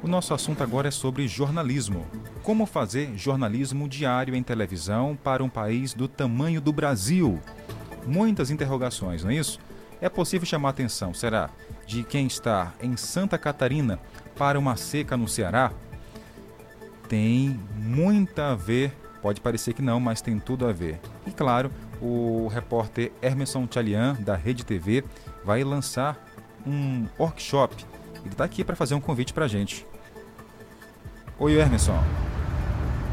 Nosso 0.10 0.34
assunto 0.34 0.64
agora 0.64 0.88
é 0.88 0.92
sobre 0.92 1.28
jornalismo. 1.28 2.06
Como 2.44 2.66
fazer 2.66 3.16
jornalismo 3.16 3.88
diário 3.88 4.36
em 4.36 4.44
televisão 4.44 5.18
para 5.24 5.44
um 5.44 5.50
país 5.50 5.94
do 5.94 6.08
tamanho 6.08 6.60
do 6.60 6.74
Brasil? 6.74 7.40
Muitas 8.06 8.50
interrogações, 8.50 9.24
não 9.24 9.32
é 9.32 9.36
isso? 9.36 9.60
É 10.02 10.10
possível 10.10 10.46
chamar 10.46 10.70
a 10.70 10.72
atenção, 10.72 11.14
será, 11.14 11.50
de 11.86 12.04
quem 12.04 12.26
está 12.26 12.74
em 12.82 12.96
Santa 12.96 13.38
Catarina 13.38 14.00
para 14.38 14.58
uma 14.58 14.76
seca 14.76 15.18
no 15.18 15.28
Ceará? 15.28 15.72
tem 17.10 17.60
muita 17.76 18.52
a 18.52 18.56
ver, 18.56 18.94
pode 19.20 19.42
parecer 19.42 19.74
que 19.74 19.82
não, 19.82 20.00
mas 20.00 20.22
tem 20.22 20.40
tudo 20.40 20.68
a 20.68 20.72
ver. 20.72 21.00
E 21.26 21.32
claro, 21.32 21.72
o 22.00 22.48
repórter 22.48 23.12
Hermeson 23.20 23.66
Tchalian, 23.66 24.14
da 24.20 24.36
Rede 24.36 24.64
TV, 24.64 25.04
vai 25.44 25.64
lançar 25.64 26.24
um 26.66 27.08
workshop. 27.18 27.76
Ele 28.22 28.30
está 28.30 28.44
aqui 28.44 28.64
para 28.64 28.76
fazer 28.76 28.94
um 28.94 29.02
convite 29.02 29.34
para 29.34 29.46
a 29.46 29.48
gente. 29.48 29.86
Oi, 31.42 31.58
Hermeson. 31.58 31.98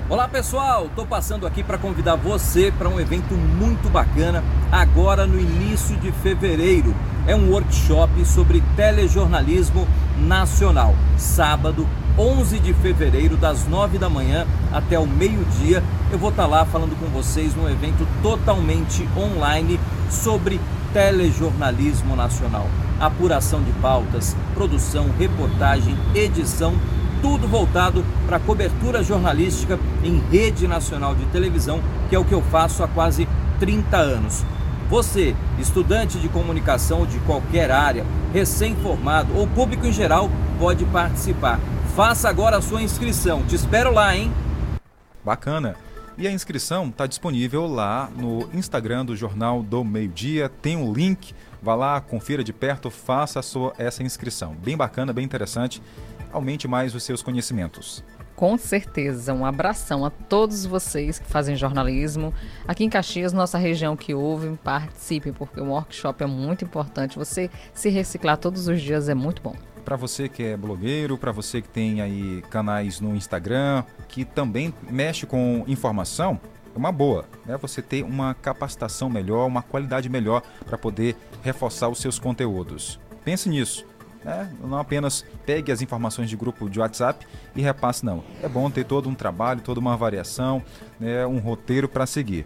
Olá 0.09 0.27
pessoal, 0.27 0.87
estou 0.87 1.07
passando 1.07 1.47
aqui 1.47 1.63
para 1.63 1.79
convidar 1.79 2.17
você 2.17 2.73
para 2.77 2.89
um 2.89 2.99
evento 2.99 3.35
muito 3.35 3.89
bacana 3.89 4.43
agora 4.73 5.29
no 5.29 5.39
início 5.39 5.95
de 5.99 6.11
fevereiro. 6.11 6.93
É 7.29 7.37
um 7.37 7.53
workshop 7.53 8.25
sobre 8.25 8.65
telejornalismo 8.75 9.87
nacional. 10.19 10.93
Sábado, 11.17 11.87
11 12.19 12.59
de 12.59 12.75
fevereiro, 12.75 13.37
das 13.37 13.65
9 13.69 13.97
da 13.97 14.11
manhã 14.11 14.45
até 14.73 14.99
o 14.99 15.07
meio-dia. 15.07 15.81
Eu 16.11 16.19
vou 16.19 16.31
estar 16.31 16.43
tá 16.43 16.49
lá 16.49 16.65
falando 16.65 16.99
com 16.99 17.07
vocês 17.07 17.55
num 17.55 17.71
evento 17.71 18.05
totalmente 18.25 19.09
online 19.17 19.79
sobre 20.11 20.61
telejornalismo 20.93 22.17
nacional. 22.17 22.67
Apuração 22.99 23.63
de 23.63 23.71
pautas, 23.75 24.37
produção, 24.53 25.11
reportagem, 25.17 25.97
edição, 26.13 26.75
tudo 27.21 27.49
voltado 27.49 28.05
para 28.27 28.39
cobertura 28.39 29.03
jornalística 29.03 29.79
em 30.03 30.19
rede 30.31 30.67
nacional 30.67 31.15
de 31.15 31.25
televisão, 31.27 31.81
que 32.09 32.17
é 32.17 32.19
o 32.19 32.25
que 32.25 32.35
eu 32.35 32.43
faço 32.43 32.83
há 32.83 32.89
quase 32.89 33.29
30 33.59 33.97
anos. 33.97 34.45
Você, 34.89 35.35
estudante 35.59 36.19
de 36.19 36.29
comunicação 36.29 37.05
de 37.05 37.19
qualquer 37.21 37.71
área, 37.73 38.07
recém-formado 38.33 39.37
ou 39.37 39.47
público 39.47 39.87
em 39.87 39.93
geral, 39.93 40.31
pode 40.59 40.85
participar. 40.85 41.59
Faça 41.97 42.29
agora 42.29 42.59
a 42.59 42.63
sua 42.63 42.83
inscrição. 42.83 43.43
Te 43.45 43.57
espero 43.57 43.93
lá, 43.93 44.15
hein? 44.15 44.33
Bacana. 45.25 45.75
E 46.19 46.27
a 46.27 46.31
inscrição 46.31 46.89
está 46.89 47.07
disponível 47.07 47.67
lá 47.67 48.09
no 48.17 48.49
Instagram 48.55 49.05
do 49.05 49.17
Jornal 49.17 49.63
do 49.63 49.85
Meio 49.85 50.09
Dia. 50.09 50.49
Tem 50.49 50.77
um 50.77 50.93
link. 50.93 51.35
Vá 51.61 51.75
lá, 51.75 52.01
confira 52.01 52.45
de 52.45 52.53
perto, 52.53 52.91
faça 52.91 53.43
sua, 53.43 53.75
essa 53.77 54.03
inscrição. 54.03 54.55
Bem 54.55 54.77
bacana, 54.77 55.13
bem 55.13 55.25
interessante. 55.25 55.83
Aumente 56.37 56.69
mais 56.69 56.95
os 56.95 57.03
seus 57.03 57.23
conhecimentos. 57.23 58.05
Com 58.35 58.59
certeza, 58.59 59.33
um 59.33 59.47
abração 59.47 60.05
a 60.05 60.11
todos 60.11 60.67
vocês 60.67 61.19
que 61.19 61.27
fazem 61.27 61.57
jornalismo. 61.57 62.35
Aqui 62.69 62.85
em 62.85 62.91
Caxias, 62.91 63.33
nossa 63.33 63.57
região 63.57 63.97
que 63.97 64.13
ouve, 64.13 64.55
participe, 64.63 65.33
porque 65.33 65.59
o 65.59 65.71
workshop 65.71 66.23
é 66.23 66.27
muito 66.27 66.63
importante. 66.63 67.17
Você 67.17 67.51
se 67.73 67.89
reciclar 67.89 68.37
todos 68.37 68.69
os 68.69 68.83
dias 68.83 69.09
é 69.09 69.15
muito 69.15 69.41
bom 69.41 69.57
para 69.83 69.97
você 69.97 70.29
que 70.29 70.43
é 70.43 70.57
blogueiro, 70.57 71.17
para 71.17 71.31
você 71.31 71.63
que 71.63 71.69
tem 71.69 72.01
aí 72.01 72.43
canais 72.51 73.01
no 73.01 73.15
Instagram, 73.15 73.85
que 74.09 74.25
também 74.25 74.75
mexe 74.91 75.27
com 75.27 75.65
informação, 75.69 76.41
é 76.75 76.77
uma 76.77 76.91
boa, 76.91 77.25
né? 77.47 77.57
Você 77.57 77.81
ter 77.81 78.03
uma 78.03 78.35
capacitação 78.35 79.09
melhor, 79.09 79.47
uma 79.47 79.63
qualidade 79.63 80.09
melhor 80.09 80.43
para 80.67 80.77
poder 80.77 81.17
reforçar 81.41 81.89
os 81.89 82.01
seus 82.01 82.19
conteúdos. 82.19 82.99
Pense 83.25 83.49
nisso. 83.49 83.87
Né? 84.27 84.53
Não 84.61 84.77
apenas 84.77 85.25
pegue 85.47 85.71
as 85.71 85.81
informações 85.81 86.29
de 86.29 86.37
grupo 86.37 86.69
de 86.69 86.81
WhatsApp 86.81 87.25
e 87.55 87.63
repasse, 87.63 88.05
não. 88.05 88.25
É 88.43 88.49
bom 88.49 88.69
ter 88.69 88.85
todo 88.85 89.09
um 89.09 89.15
trabalho, 89.15 89.61
toda 89.61 89.79
uma 89.79 89.97
variação, 89.97 90.61
né? 90.99 91.25
um 91.25 91.39
roteiro 91.39 91.89
para 91.89 92.05
seguir. 92.07 92.45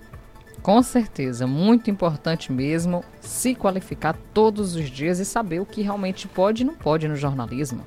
Com 0.62 0.82
certeza, 0.82 1.46
muito 1.46 1.90
importante 1.90 2.52
mesmo 2.52 3.02
se 3.18 3.54
qualificar 3.54 4.14
todos 4.34 4.76
os 4.76 4.90
dias 4.90 5.18
e 5.20 5.24
saber 5.24 5.60
o 5.60 5.64
que 5.64 5.80
realmente 5.80 6.28
pode 6.28 6.62
e 6.62 6.66
não 6.66 6.74
pode 6.74 7.08
no 7.08 7.16
jornalismo. 7.16 7.86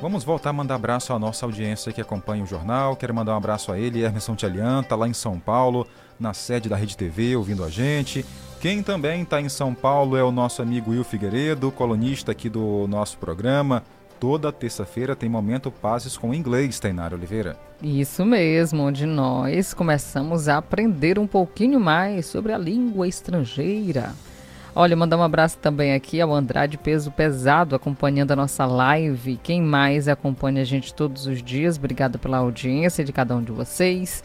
Vamos 0.00 0.22
voltar 0.22 0.50
a 0.50 0.52
mandar 0.52 0.76
abraço 0.76 1.12
à 1.12 1.18
nossa 1.18 1.44
audiência 1.44 1.92
que 1.92 2.00
acompanha 2.00 2.44
o 2.44 2.46
jornal. 2.46 2.94
Quero 2.94 3.12
mandar 3.12 3.34
um 3.34 3.38
abraço 3.38 3.72
a 3.72 3.78
ele, 3.80 4.04
Emerson 4.04 4.36
Tchalian, 4.36 4.82
está 4.82 4.94
lá 4.94 5.08
em 5.08 5.12
São 5.12 5.40
Paulo, 5.40 5.88
na 6.20 6.32
sede 6.32 6.68
da 6.68 6.76
Rede 6.76 6.96
TV, 6.96 7.34
ouvindo 7.34 7.64
a 7.64 7.68
gente. 7.68 8.24
Quem 8.66 8.82
também 8.82 9.22
está 9.22 9.40
em 9.40 9.48
São 9.48 9.72
Paulo 9.72 10.16
é 10.16 10.24
o 10.24 10.32
nosso 10.32 10.60
amigo 10.60 10.90
Will 10.90 11.04
Figueiredo, 11.04 11.70
colunista 11.70 12.32
aqui 12.32 12.48
do 12.48 12.88
nosso 12.88 13.16
programa. 13.16 13.84
Toda 14.18 14.50
terça-feira 14.50 15.14
tem 15.14 15.28
momento 15.28 15.70
Passes 15.70 16.18
com 16.18 16.34
Inglês, 16.34 16.80
Tainara 16.80 17.14
Oliveira. 17.14 17.56
Isso 17.80 18.26
mesmo, 18.26 18.82
onde 18.82 19.06
nós 19.06 19.72
começamos 19.72 20.48
a 20.48 20.56
aprender 20.56 21.16
um 21.16 21.28
pouquinho 21.28 21.78
mais 21.78 22.26
sobre 22.26 22.52
a 22.52 22.58
língua 22.58 23.06
estrangeira. 23.06 24.12
Olha, 24.74 24.96
mandar 24.96 25.16
um 25.16 25.22
abraço 25.22 25.58
também 25.58 25.94
aqui 25.94 26.20
ao 26.20 26.34
Andrade 26.34 26.76
Peso 26.76 27.12
Pesado, 27.12 27.76
acompanhando 27.76 28.32
a 28.32 28.36
nossa 28.36 28.66
live. 28.66 29.38
Quem 29.44 29.62
mais 29.62 30.08
acompanha 30.08 30.62
a 30.62 30.64
gente 30.64 30.92
todos 30.92 31.28
os 31.28 31.40
dias, 31.40 31.76
obrigada 31.78 32.18
pela 32.18 32.38
audiência 32.38 33.04
de 33.04 33.12
cada 33.12 33.36
um 33.36 33.42
de 33.44 33.52
vocês. 33.52 34.24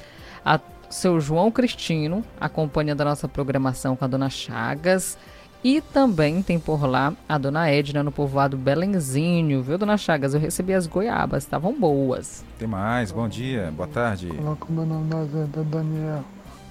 Seu 0.91 1.19
João 1.19 1.49
Cristino, 1.49 2.23
acompanhando 2.39 3.01
a 3.01 3.05
nossa 3.05 3.27
programação 3.27 3.95
com 3.95 4.05
a 4.05 4.07
dona 4.07 4.29
Chagas. 4.29 5.17
E 5.63 5.79
também 5.79 6.41
tem 6.41 6.59
por 6.59 6.87
lá 6.87 7.13
a 7.29 7.37
dona 7.37 7.69
Edna 7.69 8.01
no 8.01 8.11
povoado 8.11 8.57
Belenzinho, 8.57 9.61
viu, 9.61 9.77
dona 9.77 9.95
Chagas? 9.95 10.33
Eu 10.33 10.39
recebi 10.39 10.73
as 10.73 10.87
goiabas, 10.87 11.43
estavam 11.43 11.73
boas. 11.79 12.43
Tem 12.57 12.67
mais, 12.67 13.11
bom 13.11 13.27
dia, 13.29 13.71
boa 13.75 13.87
tarde. 13.87 14.27
Coloca 14.29 14.65
o 14.67 14.71
meu 14.71 14.85
nome 14.85 15.07
na 15.07 15.19
agenda, 15.19 15.63
Daniel. 15.63 16.23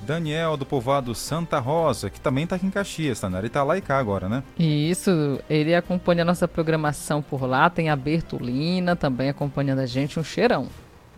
Daniel 0.03 0.57
do 0.57 0.67
povoado 0.67 1.15
Santa 1.15 1.59
Rosa, 1.59 2.11
que 2.11 2.21
também 2.21 2.45
está 2.45 2.57
aqui 2.57 2.67
em 2.67 2.71
Caxias, 2.71 3.21
tá? 3.21 3.29
Ele 3.29 3.47
está 3.47 3.63
lá 3.63 3.77
e 3.77 3.81
cá 3.81 3.99
agora, 3.99 4.29
né? 4.29 4.43
Isso, 4.59 5.39
ele 5.49 5.75
acompanha 5.75 6.23
a 6.23 6.25
nossa 6.25 6.49
programação 6.49 7.23
por 7.23 7.45
lá, 7.45 7.71
tem 7.71 7.91
a 7.91 7.97
Bertolina 7.97 8.97
também 8.97 9.29
acompanhando 9.29 9.81
a 9.81 9.87
gente, 9.87 10.19
um 10.19 10.25
cheirão. 10.25 10.67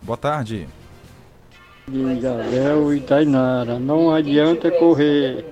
Boa 0.01 0.17
tarde. 0.17 0.67
Gabriel 1.87 2.93
e 2.93 3.01
Tainara, 3.01 3.77
não 3.77 4.13
adianta 4.13 4.71
correr 4.71 5.45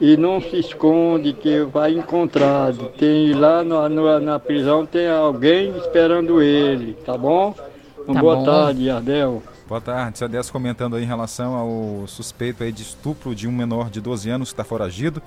e 0.00 0.16
não 0.16 0.40
se 0.40 0.58
esconde 0.58 1.32
que 1.32 1.60
vai 1.62 1.92
encontrar. 1.92 2.72
Tem 2.98 3.32
lá 3.32 3.62
no, 3.62 3.88
no, 3.88 4.20
na 4.20 4.38
prisão 4.38 4.84
tem 4.84 5.08
alguém 5.08 5.76
esperando 5.78 6.42
ele, 6.42 6.94
tá 6.94 7.16
bom? 7.16 7.52
Tá 7.52 8.20
boa 8.20 8.36
bom. 8.36 8.44
tarde, 8.44 8.90
Ardel. 8.90 9.42
Boa 9.68 9.80
tarde, 9.80 10.18
seu 10.18 10.26
Adesso 10.26 10.52
comentando 10.52 10.96
aí 10.96 11.02
em 11.02 11.06
relação 11.06 11.54
ao 11.54 12.06
suspeito 12.06 12.62
aí 12.62 12.70
de 12.70 12.82
estupro 12.82 13.34
de 13.34 13.48
um 13.48 13.52
menor 13.52 13.90
de 13.90 14.00
12 14.00 14.28
anos 14.30 14.48
que 14.48 14.54
está 14.54 14.64
foragido. 14.64 15.22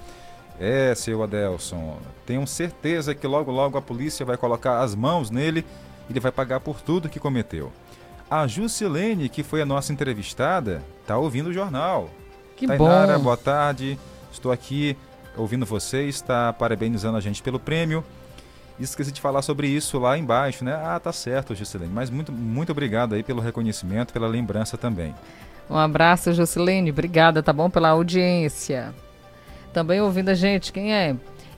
É, 0.59 0.93
seu 0.95 1.23
Adelson, 1.23 1.97
tenho 2.25 2.45
certeza 2.45 3.15
que 3.15 3.25
logo 3.25 3.49
logo 3.49 3.77
a 3.77 3.81
polícia 3.81 4.25
vai 4.25 4.35
colocar 4.35 4.81
as 4.81 4.93
mãos 4.93 5.31
nele 5.31 5.65
e 6.09 6.11
ele 6.11 6.19
vai 6.19 6.31
pagar 6.31 6.59
por 6.59 6.81
tudo 6.81 7.07
que 7.07 7.19
cometeu. 7.19 7.71
A 8.29 8.45
Jusilene, 8.45 9.27
que 9.27 9.41
foi 9.41 9.61
a 9.61 9.65
nossa 9.65 9.91
entrevistada, 9.91 10.83
tá 11.07 11.17
ouvindo 11.17 11.47
o 11.47 11.53
jornal. 11.53 12.09
Que 12.55 12.67
Tainara, 12.67 13.17
bom. 13.17 13.23
boa 13.23 13.37
tarde. 13.37 13.97
Estou 14.31 14.51
aqui 14.51 14.95
ouvindo 15.35 15.65
vocês, 15.65 16.15
está 16.15 16.53
parabenizando 16.53 17.17
a 17.17 17.21
gente 17.21 17.41
pelo 17.41 17.59
prêmio. 17.59 18.03
Esqueci 18.79 19.11
de 19.11 19.19
falar 19.19 19.41
sobre 19.41 19.67
isso 19.67 19.97
lá 19.99 20.17
embaixo, 20.17 20.63
né? 20.63 20.73
Ah, 20.73 20.99
tá 20.99 21.11
certo, 21.11 21.55
Jusilene. 21.55 21.91
Mas 21.91 22.09
muito, 22.09 22.31
muito 22.31 22.71
obrigado 22.71 23.15
aí 23.15 23.23
pelo 23.23 23.41
reconhecimento, 23.41 24.13
pela 24.13 24.27
lembrança 24.27 24.77
também. 24.77 25.13
Um 25.69 25.77
abraço, 25.77 26.33
Juscelene. 26.33 26.89
Obrigada, 26.89 27.43
tá 27.43 27.53
bom? 27.53 27.69
Pela 27.69 27.89
audiência. 27.89 28.93
Também 29.71 30.01
ouvindo 30.01 30.29
a 30.29 30.33
gente, 30.33 30.73
quem 30.73 30.93
é? 30.93 31.15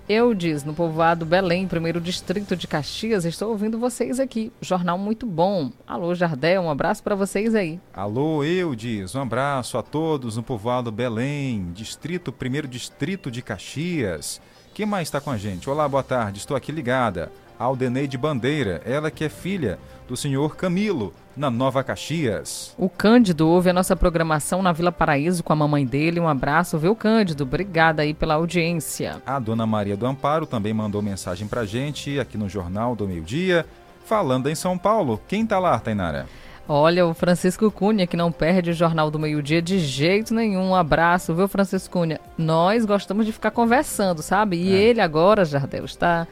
Eudes, 0.10 0.64
no 0.64 0.74
povoado 0.74 1.26
Belém, 1.26 1.68
primeiro 1.68 2.02
distrito 2.02 2.56
de 2.56 2.68
Caxias. 2.68 3.24
Estou 3.24 3.50
ouvindo 3.50 3.80
vocês 3.80 4.20
aqui. 4.20 4.52
Jornal 4.60 4.98
muito 4.98 5.26
bom. 5.26 5.72
Alô, 5.88 6.14
Jardel, 6.14 6.64
um 6.64 6.70
abraço 6.70 7.02
para 7.04 7.16
vocês 7.16 7.56
aí. 7.56 7.80
Alô, 7.94 8.44
Eudes, 8.44 9.16
um 9.16 9.22
abraço 9.22 9.78
a 9.78 9.84
todos 9.84 10.36
no 10.36 10.44
povoado 10.44 10.92
Belém, 10.92 11.72
distrito, 11.74 12.32
primeiro 12.32 12.68
distrito 12.68 13.32
de 13.32 13.42
Caxias. 13.42 14.42
Quem 14.74 14.86
mais 14.86 15.08
está 15.08 15.20
com 15.22 15.30
a 15.30 15.38
gente? 15.38 15.70
Olá, 15.70 15.88
boa 15.88 16.04
tarde, 16.04 16.40
estou 16.40 16.56
aqui 16.58 16.72
ligada. 16.72 17.32
Aldeneide 17.62 18.18
Bandeira, 18.18 18.82
ela 18.86 19.12
que 19.12 19.24
é 19.24 19.30
filha 19.30 19.78
do 20.08 20.18
senhor 20.18 20.56
Camilo, 20.56 21.14
na 21.38 21.50
Nova 21.50 21.84
Caxias. 21.84 22.76
O 22.78 22.90
Cândido 22.90 23.48
ouve 23.48 23.70
a 23.70 23.74
nossa 23.74 23.96
programação 23.96 24.62
na 24.62 24.74
Vila 24.74 24.92
Paraíso 24.92 25.44
com 25.44 25.54
a 25.54 25.56
mamãe 25.56 25.86
dele. 25.86 26.20
Um 26.20 26.28
abraço, 26.28 26.78
viu, 26.78 26.96
Cândido? 26.96 27.44
Obrigada 27.44 28.02
aí 28.02 28.14
pela 28.14 28.34
audiência. 28.34 29.22
A 29.26 29.40
dona 29.40 29.66
Maria 29.66 29.96
do 29.96 30.06
Amparo 30.06 30.46
também 30.46 30.74
mandou 30.74 31.02
mensagem 31.02 31.48
pra 31.48 31.66
gente 31.66 32.20
aqui 32.20 32.38
no 32.38 32.50
Jornal 32.50 32.96
do 32.96 33.08
Meio 33.08 33.24
Dia, 33.24 33.66
falando 34.04 34.50
em 34.50 34.56
São 34.56 34.78
Paulo. 34.78 35.22
Quem 35.28 35.46
tá 35.46 35.58
lá, 35.58 35.80
Tainara? 35.80 36.28
Olha, 36.68 37.06
o 37.06 37.14
Francisco 37.14 37.70
Cunha, 37.72 38.08
que 38.08 38.16
não 38.16 38.32
perde 38.32 38.70
o 38.70 38.74
Jornal 38.74 39.12
do 39.12 39.20
Meio-Dia 39.20 39.62
de 39.62 39.80
jeito 39.80 40.34
nenhum. 40.34 40.70
Um 40.70 40.76
abraço, 40.76 41.34
viu, 41.34 41.48
Francisco 41.48 42.00
Cunha? 42.00 42.20
Nós 42.38 42.86
gostamos 42.86 43.26
de 43.26 43.32
ficar 43.32 43.52
conversando, 43.52 44.22
sabe? 44.22 44.58
E 44.58 44.72
ele 44.72 45.02
agora, 45.02 45.44
Jardel, 45.44 45.86
está 45.86 46.28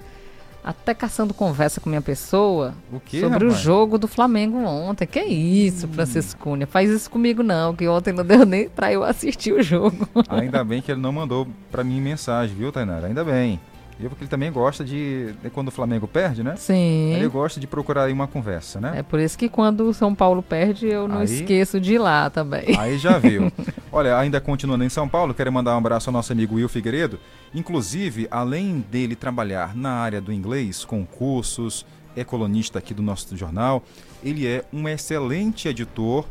até 0.64 0.94
caçando 0.94 1.34
conversa 1.34 1.80
com 1.82 1.90
minha 1.90 2.02
pessoa 2.02 2.74
O 2.92 3.00
quê, 3.00 3.22
sobre 3.22 3.46
o 3.46 3.48
rapaz? 3.50 3.64
jogo 3.64 3.98
do 3.98 4.08
Flamengo 4.08 4.58
ontem. 4.58 5.06
Que 5.08 5.22
isso, 5.24 5.88
Francisco 5.88 6.40
Cunha? 6.42 6.68
Faz 6.68 6.90
isso 6.90 7.10
comigo 7.10 7.42
não, 7.42 7.76
que 7.76 7.88
ontem 7.88 8.14
não 8.14 8.24
deu 8.26 8.46
nem 8.46 8.68
pra 8.70 8.92
eu 8.92 9.04
assistir 9.04 9.54
o 9.54 9.62
jogo. 9.64 10.08
Ainda 10.30 10.64
bem 10.64 10.82
que 10.82 10.92
ele 10.92 11.02
não 11.02 11.12
mandou 11.12 11.48
pra 11.72 11.84
mim 11.84 12.00
mensagem, 12.02 12.56
viu, 12.56 12.72
Tainara? 12.72 13.08
Ainda 13.08 13.24
bem. 13.24 13.60
Viu? 14.00 14.10
Porque 14.10 14.24
ele 14.24 14.30
também 14.30 14.50
gosta 14.50 14.84
de. 14.86 15.34
de 15.34 15.50
Quando 15.50 15.68
o 15.68 15.72
Flamengo 15.72 16.08
perde, 16.08 16.42
né? 16.42 16.56
Sim. 16.56 17.14
Ele 17.14 17.28
gosta 17.28 17.60
de 17.60 17.68
procurar 17.68 18.06
aí 18.06 18.14
uma 18.14 18.28
conversa, 18.28 18.80
né? 18.80 18.94
É 19.00 19.04
por 19.04 19.20
isso 19.20 19.38
que 19.38 19.50
quando 19.50 19.82
o 19.90 19.94
São 19.94 20.16
Paulo 20.16 20.42
perde, 20.42 20.88
eu 20.88 21.06
não 21.06 21.18
Aí- 21.18 21.26
esqueço 21.26 21.82
de 21.82 21.96
ir 21.96 21.98
lá 21.98 22.30
também. 22.30 22.78
Aí 22.80 22.98
já 22.98 23.18
viu. 23.20 23.52
Olha, 23.92 24.18
ainda 24.18 24.40
continuando 24.40 24.86
em 24.86 24.90
São 24.90 25.10
Paulo, 25.10 25.34
quero 25.34 25.52
mandar 25.52 25.76
um 25.76 25.80
abraço 25.80 26.10
ao 26.10 26.14
nosso 26.14 26.32
amigo 26.32 26.56
Will 26.56 26.70
Figueiredo. 26.70 27.20
Inclusive, 27.54 28.26
além 28.32 28.80
dele 28.90 29.18
trabalhar 29.18 29.76
na 29.76 29.92
área 29.92 30.22
do 30.22 30.32
inglês, 30.32 30.86
com 30.86 31.06
cursos, 31.06 31.86
é 32.16 32.24
colunista 32.24 32.80
aqui 32.80 32.94
do 32.94 33.02
nosso 33.02 33.36
jornal, 33.36 33.84
ele 34.24 34.48
é 34.48 34.64
um 34.72 34.88
excelente 34.88 35.68
editor 35.68 36.26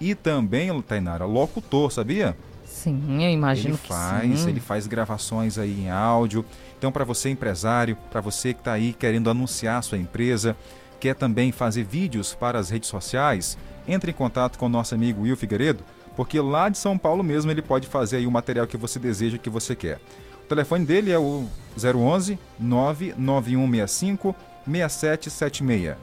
e 0.00 0.14
também, 0.16 0.82
Tainara, 0.82 1.24
locutor, 1.24 1.92
sabia? 1.92 2.36
Sim, 2.64 3.22
eu 3.22 3.30
imagino 3.30 3.74
ele 3.74 3.78
que 3.80 3.88
faz, 3.88 4.40
sim. 4.40 4.48
ele 4.48 4.58
faz 4.58 4.86
gravações 4.88 5.58
aí 5.58 5.82
em 5.82 5.90
áudio. 5.90 6.44
Então, 6.82 6.90
para 6.90 7.04
você 7.04 7.30
empresário, 7.30 7.96
para 8.10 8.20
você 8.20 8.52
que 8.52 8.58
está 8.58 8.72
aí 8.72 8.92
querendo 8.92 9.30
anunciar 9.30 9.78
a 9.78 9.82
sua 9.82 9.98
empresa, 9.98 10.56
quer 10.98 11.14
também 11.14 11.52
fazer 11.52 11.84
vídeos 11.84 12.34
para 12.34 12.58
as 12.58 12.70
redes 12.70 12.88
sociais, 12.88 13.56
entre 13.86 14.10
em 14.10 14.14
contato 14.14 14.58
com 14.58 14.66
o 14.66 14.68
nosso 14.68 14.92
amigo 14.92 15.22
Will 15.22 15.36
Figueiredo, 15.36 15.84
porque 16.16 16.40
lá 16.40 16.68
de 16.68 16.76
São 16.76 16.98
Paulo 16.98 17.22
mesmo 17.22 17.52
ele 17.52 17.62
pode 17.62 17.86
fazer 17.86 18.16
aí 18.16 18.26
o 18.26 18.32
material 18.32 18.66
que 18.66 18.76
você 18.76 18.98
deseja, 18.98 19.38
que 19.38 19.48
você 19.48 19.76
quer. 19.76 20.00
O 20.44 20.48
telefone 20.48 20.84
dele 20.84 21.12
é 21.12 21.18
o 21.20 21.46
011 21.76 22.36
99165 22.58 24.34
6776. 24.66 25.96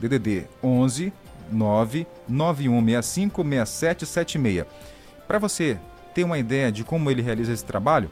DDD 0.00 0.46
11 0.60 1.12
99165 1.52 3.44
6776. 3.44 4.66
Para 5.28 5.38
você 5.38 5.78
ter 6.12 6.24
uma 6.24 6.36
ideia 6.36 6.72
de 6.72 6.82
como 6.82 7.12
ele 7.12 7.22
realiza 7.22 7.52
esse 7.52 7.64
trabalho, 7.64 8.10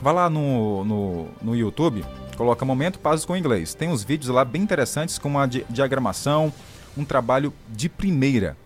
vá 0.00 0.12
lá 0.12 0.30
no, 0.30 0.84
no, 0.84 1.26
no 1.42 1.56
YouTube, 1.56 2.04
coloca 2.36 2.64
Momento 2.64 2.98
Pazes 2.98 3.24
com 3.24 3.36
Inglês. 3.36 3.74
Tem 3.74 3.88
uns 3.88 4.02
vídeos 4.04 4.28
lá 4.30 4.44
bem 4.44 4.62
interessantes 4.62 5.18
com 5.18 5.28
uma 5.28 5.46
di- 5.46 5.64
diagramação, 5.68 6.52
um 6.96 7.04
trabalho 7.04 7.52
de 7.68 7.88
primeira. 7.88 8.56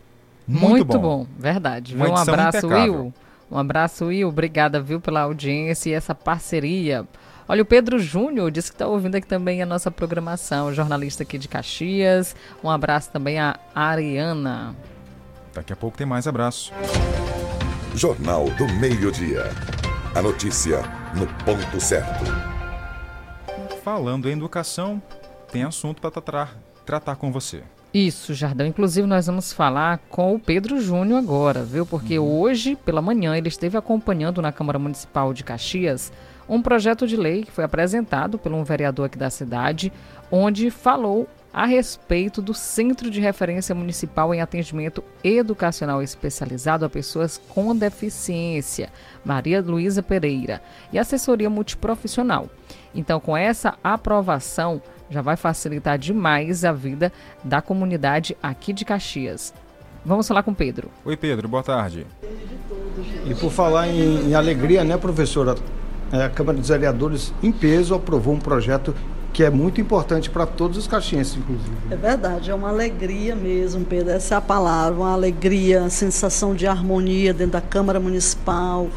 Muito, 0.47 0.85
bom. 0.85 1.26
verdade. 1.39 1.95
Uma? 1.95 2.09
Um 2.11 2.16
abraço, 2.16 2.59
impecável. 2.59 2.95
Will. 2.95 3.14
Um 3.51 3.59
abraço, 3.59 4.05
Will. 4.07 4.28
Obrigada, 4.28 4.81
viu, 4.81 5.01
pela 5.01 5.22
audiência 5.22 5.91
e 5.91 5.93
essa 5.93 6.14
parceria. 6.14 7.07
Olha, 7.49 7.62
o 7.62 7.66
Pedro 7.66 7.99
Júnior 7.99 8.51
disse 8.51 8.70
que 8.70 8.74
está 8.76 8.87
ouvindo 8.87 9.16
aqui 9.16 9.26
também 9.26 9.61
a 9.61 9.66
nossa 9.66 9.91
programação, 9.91 10.72
jornalista 10.72 11.24
aqui 11.24 11.37
de 11.37 11.49
Caxias. 11.49 12.35
Um 12.62 12.70
abraço 12.70 13.11
também 13.11 13.41
à 13.41 13.57
Ariana. 13.74 14.74
Daqui 15.53 15.72
a 15.72 15.76
pouco 15.76 15.97
tem 15.99 16.07
mais 16.07 16.28
abraço. 16.28 16.72
Jornal 17.95 18.49
do 18.51 18.68
Meio-Dia. 18.74 19.51
A 20.14 20.22
notícia 20.22 20.83
no 21.15 21.27
ponto 21.45 21.81
certo. 21.81 22.25
Falando 23.83 24.29
em 24.29 24.33
educação, 24.33 25.03
tem 25.51 25.65
assunto 25.65 26.01
para 26.01 26.11
tratar, 26.11 26.57
tratar 26.85 27.17
com 27.17 27.33
você. 27.33 27.63
Isso, 27.93 28.35
Jardão. 28.35 28.67
Inclusive, 28.67 29.07
nós 29.07 29.27
vamos 29.27 29.53
falar 29.53 29.99
com 30.09 30.35
o 30.35 30.39
Pedro 30.39 30.81
Júnior 30.81 31.19
agora, 31.19 31.65
viu? 31.65 31.85
Porque 31.85 32.19
hoje, 32.19 32.77
pela 32.77 33.03
manhã, 33.03 33.37
ele 33.37 33.49
esteve 33.49 33.77
acompanhando 33.77 34.41
na 34.41 34.53
Câmara 34.53 34.79
Municipal 34.79 35.35
de 35.35 35.43
Caxias 35.43 36.13
um 36.49 36.63
projeto 36.63 37.07
de 37.07 37.17
lei 37.17 37.45
que 37.45 37.51
foi 37.51 37.65
apresentado 37.65 38.39
por 38.39 38.53
um 38.53 38.63
vereador 38.63 39.07
aqui 39.07 39.19
da 39.19 39.31
cidade, 39.31 39.93
onde 40.31 40.71
falou 40.71 41.29
a 41.53 41.66
respeito 41.66 42.40
do 42.40 42.55
Centro 42.55 43.11
de 43.11 43.20
Referência 43.20 43.74
Municipal 43.74 44.32
em 44.32 44.40
Atendimento 44.40 45.03
Educacional 45.22 46.03
Especializado 46.03 46.84
a 46.84 46.88
Pessoas 46.88 47.40
com 47.48 47.74
Deficiência, 47.74 48.90
Maria 49.24 49.61
Luísa 49.61 50.03
Pereira, 50.03 50.62
e 50.92 50.98
assessoria 50.98 51.51
multiprofissional. 51.51 52.48
Então, 52.94 53.18
com 53.18 53.36
essa 53.36 53.74
aprovação, 53.82 54.80
já 55.11 55.20
vai 55.20 55.36
facilitar 55.36 55.98
demais 55.98 56.64
a 56.64 56.72
vida 56.72 57.12
da 57.42 57.61
comunidade 57.61 58.36
aqui 58.42 58.72
de 58.72 58.84
Caxias. 58.84 59.53
Vamos 60.05 60.26
falar 60.26 60.42
com 60.42 60.53
o 60.53 60.55
Pedro. 60.55 60.88
Oi, 61.05 61.16
Pedro, 61.16 61.48
boa 61.48 61.62
tarde. 61.62 62.07
E 63.26 63.34
por 63.34 63.51
falar 63.51 63.88
em, 63.88 64.30
em 64.30 64.34
alegria, 64.34 64.82
né, 64.84 64.96
professora? 64.96 65.57
É, 66.12 66.24
a 66.24 66.30
Câmara 66.30 66.59
dos 66.59 66.68
Vereadores, 66.68 67.32
em 67.42 67.53
peso, 67.53 67.94
aprovou 67.94 68.34
um 68.34 68.38
projeto 68.38 68.94
que 69.33 69.45
é 69.45 69.51
muito 69.51 69.81
importante 69.81 70.28
para 70.28 70.45
todos 70.45 70.76
os 70.76 70.87
caxienses, 70.87 71.37
inclusive. 71.37 71.70
É 71.91 71.97
verdade, 71.97 72.51
é 72.51 72.55
uma 72.55 72.68
alegria 72.68 73.35
mesmo, 73.37 73.85
Pedro. 73.85 74.12
Essa 74.12 74.35
é 74.35 74.39
a 74.39 74.41
palavra, 74.41 74.99
uma 74.99 75.12
alegria, 75.12 75.85
a 75.85 75.91
sensação 75.91 76.55
de 76.55 76.66
harmonia 76.66 77.33
dentro 77.33 77.53
da 77.53 77.61
Câmara 77.61 78.01
Municipal. 78.01 78.89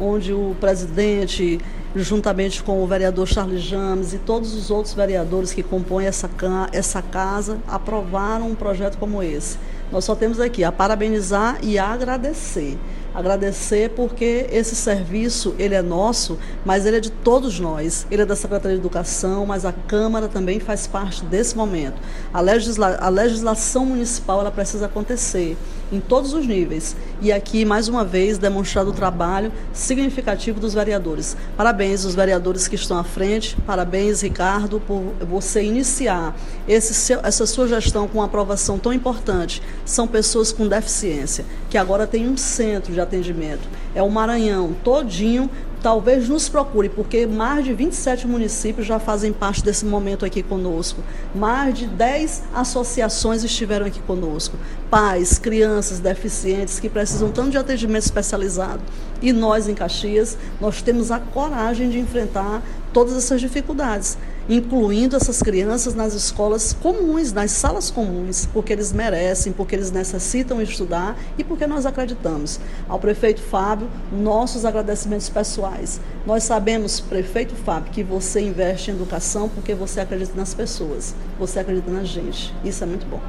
onde 0.00 0.32
o 0.32 0.56
presidente, 0.60 1.60
juntamente 1.94 2.62
com 2.62 2.82
o 2.82 2.86
vereador 2.86 3.28
Charles 3.28 3.62
James 3.62 4.12
e 4.12 4.18
todos 4.18 4.54
os 4.54 4.70
outros 4.70 4.94
vereadores 4.94 5.52
que 5.52 5.62
compõem 5.62 6.06
essa, 6.06 6.28
essa 6.72 7.00
casa, 7.02 7.58
aprovaram 7.68 8.50
um 8.50 8.54
projeto 8.54 8.98
como 8.98 9.22
esse. 9.22 9.58
Nós 9.92 10.04
só 10.04 10.14
temos 10.16 10.40
aqui 10.40 10.64
a 10.64 10.72
parabenizar 10.72 11.58
e 11.62 11.78
a 11.78 11.86
agradecer 11.86 12.76
agradecer 13.14 13.90
porque 13.90 14.46
esse 14.50 14.74
serviço 14.74 15.54
ele 15.58 15.74
é 15.74 15.82
nosso, 15.82 16.38
mas 16.64 16.86
ele 16.86 16.96
é 16.96 17.00
de 17.00 17.10
todos 17.10 17.58
nós. 17.58 18.06
Ele 18.10 18.22
é 18.22 18.26
da 18.26 18.36
Secretaria 18.36 18.76
de 18.76 18.82
Educação, 18.82 19.46
mas 19.46 19.64
a 19.64 19.72
Câmara 19.72 20.28
também 20.28 20.60
faz 20.60 20.86
parte 20.86 21.24
desse 21.24 21.56
momento. 21.56 21.96
A, 22.32 22.40
legisla 22.40 22.96
a 23.00 23.08
legislação 23.08 23.86
municipal 23.86 24.40
ela 24.40 24.50
precisa 24.50 24.86
acontecer 24.86 25.56
em 25.92 26.00
todos 26.00 26.32
os 26.32 26.46
níveis. 26.46 26.96
E 27.20 27.30
aqui, 27.30 27.64
mais 27.64 27.86
uma 27.86 28.04
vez, 28.04 28.38
demonstrado 28.38 28.90
o 28.90 28.92
trabalho 28.92 29.52
significativo 29.72 30.58
dos 30.58 30.74
vereadores. 30.74 31.36
Parabéns 31.56 32.04
aos 32.04 32.14
vereadores 32.14 32.66
que 32.66 32.74
estão 32.74 32.98
à 32.98 33.04
frente, 33.04 33.56
parabéns, 33.66 34.22
Ricardo, 34.22 34.80
por 34.80 35.02
você 35.20 35.62
iniciar 35.62 36.34
seu, 36.80 37.20
essa 37.22 37.46
sua 37.46 37.68
gestão 37.68 38.08
com 38.08 38.18
uma 38.18 38.24
aprovação 38.24 38.78
tão 38.78 38.92
importante. 38.92 39.62
São 39.84 40.08
pessoas 40.08 40.50
com 40.50 40.66
deficiência, 40.66 41.44
que 41.68 41.76
agora 41.76 42.06
tem 42.06 42.28
um 42.28 42.36
centro 42.36 42.92
de 42.92 43.00
atendimento. 43.00 43.68
É 43.94 44.02
o 44.02 44.10
Maranhão 44.10 44.74
todinho 44.82 45.50
talvez 45.82 46.28
nos 46.28 46.48
procure, 46.48 46.88
porque 46.88 47.26
mais 47.26 47.64
de 47.64 47.74
27 47.74 48.26
municípios 48.26 48.86
já 48.86 48.98
fazem 48.98 49.32
parte 49.32 49.64
desse 49.64 49.84
momento 49.84 50.24
aqui 50.24 50.42
conosco. 50.42 51.02
Mais 51.34 51.74
de 51.74 51.86
10 51.86 52.44
associações 52.54 53.42
estiveram 53.42 53.86
aqui 53.86 54.00
conosco. 54.00 54.56
Pais, 54.88 55.38
crianças, 55.38 55.98
deficientes 55.98 56.78
que 56.78 56.88
precisam 56.88 57.30
tanto 57.30 57.50
de 57.50 57.58
atendimento 57.58 58.04
especializado. 58.04 58.80
E 59.20 59.32
nós, 59.32 59.68
em 59.68 59.74
Caxias, 59.74 60.38
nós 60.60 60.80
temos 60.80 61.10
a 61.10 61.18
coragem 61.18 61.90
de 61.90 61.98
enfrentar 61.98 62.62
todas 62.92 63.16
essas 63.16 63.40
dificuldades 63.40 64.16
incluindo 64.56 65.16
essas 65.16 65.42
crianças 65.42 65.94
nas 65.94 66.12
escolas 66.14 66.72
comuns, 66.72 67.32
nas 67.32 67.50
salas 67.52 67.90
comuns, 67.90 68.46
porque 68.52 68.72
eles 68.72 68.92
merecem, 68.92 69.52
porque 69.52 69.74
eles 69.74 69.90
necessitam 69.90 70.60
estudar 70.60 71.16
e 71.38 71.44
porque 71.44 71.66
nós 71.66 71.86
acreditamos. 71.86 72.60
Ao 72.88 72.98
prefeito 72.98 73.40
Fábio, 73.40 73.88
nossos 74.12 74.64
agradecimentos 74.64 75.28
pessoais. 75.28 76.00
Nós 76.26 76.44
sabemos, 76.44 77.00
prefeito 77.00 77.54
Fábio, 77.54 77.92
que 77.92 78.02
você 78.02 78.40
investe 78.40 78.90
em 78.90 78.94
educação 78.94 79.48
porque 79.48 79.74
você 79.74 80.00
acredita 80.00 80.36
nas 80.36 80.52
pessoas, 80.52 81.14
você 81.38 81.60
acredita 81.60 81.90
na 81.90 82.04
gente. 82.04 82.54
Isso 82.64 82.84
é 82.84 82.86
muito 82.86 83.06
bom. 83.06 83.20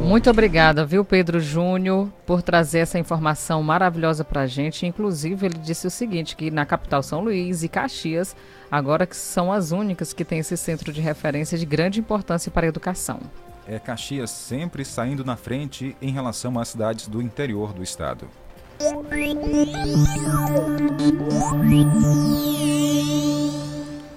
Muito 0.00 0.28
obrigada, 0.28 0.84
viu, 0.84 1.04
Pedro 1.04 1.40
Júnior, 1.40 2.08
por 2.26 2.42
trazer 2.42 2.80
essa 2.80 2.98
informação 2.98 3.62
maravilhosa 3.62 4.24
para 4.24 4.42
a 4.42 4.46
gente. 4.46 4.86
Inclusive, 4.86 5.46
ele 5.46 5.58
disse 5.58 5.86
o 5.86 5.90
seguinte: 5.90 6.36
que 6.36 6.50
na 6.50 6.66
capital 6.66 7.02
São 7.02 7.20
Luís 7.20 7.62
e 7.62 7.68
Caxias, 7.68 8.36
agora 8.70 9.06
que 9.06 9.16
são 9.16 9.52
as 9.52 9.72
únicas 9.72 10.12
que 10.12 10.24
têm 10.24 10.40
esse 10.40 10.56
centro 10.56 10.92
de 10.92 11.00
referência 11.00 11.56
de 11.56 11.64
grande 11.64 12.00
importância 12.00 12.50
para 12.50 12.66
a 12.66 12.68
educação. 12.68 13.20
É 13.66 13.78
Caxias 13.78 14.30
sempre 14.30 14.84
saindo 14.84 15.24
na 15.24 15.36
frente 15.36 15.96
em 16.02 16.12
relação 16.12 16.58
às 16.58 16.68
cidades 16.68 17.08
do 17.08 17.22
interior 17.22 17.72
do 17.72 17.82
estado. 17.82 18.28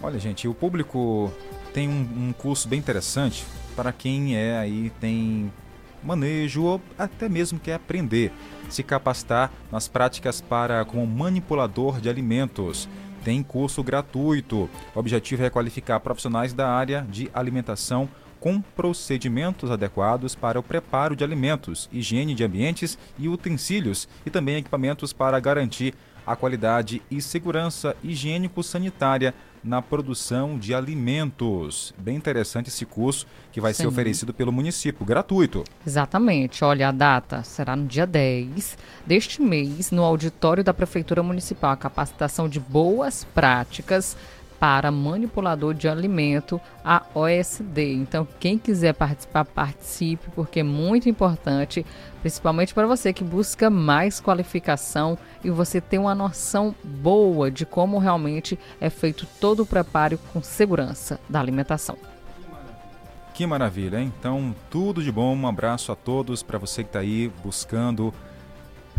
Olha, 0.02 0.20
gente, 0.20 0.48
o 0.48 0.54
público 0.54 1.32
tem 1.74 1.88
um, 1.88 2.30
um 2.30 2.34
curso 2.34 2.68
bem 2.68 2.80
interessante 2.80 3.46
para 3.78 3.94
quem 3.94 4.36
é 4.36 4.58
aí 4.58 4.92
tem 5.00 5.54
manejo 6.04 6.64
ou 6.64 6.82
até 6.98 7.30
mesmo 7.30 7.60
quer 7.60 7.76
aprender, 7.76 8.32
se 8.70 8.82
capacitar 8.82 9.52
nas 9.72 9.88
práticas 9.88 10.42
para 10.42 10.84
como 10.84 11.06
manipulador 11.06 12.02
de 12.02 12.10
alimentos. 12.10 12.90
Tem 13.24 13.44
curso 13.44 13.84
gratuito. 13.84 14.68
O 14.96 15.00
objetivo 15.00 15.44
é 15.44 15.50
qualificar 15.50 16.00
profissionais 16.00 16.54
da 16.54 16.68
área 16.68 17.06
de 17.08 17.30
alimentação 17.34 18.10
com 18.40 18.62
procedimentos 18.62 19.70
adequados 19.70 20.34
para 20.34 20.60
o 20.60 20.64
preparo 20.64 21.16
de 21.16 21.24
alimentos, 21.24 21.88
higiene 21.92 22.34
de 22.34 22.44
ambientes 22.44 22.98
e 23.18 23.28
utensílios 23.28 24.08
e 24.26 24.30
também 24.30 24.58
equipamentos 24.58 25.14
para 25.14 25.40
garantir 25.40 25.94
a 26.26 26.36
qualidade 26.36 27.02
e 27.10 27.22
segurança 27.22 27.96
higiênico-sanitária 28.04 29.34
na 29.64 29.82
produção 29.82 30.58
de 30.58 30.74
alimentos. 30.74 31.94
Bem 31.98 32.16
interessante 32.16 32.68
esse 32.68 32.86
curso 32.86 33.26
que 33.52 33.62
vai 33.62 33.74
Sim. 33.74 33.84
ser 33.84 33.88
oferecido 33.88 34.34
pelo 34.34 34.52
município, 34.52 35.06
gratuito. 35.06 35.64
Exatamente. 35.86 36.64
Olha, 36.64 36.90
a 36.90 36.92
data 36.92 37.44
será 37.44 37.76
no 37.76 37.86
dia 37.86 38.06
10 38.06 38.78
deste 39.06 39.42
mês, 39.42 39.92
no 39.92 40.04
auditório 40.04 40.64
da 40.64 40.74
Prefeitura 40.74 41.24
Municipal. 41.24 41.72
A 41.72 41.78
capacitação 41.78 42.48
de 42.48 42.60
boas 42.60 43.24
práticas 43.24 44.16
para 44.60 44.92
manipulador 44.92 45.74
de 45.74 45.88
alimento, 45.88 46.60
a 46.84 47.04
OSD. 47.14 47.94
Então, 47.94 48.28
quem 48.40 48.58
quiser 48.58 48.94
participar, 48.94 49.46
participe, 49.46 50.30
porque 50.36 50.62
é 50.62 50.64
muito 50.64 51.08
importante, 51.08 51.86
principalmente 52.22 52.74
para 52.74 52.88
você 52.88 53.14
que 53.14 53.24
busca 53.24 53.70
mais 53.70 54.20
qualificação 54.20 55.18
e 55.44 55.50
você 55.50 55.80
ter 55.80 56.00
uma 56.00 56.16
noção 56.16 56.74
boa 56.84 57.52
de 57.52 57.66
como 57.66 58.00
realmente 58.00 58.58
é 58.82 58.90
feito 58.90 59.28
todo 59.40 59.64
o 59.64 59.66
preparo 59.66 60.18
com 60.34 60.42
segurança 60.42 61.20
da 61.30 61.40
alimentação. 61.40 61.98
Que 63.34 63.46
maravilha, 63.46 64.00
hein? 64.00 64.12
Então, 64.20 64.56
tudo 64.68 65.04
de 65.04 65.12
bom. 65.12 65.36
Um 65.36 65.48
abraço 65.48 65.92
a 65.92 65.96
todos 65.96 66.42
para 66.42 66.58
você 66.58 66.84
que 66.84 66.90
está 66.90 67.00
aí 67.00 67.32
buscando 67.44 68.12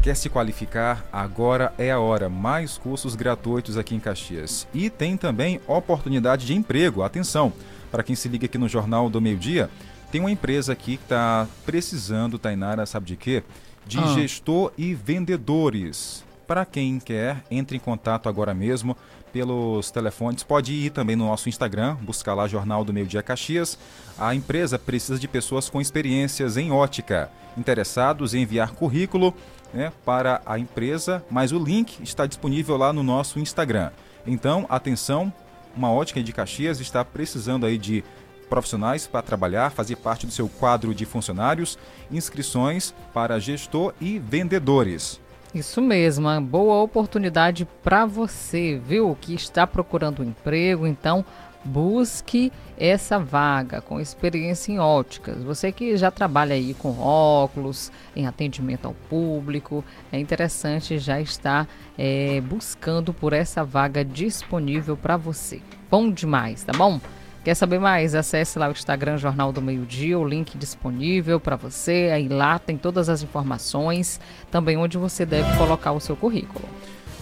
Quer 0.02 0.14
se 0.14 0.28
qualificar? 0.28 1.04
Agora 1.12 1.72
é 1.76 1.90
a 1.90 1.98
hora. 1.98 2.28
Mais 2.28 2.78
cursos 2.78 3.16
gratuitos 3.16 3.76
aqui 3.76 3.94
em 3.94 4.00
Caxias. 4.00 4.66
E 4.72 4.88
tem 4.88 5.16
também 5.16 5.60
oportunidade 5.66 6.46
de 6.46 6.54
emprego. 6.54 7.02
Atenção, 7.02 7.52
para 7.90 8.04
quem 8.04 8.14
se 8.14 8.28
liga 8.28 8.46
aqui 8.46 8.56
no 8.56 8.68
Jornal 8.68 9.10
do 9.10 9.20
Meio 9.20 9.36
Dia, 9.36 9.68
tem 10.12 10.20
uma 10.20 10.30
empresa 10.30 10.72
aqui 10.72 10.96
que 10.96 11.02
está 11.02 11.48
precisando, 11.66 12.38
Tainara, 12.38 12.86
sabe 12.86 13.06
de 13.06 13.16
quê? 13.16 13.42
De 13.86 13.98
ah. 13.98 14.06
gestor 14.14 14.72
e 14.78 14.94
vendedores. 14.94 16.24
Para 16.46 16.64
quem 16.64 16.98
quer, 16.98 17.44
entre 17.50 17.76
em 17.76 17.80
contato 17.80 18.28
agora 18.28 18.54
mesmo 18.54 18.96
pelos 19.32 19.90
telefones. 19.90 20.42
Pode 20.42 20.72
ir 20.72 20.90
também 20.90 21.16
no 21.16 21.26
nosso 21.26 21.48
Instagram, 21.48 21.96
buscar 21.96 22.34
lá 22.34 22.46
Jornal 22.48 22.84
do 22.84 22.92
Meio 22.92 23.06
Dia 23.06 23.22
Caxias. 23.22 23.78
A 24.18 24.34
empresa 24.34 24.78
precisa 24.78 25.18
de 25.18 25.28
pessoas 25.28 25.68
com 25.68 25.80
experiências 25.80 26.56
em 26.56 26.70
ótica, 26.70 27.30
interessados 27.56 28.32
em 28.32 28.42
enviar 28.42 28.72
currículo 28.72 29.34
né, 29.72 29.92
para 30.04 30.40
a 30.44 30.58
empresa, 30.58 31.24
mas 31.30 31.52
o 31.52 31.58
link 31.58 32.02
está 32.02 32.26
disponível 32.26 32.76
lá 32.76 32.92
no 32.92 33.02
nosso 33.02 33.38
Instagram. 33.38 33.90
Então, 34.26 34.66
atenção, 34.68 35.32
uma 35.76 35.92
ótica 35.92 36.22
de 36.22 36.32
Caxias 36.32 36.80
está 36.80 37.04
precisando 37.04 37.64
aí 37.64 37.78
de 37.78 38.04
profissionais 38.48 39.06
para 39.06 39.22
trabalhar, 39.22 39.70
fazer 39.70 39.96
parte 39.96 40.26
do 40.26 40.32
seu 40.32 40.48
quadro 40.48 40.94
de 40.94 41.04
funcionários, 41.04 41.78
inscrições 42.10 42.94
para 43.12 43.38
gestor 43.38 43.92
e 44.00 44.18
vendedores. 44.18 45.20
Isso 45.54 45.80
mesmo, 45.80 46.26
uma 46.26 46.40
boa 46.40 46.82
oportunidade 46.82 47.66
para 47.82 48.04
você, 48.04 48.80
viu? 48.84 49.16
Que 49.20 49.34
está 49.34 49.66
procurando 49.66 50.22
um 50.22 50.26
emprego, 50.26 50.86
então 50.86 51.24
busque 51.64 52.52
essa 52.78 53.18
vaga 53.18 53.80
com 53.80 54.00
experiência 54.00 54.72
em 54.72 54.78
óticas. 54.78 55.42
Você 55.42 55.72
que 55.72 55.96
já 55.96 56.10
trabalha 56.10 56.54
aí 56.54 56.74
com 56.74 56.98
óculos, 56.98 57.90
em 58.14 58.26
atendimento 58.26 58.86
ao 58.86 58.94
público, 58.94 59.84
é 60.12 60.18
interessante 60.18 60.98
já 60.98 61.20
estar 61.20 61.68
é, 61.98 62.40
buscando 62.40 63.12
por 63.12 63.32
essa 63.32 63.64
vaga 63.64 64.04
disponível 64.04 64.96
para 64.96 65.16
você. 65.16 65.60
Bom 65.90 66.10
demais, 66.10 66.62
tá 66.62 66.72
bom? 66.72 67.00
Quer 67.44 67.54
saber 67.54 67.78
mais? 67.78 68.14
Acesse 68.14 68.58
lá 68.58 68.68
o 68.68 68.72
Instagram 68.72 69.16
Jornal 69.16 69.52
do 69.52 69.62
Meio 69.62 69.86
Dia, 69.86 70.18
o 70.18 70.26
link 70.26 70.58
disponível 70.58 71.40
para 71.40 71.56
você. 71.56 72.10
Aí 72.12 72.28
lá 72.28 72.58
tem 72.58 72.76
todas 72.76 73.08
as 73.08 73.22
informações, 73.22 74.20
também 74.50 74.76
onde 74.76 74.98
você 74.98 75.24
deve 75.24 75.56
colocar 75.56 75.92
o 75.92 76.00
seu 76.00 76.14
currículo. 76.14 76.68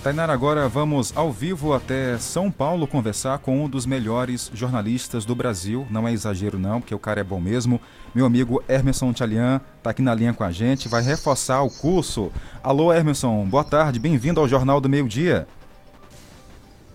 Tainara, 0.06 0.32
agora 0.32 0.68
vamos 0.68 1.12
ao 1.16 1.32
vivo 1.32 1.74
até 1.74 2.16
São 2.16 2.48
Paulo 2.48 2.86
conversar 2.86 3.40
com 3.40 3.64
um 3.64 3.68
dos 3.68 3.84
melhores 3.84 4.48
jornalistas 4.54 5.24
do 5.24 5.34
Brasil. 5.34 5.84
Não 5.90 6.06
é 6.06 6.12
exagero 6.12 6.60
não, 6.60 6.80
porque 6.80 6.94
o 6.94 6.98
cara 7.00 7.20
é 7.20 7.24
bom 7.24 7.40
mesmo. 7.40 7.82
Meu 8.14 8.24
amigo 8.24 8.62
Hermerson 8.68 9.12
Tchalian 9.12 9.60
está 9.78 9.90
aqui 9.90 10.02
na 10.02 10.14
linha 10.14 10.32
com 10.32 10.44
a 10.44 10.52
gente, 10.52 10.86
vai 10.86 11.02
reforçar 11.02 11.60
o 11.62 11.68
curso. 11.68 12.30
Alô, 12.62 12.92
Hermerson, 12.92 13.44
boa 13.46 13.64
tarde, 13.64 13.98
bem-vindo 13.98 14.40
ao 14.40 14.46
Jornal 14.46 14.80
do 14.80 14.88
Meio 14.88 15.08
Dia. 15.08 15.48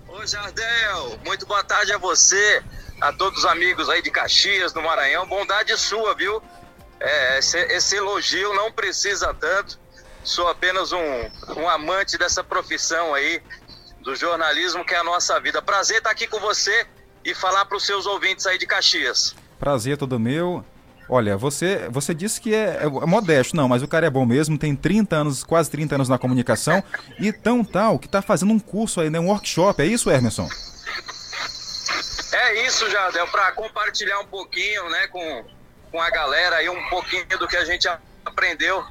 Oi, 0.07 0.25
Jardel, 0.25 1.19
muito 1.25 1.45
boa 1.45 1.65
tarde 1.65 1.91
a 1.91 1.97
você, 1.97 2.63
a 3.01 3.11
todos 3.11 3.39
os 3.39 3.45
amigos 3.45 3.89
aí 3.89 4.01
de 4.01 4.09
Caxias, 4.09 4.71
do 4.71 4.81
Maranhão. 4.81 5.27
Bondade 5.27 5.77
sua, 5.77 6.15
viu? 6.15 6.41
É, 6.97 7.39
esse, 7.39 7.57
esse 7.57 7.97
elogio 7.97 8.53
não 8.53 8.71
precisa 8.71 9.33
tanto 9.33 9.80
sou 10.23 10.47
apenas 10.47 10.91
um, 10.91 11.29
um 11.57 11.67
amante 11.67 12.17
dessa 12.17 12.43
profissão 12.43 13.13
aí, 13.13 13.41
do 14.01 14.15
jornalismo, 14.15 14.83
que 14.83 14.93
é 14.93 14.97
a 14.97 15.03
nossa 15.03 15.39
vida. 15.39 15.61
Prazer 15.61 15.97
estar 15.97 16.11
aqui 16.11 16.27
com 16.27 16.39
você 16.39 16.85
e 17.23 17.33
falar 17.33 17.65
para 17.65 17.77
os 17.77 17.85
seus 17.85 18.05
ouvintes 18.05 18.45
aí 18.45 18.57
de 18.57 18.65
Caxias. 18.65 19.35
Prazer 19.59 19.97
todo 19.97 20.19
meu. 20.19 20.65
Olha, 21.07 21.35
você, 21.35 21.89
você 21.89 22.13
disse 22.13 22.39
que 22.39 22.53
é, 22.55 22.83
é 22.83 22.87
modesto, 22.87 23.55
não, 23.55 23.67
mas 23.67 23.83
o 23.83 23.87
cara 23.87 24.07
é 24.07 24.09
bom 24.09 24.25
mesmo, 24.25 24.57
tem 24.57 24.75
30 24.75 25.15
anos, 25.15 25.43
quase 25.43 25.69
30 25.69 25.95
anos 25.95 26.09
na 26.09 26.17
comunicação 26.17 26.81
e 27.19 27.33
tão 27.33 27.65
tal 27.65 27.99
que 27.99 28.05
está 28.05 28.21
fazendo 28.21 28.53
um 28.53 28.59
curso 28.59 29.01
aí, 29.01 29.09
né, 29.09 29.19
um 29.19 29.27
workshop, 29.27 29.81
é 29.81 29.85
isso, 29.85 30.09
Emerson? 30.09 30.47
É 32.31 32.65
isso, 32.65 32.89
Jardel, 32.89 33.27
para 33.27 33.51
compartilhar 33.51 34.19
um 34.21 34.27
pouquinho, 34.27 34.89
né, 34.89 35.07
com, 35.07 35.45
com 35.91 36.01
a 36.01 36.09
galera 36.09 36.55
aí, 36.55 36.69
um 36.69 36.89
pouquinho 36.89 37.27
do 37.37 37.45
que 37.45 37.57
a 37.57 37.65
gente 37.65 37.89
aprendeu 38.23 38.81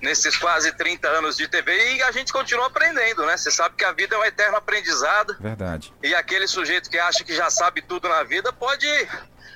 nesses 0.00 0.36
quase 0.36 0.72
30 0.72 1.08
anos 1.08 1.36
de 1.36 1.48
TV 1.48 1.96
e 1.96 2.02
a 2.02 2.12
gente 2.12 2.32
continua 2.32 2.66
aprendendo, 2.66 3.24
né? 3.26 3.36
Você 3.36 3.50
sabe 3.50 3.76
que 3.76 3.84
a 3.84 3.92
vida 3.92 4.14
é 4.14 4.18
um 4.18 4.24
eterno 4.24 4.56
aprendizado. 4.56 5.36
Verdade. 5.40 5.92
E 6.02 6.14
aquele 6.14 6.46
sujeito 6.46 6.90
que 6.90 6.98
acha 6.98 7.24
que 7.24 7.34
já 7.34 7.50
sabe 7.50 7.82
tudo 7.82 8.08
na 8.08 8.22
vida 8.22 8.52
pode 8.52 8.86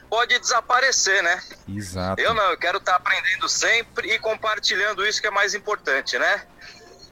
pode 0.09 0.37
desaparecer, 0.41 1.23
né? 1.23 1.41
Exato. 1.69 2.21
Eu 2.21 2.35
não, 2.35 2.51
eu 2.51 2.59
quero 2.59 2.79
estar 2.79 2.97
aprendendo 2.97 3.49
sempre 3.49 4.13
e 4.13 4.19
compartilhando 4.19 5.07
isso 5.07 5.21
que 5.21 5.29
é 5.29 5.31
mais 5.31 5.55
importante, 5.55 6.19
né? 6.19 6.47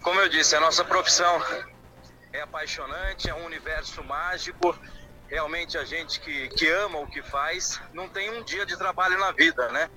Como 0.03 0.21
eu 0.21 0.29
disse, 0.29 0.57
a 0.57 0.61
nossa 0.61 0.85
profissão 0.85 1.41
é 2.33 2.41
apaixonante, 2.41 3.31
é 3.31 3.35
um 3.35 3.45
universo 3.45 4.03
mágico. 4.03 4.77
Realmente 5.29 5.79
a 5.79 5.85
gente 5.85 6.21
que, 6.21 6.49
que 6.49 6.69
ama 6.69 6.99
o 6.99 7.07
que 7.07 7.23
faz 7.23 7.81
não 7.93 8.09
tem 8.09 8.31
um 8.31 8.43
dia 8.43 8.67
de 8.67 8.77
trabalho 8.77 9.19
na 9.19 9.31
vida, 9.31 9.69
né? 9.69 9.89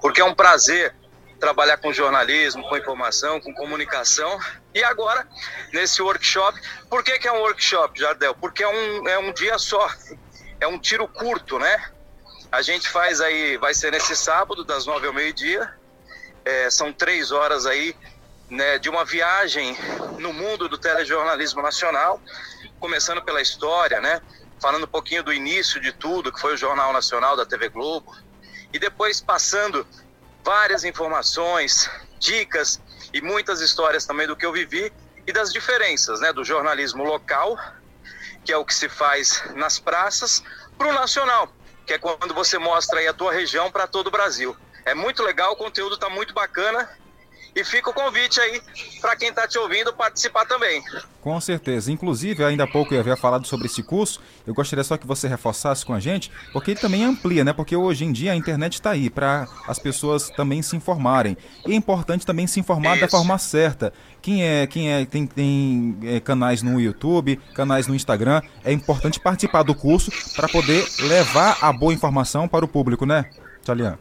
Porque 0.00 0.20
é 0.20 0.24
um 0.24 0.34
prazer 0.34 0.94
trabalhar 1.38 1.76
com 1.78 1.92
jornalismo, 1.92 2.66
com 2.68 2.76
informação, 2.76 3.40
com 3.40 3.52
comunicação. 3.54 4.38
E 4.74 4.82
agora, 4.82 5.26
nesse 5.72 6.02
workshop, 6.02 6.60
por 6.88 7.02
que, 7.02 7.18
que 7.18 7.28
é 7.28 7.32
um 7.32 7.40
workshop, 7.40 7.98
Jardel? 7.98 8.34
Porque 8.34 8.62
é 8.62 8.68
um, 8.68 9.08
é 9.08 9.18
um 9.18 9.32
dia 9.32 9.58
só, 9.58 9.88
é 10.60 10.66
um 10.66 10.78
tiro 10.78 11.06
curto, 11.06 11.58
né? 11.58 11.90
A 12.50 12.62
gente 12.62 12.88
faz 12.88 13.20
aí, 13.20 13.56
vai 13.56 13.74
ser 13.74 13.90
nesse 13.90 14.14
sábado, 14.14 14.64
das 14.64 14.86
nove 14.86 15.06
ao 15.06 15.12
meio-dia. 15.12 15.72
É, 16.44 16.70
são 16.70 16.92
três 16.92 17.32
horas 17.32 17.66
aí 17.66 17.96
né, 18.48 18.78
de 18.78 18.88
uma 18.88 19.04
viagem 19.04 19.76
no 20.18 20.32
mundo 20.32 20.68
do 20.68 20.78
telejornalismo 20.78 21.62
nacional, 21.62 22.20
começando 22.78 23.22
pela 23.22 23.40
história, 23.40 24.00
né? 24.00 24.20
Falando 24.60 24.84
um 24.84 24.88
pouquinho 24.88 25.22
do 25.22 25.32
início 25.32 25.80
de 25.80 25.92
tudo, 25.92 26.32
que 26.32 26.40
foi 26.40 26.54
o 26.54 26.56
Jornal 26.56 26.92
Nacional 26.92 27.36
da 27.36 27.44
TV 27.44 27.68
Globo, 27.68 28.14
e 28.72 28.78
depois 28.78 29.20
passando 29.20 29.86
várias 30.44 30.84
informações, 30.84 31.90
dicas 32.18 32.80
e 33.12 33.20
muitas 33.20 33.60
histórias 33.60 34.04
também 34.04 34.26
do 34.26 34.36
que 34.36 34.44
eu 34.44 34.52
vivi 34.52 34.92
e 35.26 35.32
das 35.32 35.52
diferenças, 35.52 36.20
né, 36.20 36.32
do 36.32 36.44
jornalismo 36.44 37.02
local, 37.02 37.58
que 38.44 38.52
é 38.52 38.56
o 38.56 38.64
que 38.64 38.74
se 38.74 38.88
faz 38.88 39.42
nas 39.54 39.78
praças, 39.78 40.42
para 40.76 40.88
o 40.88 40.92
nacional, 40.92 41.50
que 41.86 41.94
é 41.94 41.98
quando 41.98 42.34
você 42.34 42.58
mostra 42.58 43.00
aí 43.00 43.08
a 43.08 43.14
tua 43.14 43.32
região 43.32 43.70
para 43.70 43.86
todo 43.86 44.08
o 44.08 44.10
Brasil. 44.10 44.54
É 44.84 44.92
muito 44.92 45.22
legal, 45.22 45.52
o 45.52 45.56
conteúdo 45.56 45.94
está 45.94 46.10
muito 46.10 46.34
bacana 46.34 46.88
e 47.54 47.64
fica 47.64 47.90
o 47.90 47.94
convite 47.94 48.40
aí 48.40 48.60
para 49.00 49.16
quem 49.16 49.28
está 49.28 49.46
te 49.46 49.58
ouvindo 49.58 49.92
participar 49.92 50.44
também. 50.44 50.82
Com 51.20 51.40
certeza. 51.40 51.90
Inclusive, 51.90 52.44
ainda 52.44 52.64
há 52.64 52.66
pouco 52.66 52.92
eu 52.92 53.00
havia 53.00 53.16
falado 53.16 53.46
sobre 53.46 53.66
esse 53.66 53.82
curso. 53.82 54.20
Eu 54.46 54.52
gostaria 54.52 54.84
só 54.84 54.96
que 54.96 55.06
você 55.06 55.28
reforçasse 55.28 55.84
com 55.84 55.94
a 55.94 56.00
gente, 56.00 56.30
porque 56.52 56.72
ele 56.72 56.80
também 56.80 57.04
amplia, 57.04 57.44
né? 57.44 57.52
Porque 57.52 57.74
hoje 57.76 58.04
em 58.04 58.12
dia 58.12 58.32
a 58.32 58.36
internet 58.36 58.74
está 58.74 58.90
aí 58.90 59.08
para 59.08 59.46
as 59.66 59.78
pessoas 59.78 60.28
também 60.30 60.60
se 60.62 60.76
informarem. 60.76 61.36
E 61.66 61.72
é 61.72 61.76
importante 61.76 62.26
também 62.26 62.46
se 62.46 62.60
informar 62.60 62.96
Isso. 62.96 63.02
da 63.02 63.08
forma 63.08 63.38
certa. 63.38 63.92
Quem 64.20 64.44
é, 64.44 64.66
quem 64.66 64.92
é, 64.92 65.04
tem, 65.04 65.26
tem 65.26 65.98
é, 66.02 66.20
canais 66.20 66.62
no 66.62 66.80
YouTube, 66.80 67.40
canais 67.54 67.86
no 67.86 67.94
Instagram, 67.94 68.42
é 68.64 68.72
importante 68.72 69.20
participar 69.20 69.62
do 69.62 69.74
curso 69.74 70.10
para 70.34 70.48
poder 70.48 70.84
levar 71.00 71.58
a 71.60 71.72
boa 71.72 71.92
informação 71.92 72.48
para 72.48 72.64
o 72.64 72.68
público, 72.68 73.06
né, 73.06 73.30
Tchalian? 73.62 73.98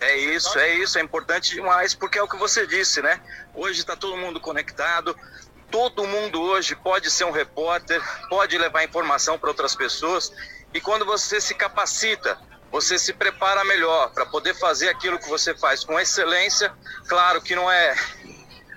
É 0.00 0.16
isso, 0.16 0.58
é 0.58 0.74
isso, 0.74 0.98
é 0.98 1.02
importante 1.02 1.54
demais, 1.54 1.94
porque 1.94 2.18
é 2.18 2.22
o 2.22 2.28
que 2.28 2.36
você 2.36 2.66
disse, 2.66 3.00
né? 3.00 3.20
Hoje 3.54 3.80
está 3.80 3.96
todo 3.96 4.16
mundo 4.16 4.40
conectado, 4.40 5.16
todo 5.70 6.06
mundo 6.06 6.40
hoje 6.40 6.74
pode 6.74 7.10
ser 7.10 7.24
um 7.24 7.30
repórter, 7.30 8.02
pode 8.28 8.56
levar 8.58 8.84
informação 8.84 9.38
para 9.38 9.48
outras 9.48 9.74
pessoas, 9.74 10.30
e 10.74 10.80
quando 10.80 11.04
você 11.04 11.40
se 11.40 11.54
capacita, 11.54 12.38
você 12.70 12.98
se 12.98 13.12
prepara 13.12 13.64
melhor 13.64 14.10
para 14.12 14.26
poder 14.26 14.54
fazer 14.54 14.88
aquilo 14.88 15.18
que 15.18 15.28
você 15.28 15.54
faz 15.54 15.84
com 15.84 15.98
excelência, 15.98 16.72
claro 17.08 17.40
que 17.40 17.54
não 17.54 17.70
é, 17.70 17.94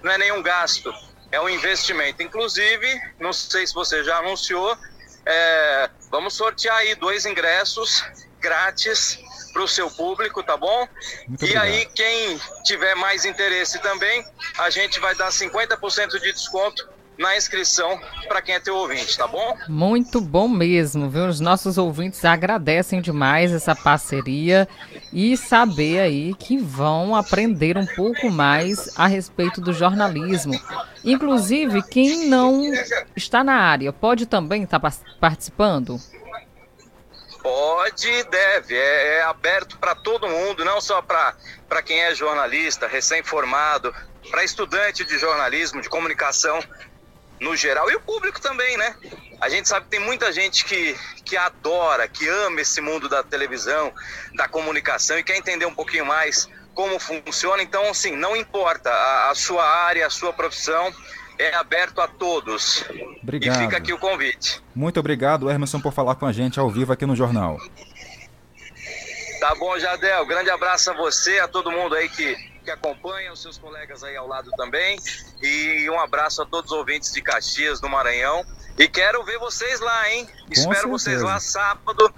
não 0.01 0.11
é 0.11 0.17
nenhum 0.17 0.41
gasto, 0.41 0.93
é 1.31 1.41
um 1.41 1.49
investimento. 1.49 2.23
Inclusive, 2.23 3.01
não 3.19 3.33
sei 3.33 3.67
se 3.67 3.73
você 3.73 4.03
já 4.03 4.17
anunciou, 4.19 4.77
é, 5.25 5.89
vamos 6.09 6.33
sortear 6.35 6.77
aí 6.77 6.95
dois 6.95 7.25
ingressos 7.25 8.03
grátis 8.39 9.19
para 9.51 9.63
o 9.63 9.67
seu 9.67 9.89
público, 9.89 10.43
tá 10.43 10.55
bom? 10.55 10.87
Muito 11.27 11.43
e 11.43 11.45
obrigado. 11.45 11.63
aí, 11.65 11.85
quem 11.93 12.39
tiver 12.63 12.95
mais 12.95 13.25
interesse 13.25 13.79
também, 13.79 14.25
a 14.57 14.69
gente 14.69 14.99
vai 14.99 15.15
dar 15.15 15.29
50% 15.29 16.19
de 16.19 16.31
desconto 16.31 16.87
na 17.19 17.35
inscrição 17.35 17.99
para 18.29 18.41
quem 18.41 18.55
é 18.55 18.59
teu 18.61 18.75
ouvinte, 18.77 19.17
tá 19.17 19.27
bom? 19.27 19.57
Muito 19.67 20.21
bom 20.21 20.47
mesmo, 20.47 21.09
viu? 21.09 21.27
Os 21.27 21.41
nossos 21.41 21.77
ouvintes 21.77 22.23
agradecem 22.23 23.01
demais 23.01 23.51
essa 23.51 23.75
parceria 23.75 24.67
e 25.11 25.35
saber 25.35 25.99
aí 25.99 26.33
que 26.33 26.57
vão 26.57 27.13
aprender 27.13 27.77
um 27.77 27.85
pouco 27.85 28.31
mais 28.31 28.97
a 28.97 29.05
respeito 29.05 29.59
do 29.59 29.73
jornalismo. 29.73 30.57
Inclusive, 31.03 31.81
quem 31.83 32.29
não 32.29 32.71
está 33.15 33.43
na 33.43 33.55
área 33.55 33.91
pode 33.91 34.25
também 34.25 34.63
estar 34.63 34.79
participando? 35.19 35.99
Pode 37.41 38.09
e 38.09 38.23
deve, 38.23 38.75
é, 38.75 39.17
é 39.17 39.21
aberto 39.23 39.77
para 39.77 39.95
todo 39.95 40.27
mundo, 40.27 40.65
não 40.65 40.81
só 40.81 41.01
para 41.01 41.81
quem 41.83 42.01
é 42.03 42.13
jornalista, 42.13 42.87
recém-formado, 42.87 43.93
para 44.29 44.43
estudante 44.43 45.05
de 45.05 45.17
jornalismo, 45.17 45.81
de 45.81 45.89
comunicação 45.89 46.61
no 47.39 47.55
geral, 47.55 47.89
e 47.89 47.95
o 47.95 48.01
público 48.01 48.41
também, 48.41 48.75
né? 48.77 48.95
A 49.39 49.47
gente 49.47 49.69
sabe 49.69 49.85
que 49.85 49.91
tem 49.91 49.99
muita 49.99 50.31
gente 50.31 50.65
que, 50.65 50.97
que 51.23 51.37
adora, 51.37 52.07
que 52.07 52.27
ama 52.27 52.59
esse 52.59 52.81
mundo 52.81 53.07
da 53.07 53.23
televisão, 53.23 53.93
da 54.35 54.47
comunicação 54.47 55.17
e 55.17 55.23
quer 55.23 55.37
entender 55.37 55.65
um 55.65 55.73
pouquinho 55.73 56.05
mais 56.05 56.49
como 56.73 56.99
funciona. 56.99 57.63
Então, 57.63 57.89
assim, 57.89 58.15
não 58.15 58.35
importa 58.35 58.89
a, 58.89 59.31
a 59.31 59.35
sua 59.35 59.65
área, 59.65 60.05
a 60.05 60.09
sua 60.09 60.33
profissão, 60.33 60.93
é 61.39 61.55
aberto 61.55 62.01
a 62.01 62.07
todos. 62.07 62.83
Obrigado. 63.23 63.57
E 63.57 63.63
fica 63.63 63.77
aqui 63.77 63.93
o 63.93 63.97
convite. 63.97 64.61
Muito 64.75 64.99
obrigado, 64.99 65.49
Emerson, 65.49 65.79
por 65.79 65.93
falar 65.93 66.15
com 66.15 66.25
a 66.25 66.33
gente 66.33 66.59
ao 66.59 66.69
vivo 66.69 66.91
aqui 66.91 67.05
no 67.05 67.15
Jornal. 67.15 67.57
Tá 69.39 69.55
bom, 69.55 69.79
Jadel. 69.79 70.25
Grande 70.25 70.49
abraço 70.49 70.91
a 70.91 70.93
você, 70.93 71.39
a 71.39 71.47
todo 71.47 71.71
mundo 71.71 71.95
aí 71.95 72.09
que, 72.09 72.35
que 72.63 72.69
acompanha, 72.69 73.31
os 73.31 73.41
seus 73.41 73.57
colegas 73.57 74.03
aí 74.03 74.17
ao 74.17 74.27
lado 74.27 74.51
também. 74.57 74.99
E 75.41 75.89
um 75.89 75.97
abraço 75.97 76.41
a 76.41 76.45
todos 76.45 76.71
os 76.71 76.77
ouvintes 76.77 77.13
de 77.13 77.21
Caxias, 77.21 77.79
do 77.79 77.87
Maranhão. 77.87 78.45
E 78.77 78.87
quero 78.89 79.23
ver 79.23 79.39
vocês 79.39 79.79
lá, 79.79 80.11
hein? 80.11 80.25
Com 80.25 80.53
Espero 80.53 80.73
certeza. 80.75 80.87
vocês 80.89 81.21
lá 81.21 81.39
sábado, 81.39 82.13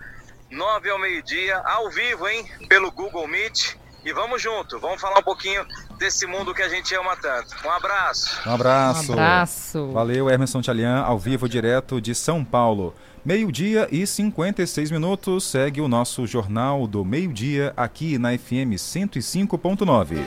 nove 0.49 0.89
ao 0.89 0.97
meio-dia, 0.97 1.57
ao 1.59 1.91
vivo, 1.91 2.27
hein? 2.27 2.49
Pelo 2.67 2.91
Google 2.91 3.27
Meet. 3.27 3.75
E 4.03 4.11
vamos 4.13 4.41
junto, 4.41 4.79
vamos 4.79 4.99
falar 4.99 5.19
um 5.19 5.23
pouquinho 5.23 5.65
desse 5.97 6.25
mundo 6.25 6.53
que 6.53 6.61
a 6.61 6.69
gente 6.69 6.93
ama 6.95 7.15
tanto. 7.15 7.55
Um 7.65 7.69
abraço. 7.69 8.49
Um 8.49 8.53
abraço. 8.53 9.11
Um 9.11 9.13
abraço. 9.13 9.91
Valeu, 9.91 10.29
Emerson 10.29 10.61
Tchalian, 10.61 11.01
ao 11.01 11.19
vivo 11.19 11.47
direto 11.47 12.01
de 12.01 12.15
São 12.15 12.43
Paulo. 12.43 12.95
Meio-dia 13.23 13.87
e 13.91 14.07
56 14.07 14.89
minutos 14.89 15.43
segue 15.43 15.79
o 15.79 15.87
nosso 15.87 16.25
Jornal 16.25 16.87
do 16.87 17.05
Meio-Dia 17.05 17.71
aqui 17.77 18.17
na 18.17 18.35
FM 18.35 18.73
105.9. 18.73 20.17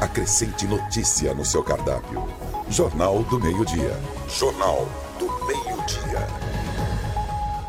Acrescente 0.00 0.66
notícia 0.66 1.34
no 1.34 1.44
seu 1.44 1.64
cardápio. 1.64 2.28
Jornal 2.70 3.24
do 3.24 3.40
Meio-Dia. 3.40 3.98
Jornal 4.28 4.88
do 5.18 5.26
Meio-Dia. 5.46 6.45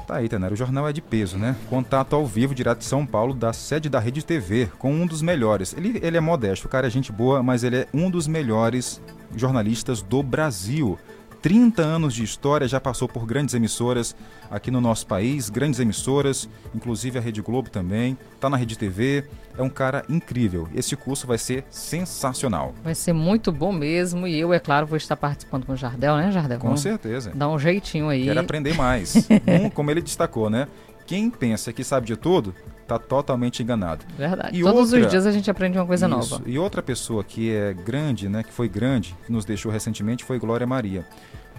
Tá 0.07 0.15
aí, 0.15 0.29
Tenero. 0.29 0.53
O 0.53 0.57
jornal 0.57 0.87
é 0.87 0.93
de 0.93 1.01
peso, 1.01 1.37
né? 1.37 1.53
Contato 1.69 2.15
ao 2.15 2.25
vivo, 2.25 2.55
direto 2.55 2.77
de 2.77 2.85
São 2.85 3.05
Paulo, 3.05 3.33
da 3.33 3.51
sede 3.51 3.89
da 3.89 3.99
Rede 3.99 4.23
TV, 4.23 4.71
com 4.79 4.89
um 4.93 5.05
dos 5.05 5.21
melhores. 5.21 5.73
Ele, 5.73 5.99
ele 6.01 6.15
é 6.15 6.21
modesto, 6.21 6.65
o 6.65 6.69
cara 6.69 6.87
é 6.87 6.89
gente 6.89 7.11
boa, 7.11 7.43
mas 7.43 7.61
ele 7.61 7.75
é 7.75 7.87
um 7.93 8.09
dos 8.09 8.25
melhores 8.25 9.01
jornalistas 9.35 10.01
do 10.01 10.23
Brasil. 10.23 10.97
30 11.41 11.81
anos 11.81 12.13
de 12.13 12.23
história, 12.23 12.67
já 12.67 12.79
passou 12.79 13.07
por 13.07 13.25
grandes 13.25 13.53
emissoras 13.53 14.15
aqui 14.49 14.71
no 14.71 14.81
nosso 14.81 15.05
país, 15.07 15.49
grandes 15.49 15.79
emissoras, 15.79 16.49
inclusive 16.73 17.17
a 17.17 17.21
Rede 17.21 17.41
Globo 17.41 17.69
também, 17.69 18.17
tá 18.39 18.49
na 18.49 18.57
Rede 18.57 18.77
TV, 18.77 19.25
é 19.57 19.61
um 19.61 19.69
cara 19.69 20.03
incrível. 20.09 20.67
Esse 20.73 20.95
curso 20.95 21.25
vai 21.27 21.38
ser 21.38 21.65
sensacional. 21.69 22.73
Vai 22.83 22.95
ser 22.95 23.13
muito 23.13 23.51
bom 23.51 23.71
mesmo 23.71 24.27
e 24.27 24.39
eu, 24.39 24.53
é 24.53 24.59
claro, 24.59 24.85
vou 24.85 24.97
estar 24.97 25.15
participando 25.15 25.65
com 25.65 25.73
o 25.73 25.75
Jardel, 25.75 26.17
né, 26.17 26.31
Jardel? 26.31 26.59
Com 26.59 26.67
Vamos 26.67 26.81
certeza. 26.81 27.31
Dá 27.33 27.49
um 27.49 27.57
jeitinho 27.57 28.09
aí. 28.09 28.25
Quero 28.25 28.39
aprender 28.39 28.75
mais. 28.75 29.27
um, 29.47 29.69
como 29.69 29.91
ele 29.91 30.01
destacou, 30.01 30.49
né? 30.49 30.67
Quem 31.05 31.29
pensa 31.29 31.71
que 31.71 31.83
sabe 31.83 32.05
de 32.05 32.17
tudo, 32.17 32.53
está 32.88 32.97
totalmente 32.97 33.61
enganado. 33.61 34.05
Verdade. 34.17 34.57
E 34.57 34.63
Todos 34.63 34.93
outra, 34.93 35.05
os 35.05 35.11
dias 35.11 35.25
a 35.25 35.31
gente 35.31 35.51
aprende 35.51 35.77
uma 35.77 35.85
coisa 35.85 36.07
isso, 36.07 36.15
nova. 36.15 36.41
E 36.45 36.57
outra 36.57 36.81
pessoa 36.81 37.23
que 37.23 37.53
é 37.53 37.73
grande, 37.73 38.29
né, 38.29 38.43
que 38.43 38.53
foi 38.53 38.69
grande, 38.69 39.13
que 39.25 39.31
nos 39.31 39.43
deixou 39.43 39.71
recentemente, 39.71 40.23
foi 40.23 40.39
Glória 40.39 40.65
Maria. 40.65 41.05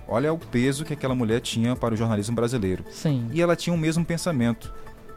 Olha 0.08 0.32
o 0.32 0.38
peso 0.38 0.86
que 0.86 0.94
aquela 0.94 1.14
mulher 1.14 1.40
tinha 1.40 1.76
para 1.76 1.92
o 1.92 1.96
jornalismo 1.96 2.34
brasileiro. 2.34 2.82
Sim. 2.90 3.28
E 3.30 3.42
ela 3.42 3.54
tinha 3.54 3.74
o 3.74 3.78
mesmo 3.78 4.04
pensamento. 4.04 4.72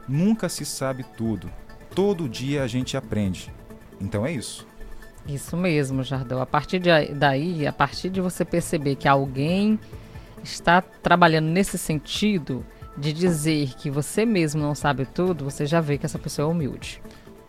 Nunca 0.08 0.50
se 0.50 0.66
sabe 0.66 1.06
tudo. 1.18 1.50
todo 1.96 2.28
dia 2.28 2.64
a 2.64 2.68
gente 2.68 2.98
aprende. 2.98 3.52
Então 4.00 4.26
é 4.26 4.32
isso. 4.32 4.66
Isso 5.28 5.56
mesmo, 5.56 6.04
Jardel. 6.04 6.42
A 6.42 6.46
partir 6.46 6.80
de 6.80 6.90
daí, 7.14 7.68
a 7.68 7.74
partir 7.74 8.10
de 8.10 8.20
você 8.20 8.44
perceber 8.44 8.96
que 8.96 9.08
alguém 9.08 9.80
está 10.44 10.82
trabalhando 10.82 11.46
nesse 11.48 11.78
sentido 11.78 12.66
de 12.98 13.14
dizer 13.14 13.74
que 13.76 13.90
você 13.90 14.26
mesmo 14.26 14.62
não 14.62 14.76
sabe 14.76 15.06
tudo, 15.06 15.46
você 15.46 15.66
já 15.66 15.80
vê 15.80 15.98
que 15.98 16.06
essa 16.06 16.20
pessoa 16.20 16.48
é 16.48 16.52
humilde. 16.52 17.02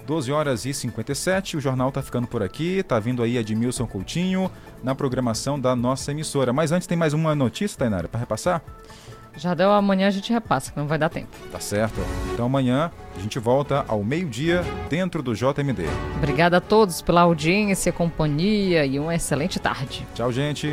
12 0.06 0.32
horas 0.32 0.64
e 0.64 0.74
57, 0.74 1.56
o 1.56 1.60
jornal 1.60 1.88
está 1.88 2.02
ficando 2.02 2.26
por 2.26 2.42
aqui, 2.42 2.82
tá 2.82 2.98
vindo 2.98 3.22
aí 3.22 3.36
Edmilson 3.36 3.86
Coutinho 3.86 4.50
na 4.82 4.94
programação 4.94 5.58
da 5.58 5.76
nossa 5.76 6.10
emissora. 6.10 6.52
Mas 6.52 6.72
antes 6.72 6.86
tem 6.86 6.98
mais 6.98 7.12
uma 7.12 7.34
notícia, 7.34 7.78
Tainara, 7.78 8.08
para 8.08 8.20
repassar? 8.20 8.62
Já 9.36 9.54
deu 9.54 9.70
amanhã 9.70 10.08
a 10.08 10.10
gente 10.10 10.30
repassa, 10.30 10.72
que 10.72 10.78
não 10.78 10.86
vai 10.86 10.98
dar 10.98 11.08
tempo. 11.08 11.30
Tá 11.50 11.58
certo. 11.58 12.00
Então 12.32 12.46
amanhã 12.46 12.90
a 13.16 13.20
gente 13.20 13.38
volta 13.38 13.84
ao 13.88 14.04
meio-dia 14.04 14.62
dentro 14.90 15.22
do 15.22 15.34
JMD. 15.34 15.84
Obrigada 16.18 16.58
a 16.58 16.60
todos 16.60 17.00
pela 17.00 17.22
audiência, 17.22 17.92
companhia 17.92 18.84
e 18.84 18.98
uma 18.98 19.14
excelente 19.14 19.58
tarde. 19.58 20.06
Tchau, 20.14 20.30
gente. 20.30 20.72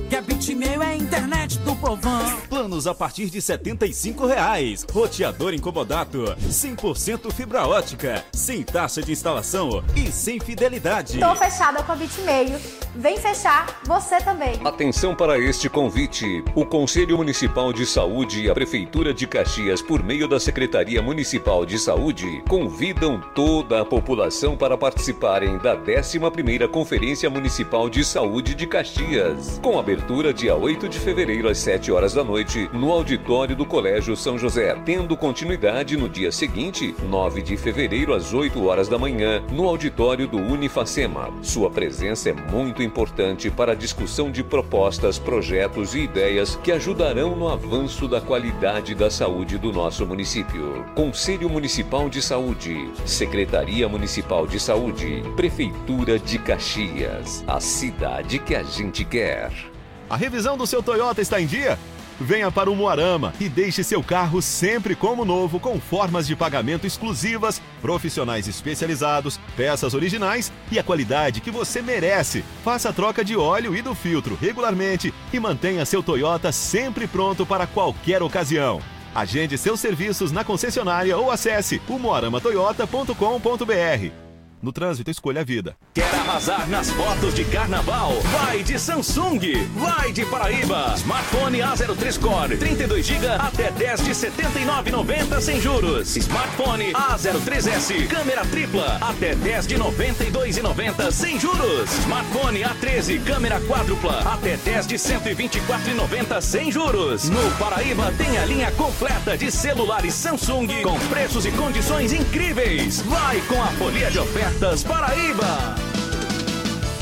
Bitmail 0.41 0.81
é 0.81 0.87
a 0.87 0.95
internet 0.95 1.59
do 1.59 1.75
povão. 1.75 2.41
Planos 2.49 2.87
a 2.87 2.95
partir 2.95 3.29
de 3.29 3.39
75 3.39 4.25
reais. 4.25 4.83
Roteador 4.91 5.53
incomodato, 5.53 6.35
100% 6.49 7.31
fibra 7.31 7.67
ótica, 7.67 8.25
sem 8.33 8.63
taxa 8.63 9.03
de 9.03 9.11
instalação 9.11 9.83
e 9.95 10.11
sem 10.11 10.39
fidelidade. 10.39 11.19
Tô 11.19 11.35
fechada 11.35 11.83
com 11.83 11.91
a 11.91 11.95
Bitmail. 11.95 12.59
Vem 12.95 13.17
fechar 13.17 13.81
você 13.85 14.17
também. 14.17 14.59
Atenção 14.65 15.15
para 15.15 15.37
este 15.37 15.69
convite. 15.69 16.43
O 16.55 16.65
Conselho 16.65 17.17
Municipal 17.17 17.71
de 17.71 17.85
Saúde 17.85 18.41
e 18.41 18.49
a 18.49 18.53
Prefeitura 18.53 19.13
de 19.13 19.27
Caxias, 19.27 19.79
por 19.79 20.01
meio 20.03 20.27
da 20.27 20.39
Secretaria 20.39 21.03
Municipal 21.03 21.67
de 21.67 21.77
Saúde, 21.77 22.43
convidam 22.49 23.21
toda 23.35 23.79
a 23.79 23.85
população 23.85 24.57
para 24.57 24.75
participarem 24.75 25.59
da 25.59 25.77
11ª 25.77 26.67
Conferência 26.67 27.29
Municipal 27.29 27.89
de 27.89 28.03
Saúde 28.03 28.55
de 28.55 28.65
Caxias, 28.65 29.59
com 29.63 29.79
abertura 29.79 30.30
dia 30.33 30.55
8 30.55 30.87
de 30.87 30.99
fevereiro 30.99 31.49
às 31.49 31.57
7 31.57 31.91
horas 31.91 32.13
da 32.13 32.23
noite, 32.23 32.69
no 32.73 32.91
auditório 32.91 33.55
do 33.55 33.65
Colégio 33.65 34.15
São 34.15 34.37
José, 34.37 34.75
tendo 34.85 35.17
continuidade 35.17 35.97
no 35.97 36.07
dia 36.07 36.31
seguinte, 36.31 36.95
9 37.09 37.41
de 37.41 37.57
fevereiro 37.57 38.13
às 38.13 38.33
8 38.33 38.63
horas 38.65 38.87
da 38.87 38.97
manhã, 38.97 39.43
no 39.51 39.67
auditório 39.67 40.27
do 40.27 40.37
Unifacema. 40.37 41.29
Sua 41.41 41.69
presença 41.69 42.29
é 42.29 42.33
muito 42.33 42.83
importante 42.83 43.49
para 43.49 43.71
a 43.71 43.75
discussão 43.75 44.31
de 44.31 44.43
propostas, 44.43 45.17
projetos 45.17 45.95
e 45.95 45.99
ideias 45.99 46.55
que 46.57 46.71
ajudarão 46.71 47.35
no 47.35 47.47
avanço 47.47 48.07
da 48.07 48.21
qualidade 48.21 48.93
da 48.93 49.09
saúde 49.09 49.57
do 49.57 49.71
nosso 49.71 50.05
município. 50.05 50.85
Conselho 50.95 51.49
Municipal 51.49 52.09
de 52.09 52.21
Saúde, 52.21 52.91
Secretaria 53.05 53.87
Municipal 53.87 54.45
de 54.45 54.59
Saúde, 54.59 55.23
Prefeitura 55.35 56.19
de 56.19 56.37
Caxias, 56.37 57.43
a 57.47 57.59
cidade 57.59 58.39
que 58.39 58.55
a 58.55 58.63
gente 58.63 59.05
quer. 59.05 59.70
A 60.11 60.17
revisão 60.17 60.57
do 60.57 60.67
seu 60.67 60.83
Toyota 60.83 61.21
está 61.21 61.39
em 61.39 61.45
dia? 61.45 61.79
Venha 62.19 62.51
para 62.51 62.69
o 62.69 62.75
Moarama 62.75 63.33
e 63.39 63.47
deixe 63.47 63.81
seu 63.81 64.03
carro 64.03 64.41
sempre 64.41 64.93
como 64.93 65.23
novo, 65.23 65.57
com 65.57 65.79
formas 65.79 66.27
de 66.27 66.35
pagamento 66.35 66.85
exclusivas, 66.85 67.61
profissionais 67.81 68.45
especializados, 68.45 69.39
peças 69.55 69.93
originais 69.93 70.51
e 70.69 70.77
a 70.77 70.83
qualidade 70.83 71.39
que 71.39 71.49
você 71.49 71.81
merece. 71.81 72.43
Faça 72.61 72.89
a 72.89 72.93
troca 72.93 73.23
de 73.23 73.37
óleo 73.37 73.73
e 73.73 73.81
do 73.81 73.95
filtro 73.95 74.35
regularmente 74.35 75.13
e 75.31 75.39
mantenha 75.39 75.85
seu 75.85 76.03
Toyota 76.03 76.51
sempre 76.51 77.07
pronto 77.07 77.45
para 77.45 77.65
qualquer 77.65 78.21
ocasião. 78.21 78.81
Agende 79.15 79.57
seus 79.57 79.79
serviços 79.79 80.29
na 80.29 80.43
concessionária 80.43 81.17
ou 81.17 81.31
acesse 81.31 81.81
umuaramatoyota.com.br. 81.87 84.20
No 84.61 84.71
trânsito, 84.71 85.09
escolha 85.09 85.41
a 85.41 85.43
vida. 85.43 85.75
Quer 85.93 86.13
arrasar 86.13 86.69
nas 86.69 86.91
fotos 86.91 87.33
de 87.33 87.43
carnaval? 87.45 88.13
Vai 88.21 88.61
de 88.61 88.77
Samsung! 88.77 89.39
Vai 89.75 90.11
de 90.11 90.23
Paraíba! 90.25 90.93
Smartphone 90.97 91.59
A03 91.59 92.19
Core, 92.19 92.57
32GB 92.57 93.39
até 93.39 93.71
10 93.71 94.03
de 94.03 94.11
79,90 94.11 95.41
sem 95.41 95.59
juros. 95.59 96.15
Smartphone 96.15 96.93
A03S, 96.93 98.07
câmera 98.07 98.45
tripla, 98.45 98.97
até 99.01 99.33
10 99.33 99.67
de 99.67 99.75
92,90 99.77 101.11
sem 101.11 101.39
juros. 101.39 101.91
Smartphone 101.99 102.61
A13, 102.61 103.23
câmera 103.23 103.59
quádrupla, 103.61 104.19
até 104.31 104.57
10 104.57 104.87
de 104.87 104.95
124,90 104.95 106.39
sem 106.41 106.71
juros. 106.71 107.29
No 107.29 107.51
Paraíba 107.57 108.13
tem 108.17 108.37
a 108.37 108.45
linha 108.45 108.71
completa 108.73 109.35
de 109.35 109.51
celulares 109.51 110.13
Samsung 110.13 110.83
com 110.83 110.99
preços 111.07 111.45
e 111.45 111.51
condições 111.51 112.13
incríveis. 112.13 113.01
Vai 113.01 113.41
com 113.41 113.61
a 113.61 113.67
folia 113.67 114.11
de 114.11 114.19
ofertas 114.51 114.83
Paraíba. 114.83 115.75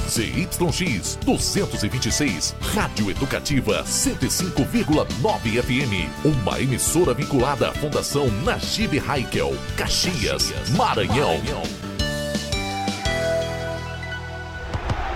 ZYX 0.08 1.18
226, 1.24 2.56
Rádio 2.74 3.12
Educativa 3.12 3.84
105,9 3.84 5.62
FM. 5.62 6.10
Uma 6.26 6.60
emissora 6.60 7.14
vinculada 7.14 7.70
à 7.70 7.74
Fundação 7.74 8.28
Najib 8.44 9.00
Haikel, 9.08 9.56
Caxias, 9.78 10.52
Maranhão. 10.76 11.40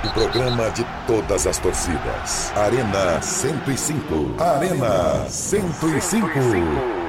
O 0.03 0.13
programa 0.13 0.69
de 0.71 0.85
todas 1.07 1.47
as 1.47 1.57
torcidas. 1.57 2.51
Arena 2.55 3.19
105. 3.21 4.35
Arena 4.39 5.27
105. 5.27 7.02